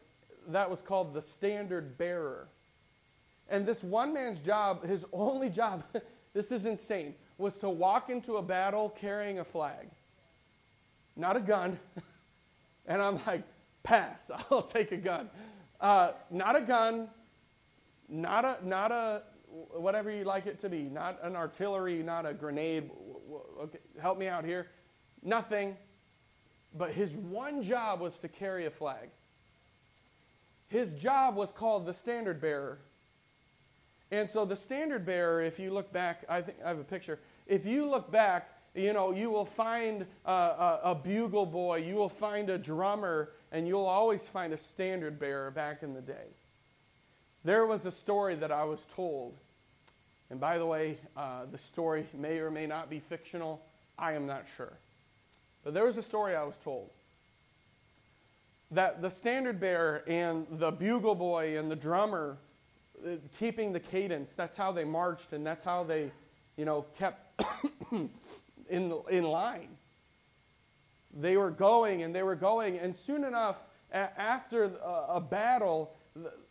that 0.50 0.70
was 0.70 0.82
called 0.82 1.14
the 1.14 1.22
standard 1.22 1.98
bearer. 1.98 2.50
And 3.50 3.66
this 3.66 3.84
one 3.84 4.14
man's 4.14 4.40
job, 4.40 4.86
his 4.86 5.06
only 5.14 5.50
job, 5.50 5.84
this 6.34 6.52
is 6.52 6.66
insane, 6.66 7.16
was 7.38 7.58
to 7.60 7.70
walk 7.70 8.10
into 8.10 8.38
a 8.38 8.42
battle 8.42 8.90
carrying 8.90 9.40
a 9.40 9.44
flag, 9.44 9.88
not 11.16 11.38
a 11.38 11.42
gun. 11.42 11.80
and 12.86 13.02
I'm 13.02 13.20
like, 13.26 13.44
pass, 13.84 14.32
I'll 14.52 14.62
take 14.62 14.92
a 14.92 14.98
gun. 14.98 15.30
Uh, 15.80 16.14
not 16.32 16.56
a 16.56 16.62
gun, 16.62 17.10
not 18.10 18.46
a, 18.46 18.58
not 18.64 18.92
a, 18.92 19.24
whatever 19.48 20.12
you 20.12 20.24
like 20.24 20.46
it 20.46 20.60
to 20.60 20.70
be, 20.70 20.84
not 20.84 21.20
an 21.24 21.36
artillery, 21.36 22.04
not 22.04 22.28
a 22.28 22.34
grenade. 22.34 22.90
Okay, 23.60 23.80
help 24.02 24.18
me 24.18 24.28
out 24.28 24.46
here. 24.46 24.68
Nothing. 25.24 25.76
But 26.78 26.92
his 26.92 27.16
one 27.16 27.64
job 27.64 28.02
was 28.02 28.20
to 28.20 28.28
carry 28.28 28.66
a 28.66 28.70
flag. 28.70 29.10
His 30.68 30.94
job 30.94 31.36
was 31.36 31.52
called 31.52 31.86
the 31.86 31.94
standard 31.94 32.42
bearer. 32.42 32.80
And 34.12 34.30
so 34.30 34.46
the 34.46 34.56
standard 34.56 35.06
bearer, 35.06 35.42
if 35.42 35.60
you 35.60 35.72
look 35.72 35.92
back, 35.92 36.26
I 36.30 36.42
think 36.42 36.58
I 36.64 36.70
have 36.70 36.80
a 36.80 36.84
picture. 36.84 37.20
If 37.48 37.66
you 37.66 37.90
look 37.90 38.12
back, 38.12 38.50
you 38.76 38.94
know, 38.94 39.12
you 39.12 39.30
will 39.30 39.46
find 39.46 40.06
a, 40.26 40.32
a, 40.32 40.80
a 40.84 40.96
bugle 40.96 41.46
boy, 41.46 41.78
you 41.78 41.96
will 41.96 42.10
find 42.10 42.50
a 42.50 42.58
drummer, 42.58 43.32
and 43.52 43.68
you'll 43.68 43.86
always 43.86 44.28
find 44.28 44.54
a 44.54 44.58
standard 44.58 45.18
bearer 45.18 45.50
back 45.50 45.82
in 45.82 45.94
the 45.94 46.02
day. 46.02 46.28
There 47.46 47.66
was 47.68 47.86
a 47.86 47.92
story 47.92 48.34
that 48.36 48.52
I 48.52 48.64
was 48.64 48.86
told. 48.88 49.38
And 50.32 50.40
by 50.40 50.58
the 50.58 50.66
way, 50.66 50.98
uh, 51.16 51.46
the 51.52 51.60
story 51.60 52.08
may 52.12 52.40
or 52.40 52.50
may 52.50 52.66
not 52.66 52.90
be 52.90 53.00
fictional. 53.00 53.62
I 54.00 54.14
am 54.14 54.26
not 54.26 54.46
sure. 54.58 54.74
But 55.64 55.76
there 55.76 55.86
was 55.86 55.98
a 55.98 56.02
story 56.02 56.36
I 56.36 56.44
was 56.44 56.58
told 56.58 56.90
that 58.72 59.00
the 59.02 59.12
standard 59.12 59.60
bearer 59.60 60.04
and 60.08 60.48
the 60.50 60.72
bugle 60.72 61.14
boy 61.14 61.58
and 61.60 61.70
the 61.70 61.76
drummer 61.76 62.38
uh, 63.06 63.12
keeping 63.40 63.74
the 63.74 63.80
cadence 63.80 64.34
that's 64.34 64.58
how 64.58 64.72
they 64.72 64.84
marched 64.84 65.34
and 65.34 65.46
that's 65.46 65.64
how 65.64 65.84
they 65.84 66.12
you 66.58 66.66
know 66.66 66.84
kept 66.98 67.44
in, 68.70 68.94
in 69.10 69.24
line 69.24 69.70
they 71.14 71.38
were 71.38 71.52
going 71.52 72.02
and 72.02 72.16
they 72.16 72.24
were 72.24 72.36
going 72.36 72.80
and 72.80 72.96
soon 72.96 73.24
enough 73.24 73.66
a- 73.94 74.20
after 74.20 74.64
a, 74.64 75.06
a, 75.10 75.22
battle 75.22 75.96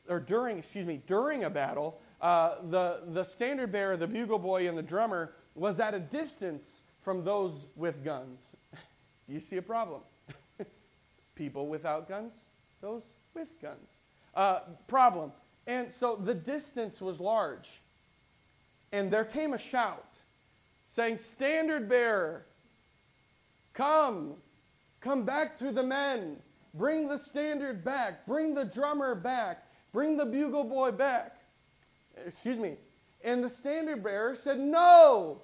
or 0.09 0.21
during 0.21 0.59
excuse 0.59 0.87
me 0.87 1.01
during 1.07 1.45
a 1.45 1.51
battle 1.51 2.01
uh, 2.21 2.57
the, 2.71 3.03
the 3.09 3.25
standard 3.25 3.73
bearer 3.73 3.97
the 3.97 4.07
bugle 4.07 4.39
boy 4.39 4.69
and 4.69 4.77
the 4.77 4.83
drummer 4.83 5.33
was 5.55 5.81
at 5.81 5.95
a 5.95 6.01
distance 6.01 6.83
from 7.01 7.25
those 7.25 7.67
with 7.77 8.05
guns 8.05 8.55
you 9.29 9.41
see 9.41 9.57
a 9.57 9.63
problem 9.63 10.01
people 11.35 11.69
without 11.69 12.09
guns, 12.09 12.45
those 12.81 13.15
with 13.35 13.61
guns. 13.61 14.01
Uh, 14.35 14.61
problem. 14.87 15.33
And 15.67 15.93
so 15.93 16.17
the 16.17 16.35
distance 16.35 17.01
was 17.01 17.21
large. 17.21 17.81
And 18.93 19.11
there 19.11 19.25
came 19.25 19.55
a 19.55 19.59
shout 19.59 20.19
saying, 20.87 21.19
Standard 21.19 21.89
bearer, 21.89 22.47
come, 23.73 24.35
come 25.01 25.25
back 25.25 25.59
to 25.59 25.73
the 25.73 25.83
men. 25.83 26.37
Bring 26.75 27.09
the 27.09 27.19
standard 27.19 27.85
back. 27.85 28.27
Bring 28.27 28.55
the 28.55 28.65
drummer 28.65 29.15
back. 29.15 29.64
Bring 29.95 30.19
the 30.19 30.27
bugle 30.27 30.65
boy 30.65 30.91
back. 30.91 31.39
Excuse 32.27 32.59
me. 32.59 32.77
And 33.25 33.43
the 33.43 33.49
standard 33.49 34.03
bearer 34.03 34.35
said, 34.35 34.59
No. 34.59 35.41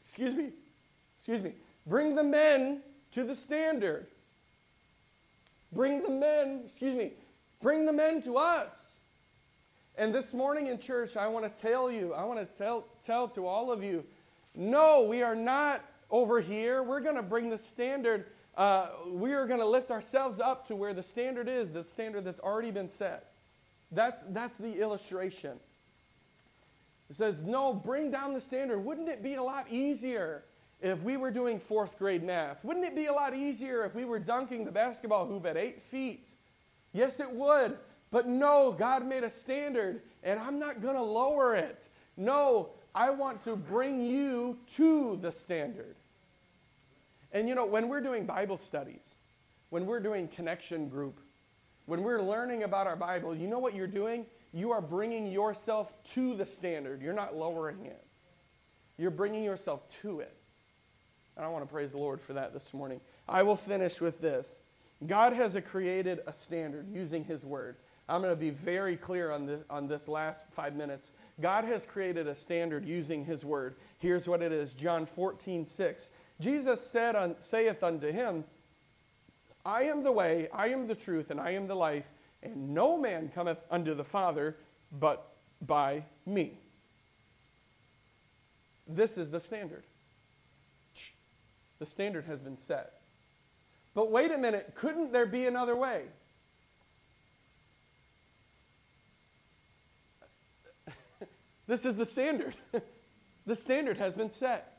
Excuse 0.00 0.36
me. 0.36 0.50
Excuse 1.16 1.42
me. 1.42 1.54
Bring 1.84 2.14
the 2.14 2.22
men 2.22 2.82
to 3.12 3.24
the 3.24 3.34
standard. 3.34 4.06
Bring 5.72 6.02
the 6.02 6.10
men, 6.10 6.62
excuse 6.64 6.94
me, 6.94 7.12
bring 7.60 7.84
the 7.84 7.92
men 7.92 8.22
to 8.22 8.36
us. 8.36 9.00
And 9.96 10.14
this 10.14 10.32
morning 10.32 10.68
in 10.68 10.78
church, 10.78 11.16
I 11.16 11.26
want 11.26 11.52
to 11.52 11.60
tell 11.60 11.90
you, 11.90 12.14
I 12.14 12.24
want 12.24 12.38
to 12.38 12.58
tell, 12.58 12.84
tell 13.04 13.28
to 13.28 13.46
all 13.46 13.70
of 13.70 13.82
you, 13.82 14.04
no, 14.54 15.02
we 15.02 15.22
are 15.22 15.34
not 15.34 15.84
over 16.10 16.40
here. 16.40 16.82
We're 16.82 17.00
going 17.00 17.16
to 17.16 17.22
bring 17.22 17.50
the 17.50 17.58
standard, 17.58 18.26
uh, 18.56 18.88
we 19.08 19.34
are 19.34 19.46
going 19.46 19.60
to 19.60 19.66
lift 19.66 19.90
ourselves 19.90 20.40
up 20.40 20.66
to 20.68 20.76
where 20.76 20.94
the 20.94 21.02
standard 21.02 21.48
is, 21.48 21.72
the 21.72 21.84
standard 21.84 22.24
that's 22.24 22.40
already 22.40 22.70
been 22.70 22.88
set. 22.88 23.32
That's, 23.90 24.22
that's 24.28 24.58
the 24.58 24.80
illustration. 24.80 25.58
It 27.10 27.16
says, 27.16 27.42
no, 27.42 27.72
bring 27.72 28.10
down 28.10 28.34
the 28.34 28.40
standard. 28.40 28.78
Wouldn't 28.78 29.08
it 29.08 29.22
be 29.22 29.34
a 29.34 29.42
lot 29.42 29.66
easier 29.70 30.44
if 30.80 31.02
we 31.02 31.16
were 31.16 31.30
doing 31.30 31.58
fourth 31.58 31.98
grade 31.98 32.22
math? 32.22 32.64
Wouldn't 32.64 32.84
it 32.84 32.94
be 32.94 33.06
a 33.06 33.12
lot 33.12 33.34
easier 33.34 33.84
if 33.84 33.94
we 33.94 34.04
were 34.04 34.18
dunking 34.18 34.64
the 34.64 34.72
basketball 34.72 35.26
hoop 35.26 35.46
at 35.46 35.56
eight 35.56 35.80
feet? 35.80 36.34
Yes, 36.92 37.18
it 37.20 37.30
would. 37.30 37.78
But 38.10 38.26
no, 38.26 38.72
God 38.72 39.06
made 39.06 39.24
a 39.24 39.30
standard, 39.30 40.02
and 40.22 40.38
I'm 40.38 40.58
not 40.58 40.82
going 40.82 40.96
to 40.96 41.02
lower 41.02 41.54
it. 41.54 41.88
No, 42.16 42.70
I 42.94 43.10
want 43.10 43.40
to 43.42 43.56
bring 43.56 44.02
you 44.02 44.58
to 44.74 45.16
the 45.20 45.30
standard. 45.32 45.96
And 47.32 47.48
you 47.48 47.54
know, 47.54 47.66
when 47.66 47.88
we're 47.88 48.00
doing 48.00 48.24
Bible 48.24 48.58
studies, 48.58 49.16
when 49.70 49.86
we're 49.86 50.00
doing 50.00 50.28
connection 50.28 50.88
group, 50.88 51.20
when 51.88 52.02
we're 52.02 52.20
learning 52.20 52.64
about 52.64 52.86
our 52.86 52.96
Bible, 52.96 53.34
you 53.34 53.48
know 53.48 53.58
what 53.58 53.74
you're 53.74 53.86
doing? 53.86 54.26
You 54.52 54.72
are 54.72 54.82
bringing 54.82 55.32
yourself 55.32 55.94
to 56.12 56.36
the 56.36 56.44
standard. 56.44 57.00
You're 57.00 57.14
not 57.14 57.34
lowering 57.34 57.86
it. 57.86 58.04
You're 58.98 59.10
bringing 59.10 59.42
yourself 59.42 59.88
to 60.02 60.20
it. 60.20 60.36
And 61.34 61.46
I 61.46 61.48
want 61.48 61.64
to 61.64 61.72
praise 61.72 61.92
the 61.92 61.98
Lord 61.98 62.20
for 62.20 62.34
that 62.34 62.52
this 62.52 62.74
morning. 62.74 63.00
I 63.26 63.42
will 63.42 63.56
finish 63.56 64.02
with 64.02 64.20
this. 64.20 64.58
God 65.06 65.32
has 65.32 65.54
a 65.54 65.62
created 65.62 66.20
a 66.26 66.34
standard 66.34 66.86
using 66.92 67.24
His 67.24 67.42
Word. 67.42 67.76
I'm 68.06 68.20
going 68.20 68.34
to 68.34 68.40
be 68.40 68.50
very 68.50 68.96
clear 68.96 69.30
on 69.30 69.46
this, 69.46 69.64
on 69.70 69.88
this 69.88 70.08
last 70.08 70.44
five 70.50 70.76
minutes. 70.76 71.14
God 71.40 71.64
has 71.64 71.86
created 71.86 72.26
a 72.26 72.34
standard 72.34 72.84
using 72.84 73.24
His 73.24 73.46
Word. 73.46 73.76
Here's 73.96 74.28
what 74.28 74.42
it 74.42 74.52
is 74.52 74.74
John 74.74 75.06
14, 75.06 75.64
6. 75.64 76.10
Jesus 76.38 76.80
said 76.82 77.16
on, 77.16 77.36
saith 77.38 77.82
unto 77.82 78.12
him, 78.12 78.44
I 79.64 79.84
am 79.84 80.02
the 80.02 80.12
way, 80.12 80.48
I 80.52 80.68
am 80.68 80.86
the 80.86 80.94
truth, 80.94 81.30
and 81.30 81.40
I 81.40 81.50
am 81.50 81.66
the 81.66 81.74
life, 81.74 82.08
and 82.42 82.74
no 82.74 82.96
man 82.96 83.30
cometh 83.34 83.58
unto 83.70 83.94
the 83.94 84.04
Father 84.04 84.56
but 84.92 85.34
by 85.60 86.04
me. 86.24 86.58
This 88.86 89.18
is 89.18 89.30
the 89.30 89.40
standard. 89.40 89.84
The 91.78 91.86
standard 91.86 92.24
has 92.24 92.40
been 92.40 92.56
set. 92.56 92.94
But 93.94 94.10
wait 94.10 94.30
a 94.30 94.38
minute, 94.38 94.72
couldn't 94.74 95.12
there 95.12 95.26
be 95.26 95.46
another 95.46 95.76
way? 95.76 96.04
this 101.66 101.84
is 101.84 101.96
the 101.96 102.06
standard. 102.06 102.56
the 103.46 103.54
standard 103.54 103.98
has 103.98 104.16
been 104.16 104.30
set. 104.30 104.78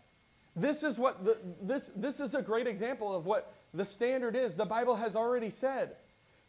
This 0.56 0.84
is 0.84 0.98
what 0.98 1.24
the, 1.24 1.38
this, 1.62 1.90
this 1.90 2.20
is 2.20 2.34
a 2.34 2.42
great 2.42 2.68
example 2.68 3.16
of 3.16 3.26
what 3.26 3.54
the 3.74 3.86
standard 3.86 4.36
is. 4.36 4.56
The 4.56 4.66
Bible 4.66 4.96
has 4.96 5.16
already 5.16 5.50
said. 5.50 5.96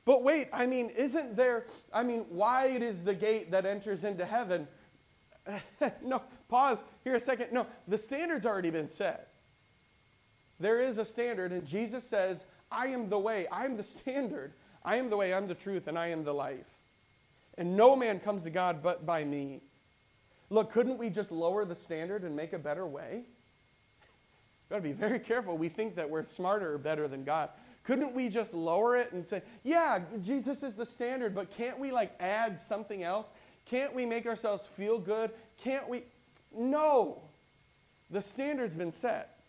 But 0.04 0.22
wait, 0.22 0.48
I 0.52 0.66
mean, 0.66 0.90
isn't 0.90 1.36
there, 1.36 1.66
I 1.92 2.02
mean, 2.02 2.24
wide 2.30 2.82
is 2.82 3.04
the 3.04 3.14
gate 3.14 3.50
that 3.50 3.66
enters 3.66 4.04
into 4.04 4.24
heaven? 4.24 4.66
no, 6.02 6.22
pause 6.48 6.84
here 7.04 7.14
a 7.14 7.20
second. 7.20 7.52
No, 7.52 7.66
the 7.86 7.98
standard's 7.98 8.46
already 8.46 8.70
been 8.70 8.88
set. 8.88 9.28
There 10.58 10.80
is 10.80 10.98
a 10.98 11.04
standard, 11.04 11.52
and 11.52 11.66
Jesus 11.66 12.04
says, 12.06 12.44
I 12.70 12.88
am 12.88 13.08
the 13.08 13.18
way, 13.18 13.46
I 13.48 13.64
am 13.64 13.76
the 13.76 13.82
standard. 13.82 14.52
I 14.84 14.96
am 14.96 15.10
the 15.10 15.16
way, 15.16 15.34
I'm 15.34 15.46
the 15.46 15.54
truth, 15.54 15.88
and 15.88 15.98
I 15.98 16.08
am 16.08 16.24
the 16.24 16.34
life. 16.34 16.70
And 17.58 17.76
no 17.76 17.94
man 17.94 18.20
comes 18.20 18.44
to 18.44 18.50
God 18.50 18.82
but 18.82 19.04
by 19.04 19.24
me. 19.24 19.60
Look, 20.48 20.72
couldn't 20.72 20.98
we 20.98 21.10
just 21.10 21.30
lower 21.30 21.64
the 21.64 21.74
standard 21.74 22.24
and 22.24 22.34
make 22.34 22.52
a 22.52 22.58
better 22.58 22.86
way? 22.86 23.24
We've 24.70 24.76
got 24.76 24.88
to 24.88 24.88
be 24.88 24.92
very 24.92 25.18
careful. 25.18 25.58
We 25.58 25.68
think 25.68 25.96
that 25.96 26.08
we're 26.08 26.22
smarter 26.22 26.74
or 26.74 26.78
better 26.78 27.08
than 27.08 27.24
God. 27.24 27.50
Couldn't 27.82 28.14
we 28.14 28.28
just 28.28 28.54
lower 28.54 28.96
it 28.96 29.10
and 29.10 29.26
say, 29.26 29.42
yeah, 29.64 29.98
Jesus 30.22 30.62
is 30.62 30.74
the 30.74 30.86
standard, 30.86 31.34
but 31.34 31.50
can't 31.50 31.80
we 31.80 31.90
like 31.90 32.12
add 32.20 32.56
something 32.56 33.02
else? 33.02 33.32
Can't 33.64 33.92
we 33.92 34.06
make 34.06 34.26
ourselves 34.26 34.68
feel 34.68 35.00
good? 35.00 35.32
Can't 35.56 35.88
we? 35.88 36.04
No. 36.56 37.20
The 38.10 38.22
standard's 38.22 38.76
been 38.76 38.92
set. 38.92 39.40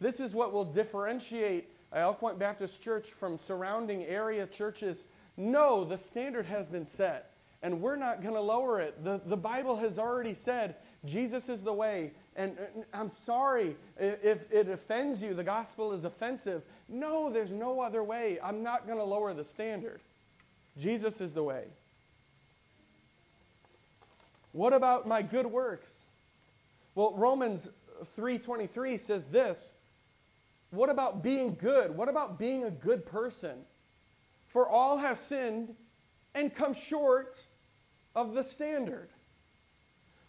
This 0.00 0.20
is 0.20 0.34
what 0.34 0.52
will 0.52 0.64
differentiate 0.66 1.70
Elk 1.94 2.20
Point 2.20 2.38
Baptist 2.38 2.82
Church 2.82 3.08
from 3.08 3.38
surrounding 3.38 4.04
area 4.04 4.46
churches. 4.46 5.08
No, 5.38 5.82
the 5.82 5.96
standard 5.96 6.44
has 6.44 6.68
been 6.68 6.86
set, 6.86 7.32
and 7.62 7.80
we're 7.80 7.96
not 7.96 8.20
going 8.20 8.34
to 8.34 8.40
lower 8.42 8.80
it. 8.80 9.02
The, 9.02 9.18
the 9.24 9.36
Bible 9.36 9.76
has 9.76 9.98
already 9.98 10.34
said 10.34 10.76
Jesus 11.06 11.48
is 11.48 11.62
the 11.62 11.72
way. 11.72 12.12
And, 12.36 12.56
I'm 12.92 13.10
sorry 13.10 13.76
if 13.98 14.52
it 14.52 14.68
offends 14.68 15.22
you, 15.22 15.32
the 15.32 15.42
gospel 15.42 15.92
is 15.92 16.04
offensive. 16.04 16.62
No, 16.88 17.30
there's 17.30 17.52
no 17.52 17.80
other 17.80 18.04
way. 18.04 18.38
I'm 18.42 18.62
not 18.62 18.86
going 18.86 18.98
to 18.98 19.04
lower 19.04 19.32
the 19.32 19.44
standard. 19.44 20.00
Jesus 20.78 21.20
is 21.20 21.32
the 21.32 21.42
way. 21.42 21.64
What 24.52 24.72
about 24.72 25.08
my 25.08 25.22
good 25.22 25.46
works? 25.46 26.06
Well, 26.94 27.14
Romans 27.14 27.68
3:23 28.16 29.00
says 29.00 29.26
this, 29.28 29.74
what 30.70 30.90
about 30.90 31.22
being 31.22 31.54
good? 31.54 31.96
What 31.96 32.08
about 32.08 32.38
being 32.38 32.64
a 32.64 32.70
good 32.70 33.06
person? 33.06 33.64
For 34.48 34.68
all 34.68 34.98
have 34.98 35.18
sinned 35.18 35.74
and 36.34 36.54
come 36.54 36.74
short 36.74 37.44
of 38.14 38.34
the 38.34 38.42
standard. 38.42 39.08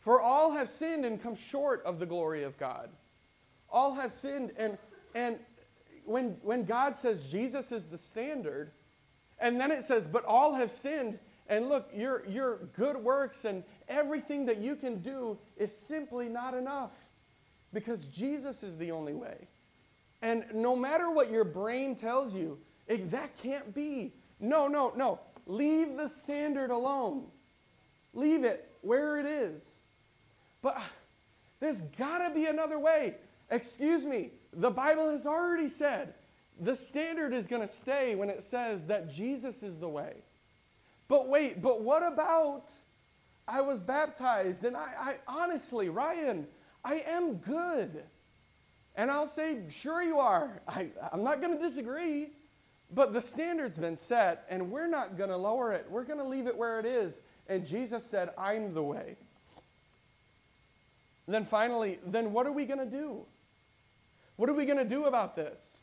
For 0.07 0.21
all 0.21 0.53
have 0.53 0.69
sinned 0.69 1.03
and 1.03 1.21
come 1.21 1.35
short 1.35 1.83
of 1.83 1.99
the 1.99 2.05
glory 2.05 2.43
of 2.43 2.57
God. 2.57 2.91
All 3.69 3.93
have 3.95 4.13
sinned 4.13 4.53
and 4.57 4.77
and 5.13 5.37
when 6.05 6.37
when 6.43 6.63
God 6.63 6.95
says 6.95 7.29
Jesus 7.29 7.73
is 7.73 7.87
the 7.87 7.97
standard, 7.97 8.71
and 9.37 9.59
then 9.59 9.69
it 9.69 9.83
says, 9.83 10.05
but 10.05 10.23
all 10.23 10.53
have 10.53 10.71
sinned, 10.71 11.19
and 11.49 11.67
look, 11.67 11.89
your 11.93 12.25
your 12.25 12.59
good 12.71 12.95
works 12.95 13.43
and 13.43 13.65
everything 13.89 14.45
that 14.45 14.59
you 14.59 14.77
can 14.77 15.01
do 15.01 15.37
is 15.57 15.75
simply 15.75 16.29
not 16.29 16.53
enough. 16.53 16.93
Because 17.73 18.05
Jesus 18.05 18.63
is 18.63 18.77
the 18.77 18.93
only 18.93 19.13
way. 19.13 19.49
And 20.21 20.45
no 20.53 20.73
matter 20.73 21.11
what 21.11 21.29
your 21.29 21.43
brain 21.43 21.97
tells 21.97 22.33
you, 22.33 22.59
it, 22.87 23.11
that 23.11 23.35
can't 23.43 23.75
be. 23.75 24.13
No, 24.39 24.69
no, 24.69 24.93
no. 24.95 25.19
Leave 25.45 25.97
the 25.97 26.07
standard 26.07 26.71
alone. 26.71 27.25
Leave 28.13 28.45
it 28.45 28.73
where 28.79 29.19
it 29.19 29.25
is. 29.25 29.76
But 30.67 30.75
uh, 30.75 30.81
there's 31.61 31.79
got 31.79 32.27
to 32.27 32.33
be 32.33 32.47
another 32.47 32.77
way. 32.77 33.15
Excuse 33.49 34.05
me, 34.05 34.31
the 34.51 34.69
Bible 34.69 35.09
has 35.11 35.25
already 35.25 35.69
said 35.69 36.13
the 36.59 36.75
standard 36.75 37.33
is 37.33 37.47
going 37.47 37.61
to 37.61 37.69
stay 37.69 38.15
when 38.15 38.29
it 38.29 38.43
says 38.43 38.87
that 38.87 39.09
Jesus 39.09 39.63
is 39.63 39.77
the 39.77 39.87
way. 39.87 40.15
But 41.07 41.29
wait, 41.29 41.61
but 41.61 41.83
what 41.83 42.05
about 42.05 42.69
I 43.47 43.61
was 43.61 43.79
baptized 43.79 44.65
and 44.65 44.75
I, 44.75 44.89
I 44.99 45.15
honestly, 45.25 45.87
Ryan, 45.87 46.45
I 46.83 46.95
am 47.07 47.35
good. 47.35 48.03
And 48.97 49.09
I'll 49.09 49.25
say, 49.25 49.59
sure 49.69 50.03
you 50.03 50.19
are. 50.19 50.61
I, 50.67 50.89
I'm 51.13 51.23
not 51.23 51.39
going 51.39 51.57
to 51.57 51.63
disagree. 51.63 52.31
But 52.93 53.13
the 53.13 53.21
standard's 53.21 53.77
been 53.77 53.95
set, 53.95 54.45
and 54.49 54.69
we're 54.69 54.87
not 54.87 55.17
going 55.17 55.29
to 55.29 55.37
lower 55.37 55.71
it. 55.71 55.85
We're 55.89 56.03
going 56.03 56.19
to 56.19 56.27
leave 56.27 56.47
it 56.47 56.57
where 56.57 56.77
it 56.77 56.85
is. 56.85 57.21
And 57.47 57.65
Jesus 57.65 58.05
said, 58.05 58.31
I'm 58.37 58.73
the 58.73 58.83
way. 58.83 59.15
And 61.27 61.35
then 61.35 61.43
finally, 61.43 61.99
then 62.05 62.33
what 62.33 62.47
are 62.47 62.51
we 62.51 62.65
going 62.65 62.79
to 62.79 62.85
do? 62.85 63.25
What 64.37 64.49
are 64.49 64.53
we 64.53 64.65
going 64.65 64.77
to 64.77 64.85
do 64.85 65.05
about 65.05 65.35
this? 65.35 65.81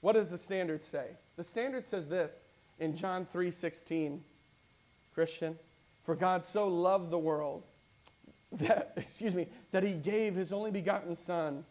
What 0.00 0.12
does 0.12 0.30
the 0.30 0.38
standard 0.38 0.84
say? 0.84 1.16
The 1.36 1.44
standard 1.44 1.86
says 1.86 2.08
this 2.08 2.40
in 2.78 2.94
John 2.94 3.26
3:16. 3.26 4.20
Christian, 5.12 5.58
for 6.04 6.14
God 6.14 6.44
so 6.44 6.68
loved 6.68 7.10
the 7.10 7.18
world 7.18 7.64
that 8.52 8.92
excuse 8.96 9.34
me, 9.34 9.48
that 9.72 9.82
he 9.82 9.94
gave 9.94 10.34
his 10.34 10.52
only 10.52 10.70
begotten 10.70 11.16
son 11.16 11.64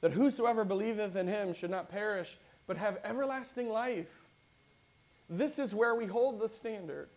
that 0.00 0.12
whosoever 0.12 0.64
believeth 0.64 1.14
in 1.16 1.28
him 1.28 1.52
should 1.52 1.70
not 1.70 1.90
perish, 1.90 2.38
but 2.66 2.76
have 2.78 2.98
everlasting 3.04 3.68
life. 3.68 4.28
This 5.28 5.58
is 5.58 5.74
where 5.74 5.94
we 5.94 6.06
hold 6.06 6.40
the 6.40 6.48
standard. 6.48 7.08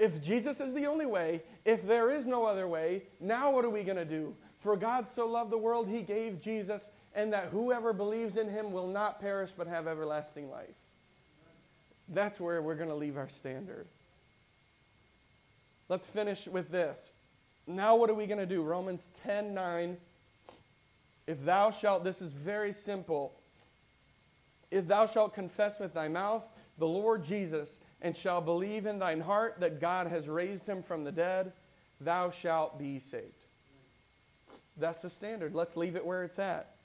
If 0.00 0.22
Jesus 0.22 0.60
is 0.60 0.72
the 0.72 0.86
only 0.86 1.04
way, 1.04 1.42
if 1.66 1.86
there 1.86 2.10
is 2.10 2.26
no 2.26 2.46
other 2.46 2.66
way, 2.66 3.02
now 3.20 3.50
what 3.50 3.66
are 3.66 3.70
we 3.70 3.84
going 3.84 3.98
to 3.98 4.04
do? 4.06 4.34
For 4.58 4.74
God 4.74 5.06
so 5.06 5.26
loved 5.26 5.50
the 5.50 5.58
world, 5.58 5.88
he 5.88 6.00
gave 6.00 6.40
Jesus, 6.40 6.88
and 7.14 7.32
that 7.34 7.48
whoever 7.48 7.92
believes 7.92 8.38
in 8.38 8.48
him 8.48 8.72
will 8.72 8.86
not 8.86 9.20
perish 9.20 9.50
but 9.56 9.66
have 9.66 9.86
everlasting 9.86 10.50
life. 10.50 10.76
That's 12.08 12.40
where 12.40 12.62
we're 12.62 12.76
going 12.76 12.88
to 12.88 12.94
leave 12.94 13.18
our 13.18 13.28
standard. 13.28 13.86
Let's 15.90 16.06
finish 16.06 16.48
with 16.48 16.70
this. 16.70 17.12
Now, 17.66 17.94
what 17.96 18.08
are 18.08 18.14
we 18.14 18.26
going 18.26 18.38
to 18.38 18.46
do? 18.46 18.62
Romans 18.62 19.10
10 19.22 19.52
9. 19.52 19.98
If 21.26 21.44
thou 21.44 21.70
shalt, 21.70 22.04
this 22.04 22.22
is 22.22 22.32
very 22.32 22.72
simple. 22.72 23.34
If 24.70 24.88
thou 24.88 25.06
shalt 25.06 25.34
confess 25.34 25.78
with 25.78 25.92
thy 25.92 26.08
mouth 26.08 26.44
the 26.78 26.88
Lord 26.88 27.22
Jesus, 27.22 27.80
and 28.02 28.16
shall 28.16 28.40
believe 28.40 28.86
in 28.86 28.98
thine 28.98 29.20
heart 29.20 29.56
that 29.60 29.80
God 29.80 30.06
has 30.06 30.28
raised 30.28 30.66
him 30.66 30.82
from 30.82 31.04
the 31.04 31.12
dead, 31.12 31.52
thou 32.00 32.30
shalt 32.30 32.78
be 32.78 32.98
saved. 32.98 33.44
That's 34.76 35.02
the 35.02 35.10
standard. 35.10 35.54
Let's 35.54 35.76
leave 35.76 35.96
it 35.96 36.06
where 36.06 36.24
it's 36.24 36.38
at. 36.38 36.76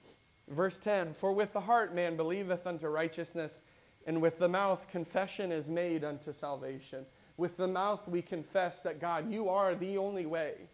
Verse 0.50 0.78
10 0.78 1.14
For 1.14 1.32
with 1.32 1.54
the 1.54 1.62
heart 1.62 1.96
man 1.96 2.18
believeth 2.18 2.68
unto 2.68 2.88
righteousness, 2.88 3.62
and 4.06 4.22
with 4.22 4.38
the 4.38 4.50
mouth 4.50 4.88
confession 4.90 5.52
is 5.52 5.70
made 5.70 6.04
unto 6.04 6.32
salvation. 6.32 7.06
With 7.38 7.58
the 7.58 7.68
mouth 7.68 8.08
we 8.08 8.22
confess 8.22 8.82
that 8.84 9.00
God, 9.00 9.32
you 9.32 9.50
are 9.50 9.76
the 9.76 9.98
only 9.98 10.26
way. 10.26 10.70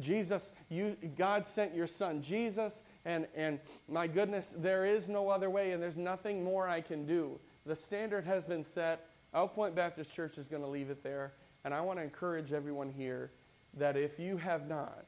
Jesus, 0.00 0.52
you, 0.70 0.96
God 1.18 1.46
sent 1.46 1.74
your 1.74 1.86
son, 1.86 2.22
Jesus, 2.22 2.82
and, 3.04 3.26
and 3.36 3.60
my 3.88 4.06
goodness, 4.06 4.54
there 4.56 4.86
is 4.86 5.08
no 5.08 5.28
other 5.28 5.50
way, 5.50 5.72
and 5.72 5.82
there's 5.82 5.98
nothing 5.98 6.42
more 6.42 6.68
I 6.68 6.80
can 6.80 7.04
do. 7.04 7.38
The 7.66 7.76
standard 7.76 8.24
has 8.24 8.46
been 8.46 8.64
set. 8.64 9.06
Elk 9.34 9.54
Point 9.54 9.74
Baptist 9.74 10.14
Church 10.14 10.38
is 10.38 10.48
going 10.48 10.62
to 10.62 10.68
leave 10.68 10.90
it 10.90 11.02
there. 11.02 11.32
And 11.64 11.72
I 11.72 11.80
want 11.80 11.98
to 11.98 12.02
encourage 12.02 12.52
everyone 12.52 12.90
here 12.90 13.30
that 13.74 13.96
if 13.96 14.18
you 14.18 14.36
have 14.36 14.68
not 14.68 15.06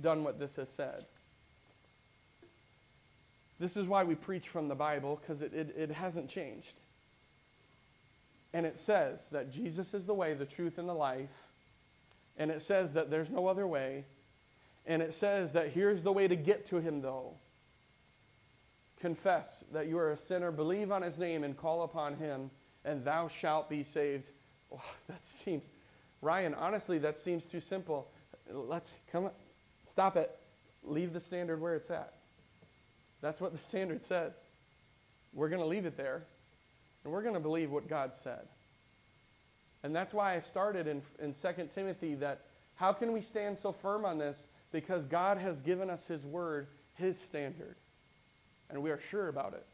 done 0.00 0.24
what 0.24 0.38
this 0.38 0.56
has 0.56 0.68
said, 0.68 1.04
this 3.58 3.76
is 3.76 3.86
why 3.86 4.02
we 4.02 4.16
preach 4.16 4.48
from 4.48 4.68
the 4.68 4.74
Bible, 4.74 5.20
because 5.20 5.40
it, 5.40 5.54
it, 5.54 5.74
it 5.76 5.90
hasn't 5.92 6.28
changed. 6.28 6.80
And 8.52 8.66
it 8.66 8.76
says 8.76 9.28
that 9.28 9.52
Jesus 9.52 9.94
is 9.94 10.04
the 10.04 10.14
way, 10.14 10.34
the 10.34 10.44
truth, 10.44 10.78
and 10.78 10.88
the 10.88 10.94
life. 10.94 11.46
And 12.36 12.50
it 12.50 12.60
says 12.60 12.94
that 12.94 13.10
there's 13.10 13.30
no 13.30 13.46
other 13.46 13.66
way. 13.66 14.04
And 14.86 15.00
it 15.00 15.14
says 15.14 15.52
that 15.52 15.68
here's 15.68 16.02
the 16.02 16.12
way 16.12 16.26
to 16.26 16.34
get 16.34 16.66
to 16.66 16.80
him, 16.80 17.00
though. 17.02 17.34
Confess 19.00 19.64
that 19.72 19.86
you 19.86 19.96
are 19.98 20.10
a 20.10 20.16
sinner, 20.16 20.50
believe 20.50 20.90
on 20.90 21.02
his 21.02 21.18
name, 21.18 21.44
and 21.44 21.56
call 21.56 21.82
upon 21.82 22.16
him, 22.16 22.50
and 22.84 23.04
thou 23.04 23.28
shalt 23.28 23.68
be 23.68 23.82
saved. 23.82 24.28
Oh, 24.74 24.80
that 25.06 25.22
seems, 25.22 25.70
Ryan, 26.22 26.54
honestly, 26.54 26.96
that 27.00 27.18
seems 27.18 27.44
too 27.44 27.60
simple. 27.60 28.08
Let's 28.50 28.98
come, 29.12 29.30
stop 29.84 30.16
it. 30.16 30.34
Leave 30.82 31.12
the 31.12 31.20
standard 31.20 31.60
where 31.60 31.74
it's 31.74 31.90
at. 31.90 32.14
That's 33.20 33.38
what 33.38 33.52
the 33.52 33.58
standard 33.70 34.02
says. 34.02 34.46
We're 35.34 35.50
going 35.50 35.60
to 35.60 35.66
leave 35.66 35.84
it 35.84 35.98
there, 35.98 36.24
and 37.04 37.12
we're 37.12 37.20
going 37.20 37.34
to 37.34 37.40
believe 37.40 37.70
what 37.70 37.86
God 37.86 38.14
said. 38.14 38.48
And 39.82 39.94
that's 39.94 40.14
why 40.14 40.34
I 40.34 40.40
started 40.40 40.86
in, 40.86 41.02
in 41.18 41.34
2 41.34 41.68
Timothy 41.70 42.14
that 42.14 42.46
how 42.76 42.92
can 42.92 43.12
we 43.12 43.20
stand 43.20 43.58
so 43.58 43.72
firm 43.72 44.04
on 44.04 44.18
this? 44.18 44.46
Because 44.70 45.06
God 45.06 45.38
has 45.38 45.60
given 45.60 45.90
us 45.90 46.06
His 46.06 46.24
word, 46.24 46.68
His 46.94 47.20
standard. 47.20 47.76
And 48.70 48.82
we 48.82 48.90
are 48.90 49.00
sure 49.10 49.28
about 49.28 49.54
it. 49.54 49.66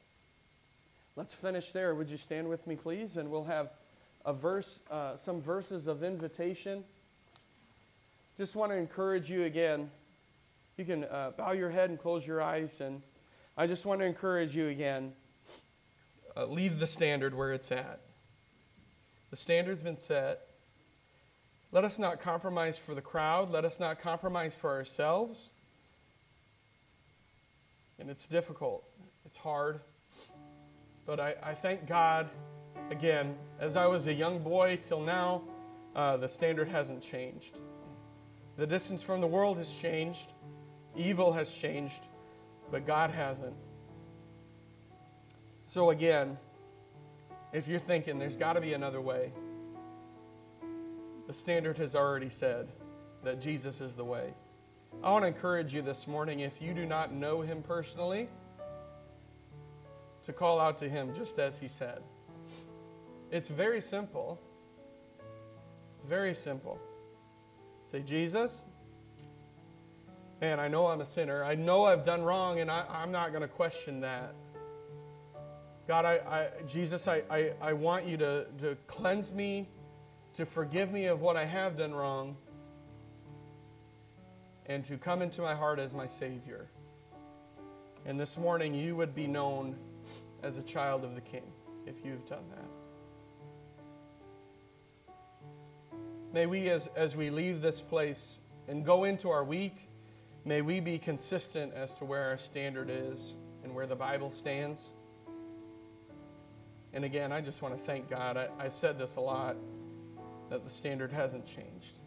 Let's 1.18 1.34
finish 1.34 1.72
there. 1.72 1.96
Would 1.96 2.12
you 2.12 2.16
stand 2.16 2.48
with 2.48 2.64
me, 2.68 2.76
please? 2.76 3.16
And 3.16 3.28
we'll 3.28 3.46
have 3.46 3.70
a 4.24 4.32
verse, 4.32 4.78
uh, 4.88 5.16
some 5.16 5.40
verses 5.40 5.88
of 5.88 6.04
invitation. 6.04 6.84
Just 8.36 8.54
want 8.54 8.70
to 8.70 8.78
encourage 8.78 9.28
you 9.28 9.42
again. 9.42 9.90
You 10.76 10.84
can 10.84 11.02
uh, 11.02 11.32
bow 11.36 11.50
your 11.50 11.70
head 11.70 11.90
and 11.90 11.98
close 11.98 12.24
your 12.24 12.40
eyes. 12.40 12.80
And 12.80 13.02
I 13.56 13.66
just 13.66 13.84
want 13.84 13.98
to 13.98 14.06
encourage 14.06 14.54
you 14.54 14.68
again. 14.68 15.12
Uh, 16.36 16.46
leave 16.46 16.78
the 16.78 16.86
standard 16.86 17.34
where 17.34 17.52
it's 17.52 17.72
at. 17.72 17.98
The 19.30 19.36
standard's 19.36 19.82
been 19.82 19.98
set. 19.98 20.46
Let 21.72 21.82
us 21.82 21.98
not 21.98 22.20
compromise 22.20 22.78
for 22.78 22.94
the 22.94 23.02
crowd. 23.02 23.50
Let 23.50 23.64
us 23.64 23.80
not 23.80 24.00
compromise 24.00 24.54
for 24.54 24.70
ourselves. 24.70 25.50
And 27.98 28.08
it's 28.08 28.28
difficult, 28.28 28.84
it's 29.26 29.38
hard. 29.38 29.80
But 31.08 31.20
I, 31.20 31.34
I 31.42 31.54
thank 31.54 31.86
God, 31.86 32.28
again, 32.90 33.34
as 33.58 33.78
I 33.78 33.86
was 33.86 34.06
a 34.08 34.12
young 34.12 34.40
boy 34.40 34.78
till 34.82 35.00
now, 35.00 35.40
uh, 35.96 36.18
the 36.18 36.28
standard 36.28 36.68
hasn't 36.68 37.02
changed. 37.02 37.56
The 38.58 38.66
distance 38.66 39.02
from 39.02 39.22
the 39.22 39.26
world 39.26 39.56
has 39.56 39.72
changed, 39.72 40.34
evil 40.94 41.32
has 41.32 41.54
changed, 41.54 42.02
but 42.70 42.86
God 42.86 43.08
hasn't. 43.08 43.54
So, 45.64 45.88
again, 45.88 46.36
if 47.54 47.68
you're 47.68 47.80
thinking 47.80 48.18
there's 48.18 48.36
got 48.36 48.52
to 48.52 48.60
be 48.60 48.74
another 48.74 49.00
way, 49.00 49.32
the 51.26 51.32
standard 51.32 51.78
has 51.78 51.96
already 51.96 52.28
said 52.28 52.68
that 53.24 53.40
Jesus 53.40 53.80
is 53.80 53.94
the 53.94 54.04
way. 54.04 54.34
I 55.02 55.10
want 55.10 55.22
to 55.22 55.28
encourage 55.28 55.72
you 55.72 55.80
this 55.80 56.06
morning, 56.06 56.40
if 56.40 56.60
you 56.60 56.74
do 56.74 56.84
not 56.84 57.14
know 57.14 57.40
him 57.40 57.62
personally, 57.62 58.28
to 60.28 60.34
call 60.34 60.60
out 60.60 60.76
to 60.76 60.90
him 60.90 61.14
just 61.14 61.38
as 61.38 61.58
he 61.58 61.66
said. 61.66 62.02
It's 63.30 63.48
very 63.48 63.80
simple. 63.80 64.38
Very 66.06 66.34
simple. 66.34 66.78
Say, 67.84 68.02
Jesus, 68.02 68.66
man, 70.38 70.60
I 70.60 70.68
know 70.68 70.88
I'm 70.88 71.00
a 71.00 71.06
sinner. 71.06 71.42
I 71.42 71.54
know 71.54 71.84
I've 71.84 72.04
done 72.04 72.22
wrong, 72.22 72.60
and 72.60 72.70
I, 72.70 73.02
am 73.02 73.10
not 73.10 73.30
going 73.30 73.40
to 73.40 73.48
question 73.48 74.02
that. 74.02 74.34
God, 75.86 76.04
I, 76.04 76.16
I 76.16 76.48
Jesus, 76.66 77.08
I, 77.08 77.22
I, 77.30 77.52
I 77.62 77.72
want 77.72 78.04
you 78.06 78.18
to, 78.18 78.44
to 78.60 78.76
cleanse 78.86 79.32
me, 79.32 79.66
to 80.34 80.44
forgive 80.44 80.92
me 80.92 81.06
of 81.06 81.22
what 81.22 81.38
I 81.38 81.46
have 81.46 81.78
done 81.78 81.94
wrong, 81.94 82.36
and 84.66 84.84
to 84.84 84.98
come 84.98 85.22
into 85.22 85.40
my 85.40 85.54
heart 85.54 85.78
as 85.78 85.94
my 85.94 86.06
Savior. 86.06 86.68
And 88.04 88.20
this 88.20 88.36
morning, 88.36 88.74
you 88.74 88.94
would 88.94 89.14
be 89.14 89.26
known 89.26 89.74
as 90.42 90.58
a 90.58 90.62
child 90.62 91.04
of 91.04 91.14
the 91.14 91.20
King 91.20 91.52
if 91.86 92.04
you've 92.04 92.26
done 92.26 92.44
that. 92.50 92.68
May 96.32 96.46
we, 96.46 96.68
as, 96.68 96.88
as 96.94 97.16
we 97.16 97.30
leave 97.30 97.62
this 97.62 97.80
place 97.80 98.40
and 98.68 98.84
go 98.84 99.04
into 99.04 99.30
our 99.30 99.42
week, 99.42 99.88
may 100.44 100.60
we 100.60 100.80
be 100.80 100.98
consistent 100.98 101.72
as 101.72 101.94
to 101.96 102.04
where 102.04 102.24
our 102.24 102.36
standard 102.36 102.90
is 102.90 103.36
and 103.64 103.74
where 103.74 103.86
the 103.86 103.96
Bible 103.96 104.30
stands. 104.30 104.92
And 106.92 107.04
again, 107.04 107.32
I 107.32 107.40
just 107.40 107.62
want 107.62 107.76
to 107.76 107.82
thank 107.82 108.10
God. 108.10 108.36
I, 108.36 108.62
have 108.62 108.74
said 108.74 108.98
this 108.98 109.16
a 109.16 109.20
lot 109.20 109.56
that 110.50 110.64
the 110.64 110.70
standard 110.70 111.12
hasn't 111.12 111.46
changed. 111.46 111.98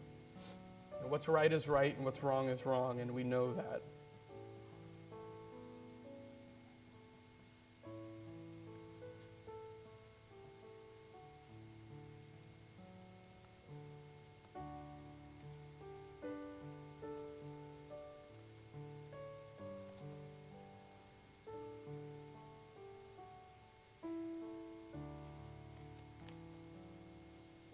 What's 1.08 1.28
right 1.28 1.52
is 1.52 1.68
right, 1.68 1.94
and 1.96 2.04
what's 2.04 2.22
wrong 2.22 2.48
is 2.48 2.64
wrong, 2.64 3.00
and 3.00 3.10
we 3.10 3.24
know 3.24 3.52
that. 3.54 3.82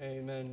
Amen. 0.08 0.46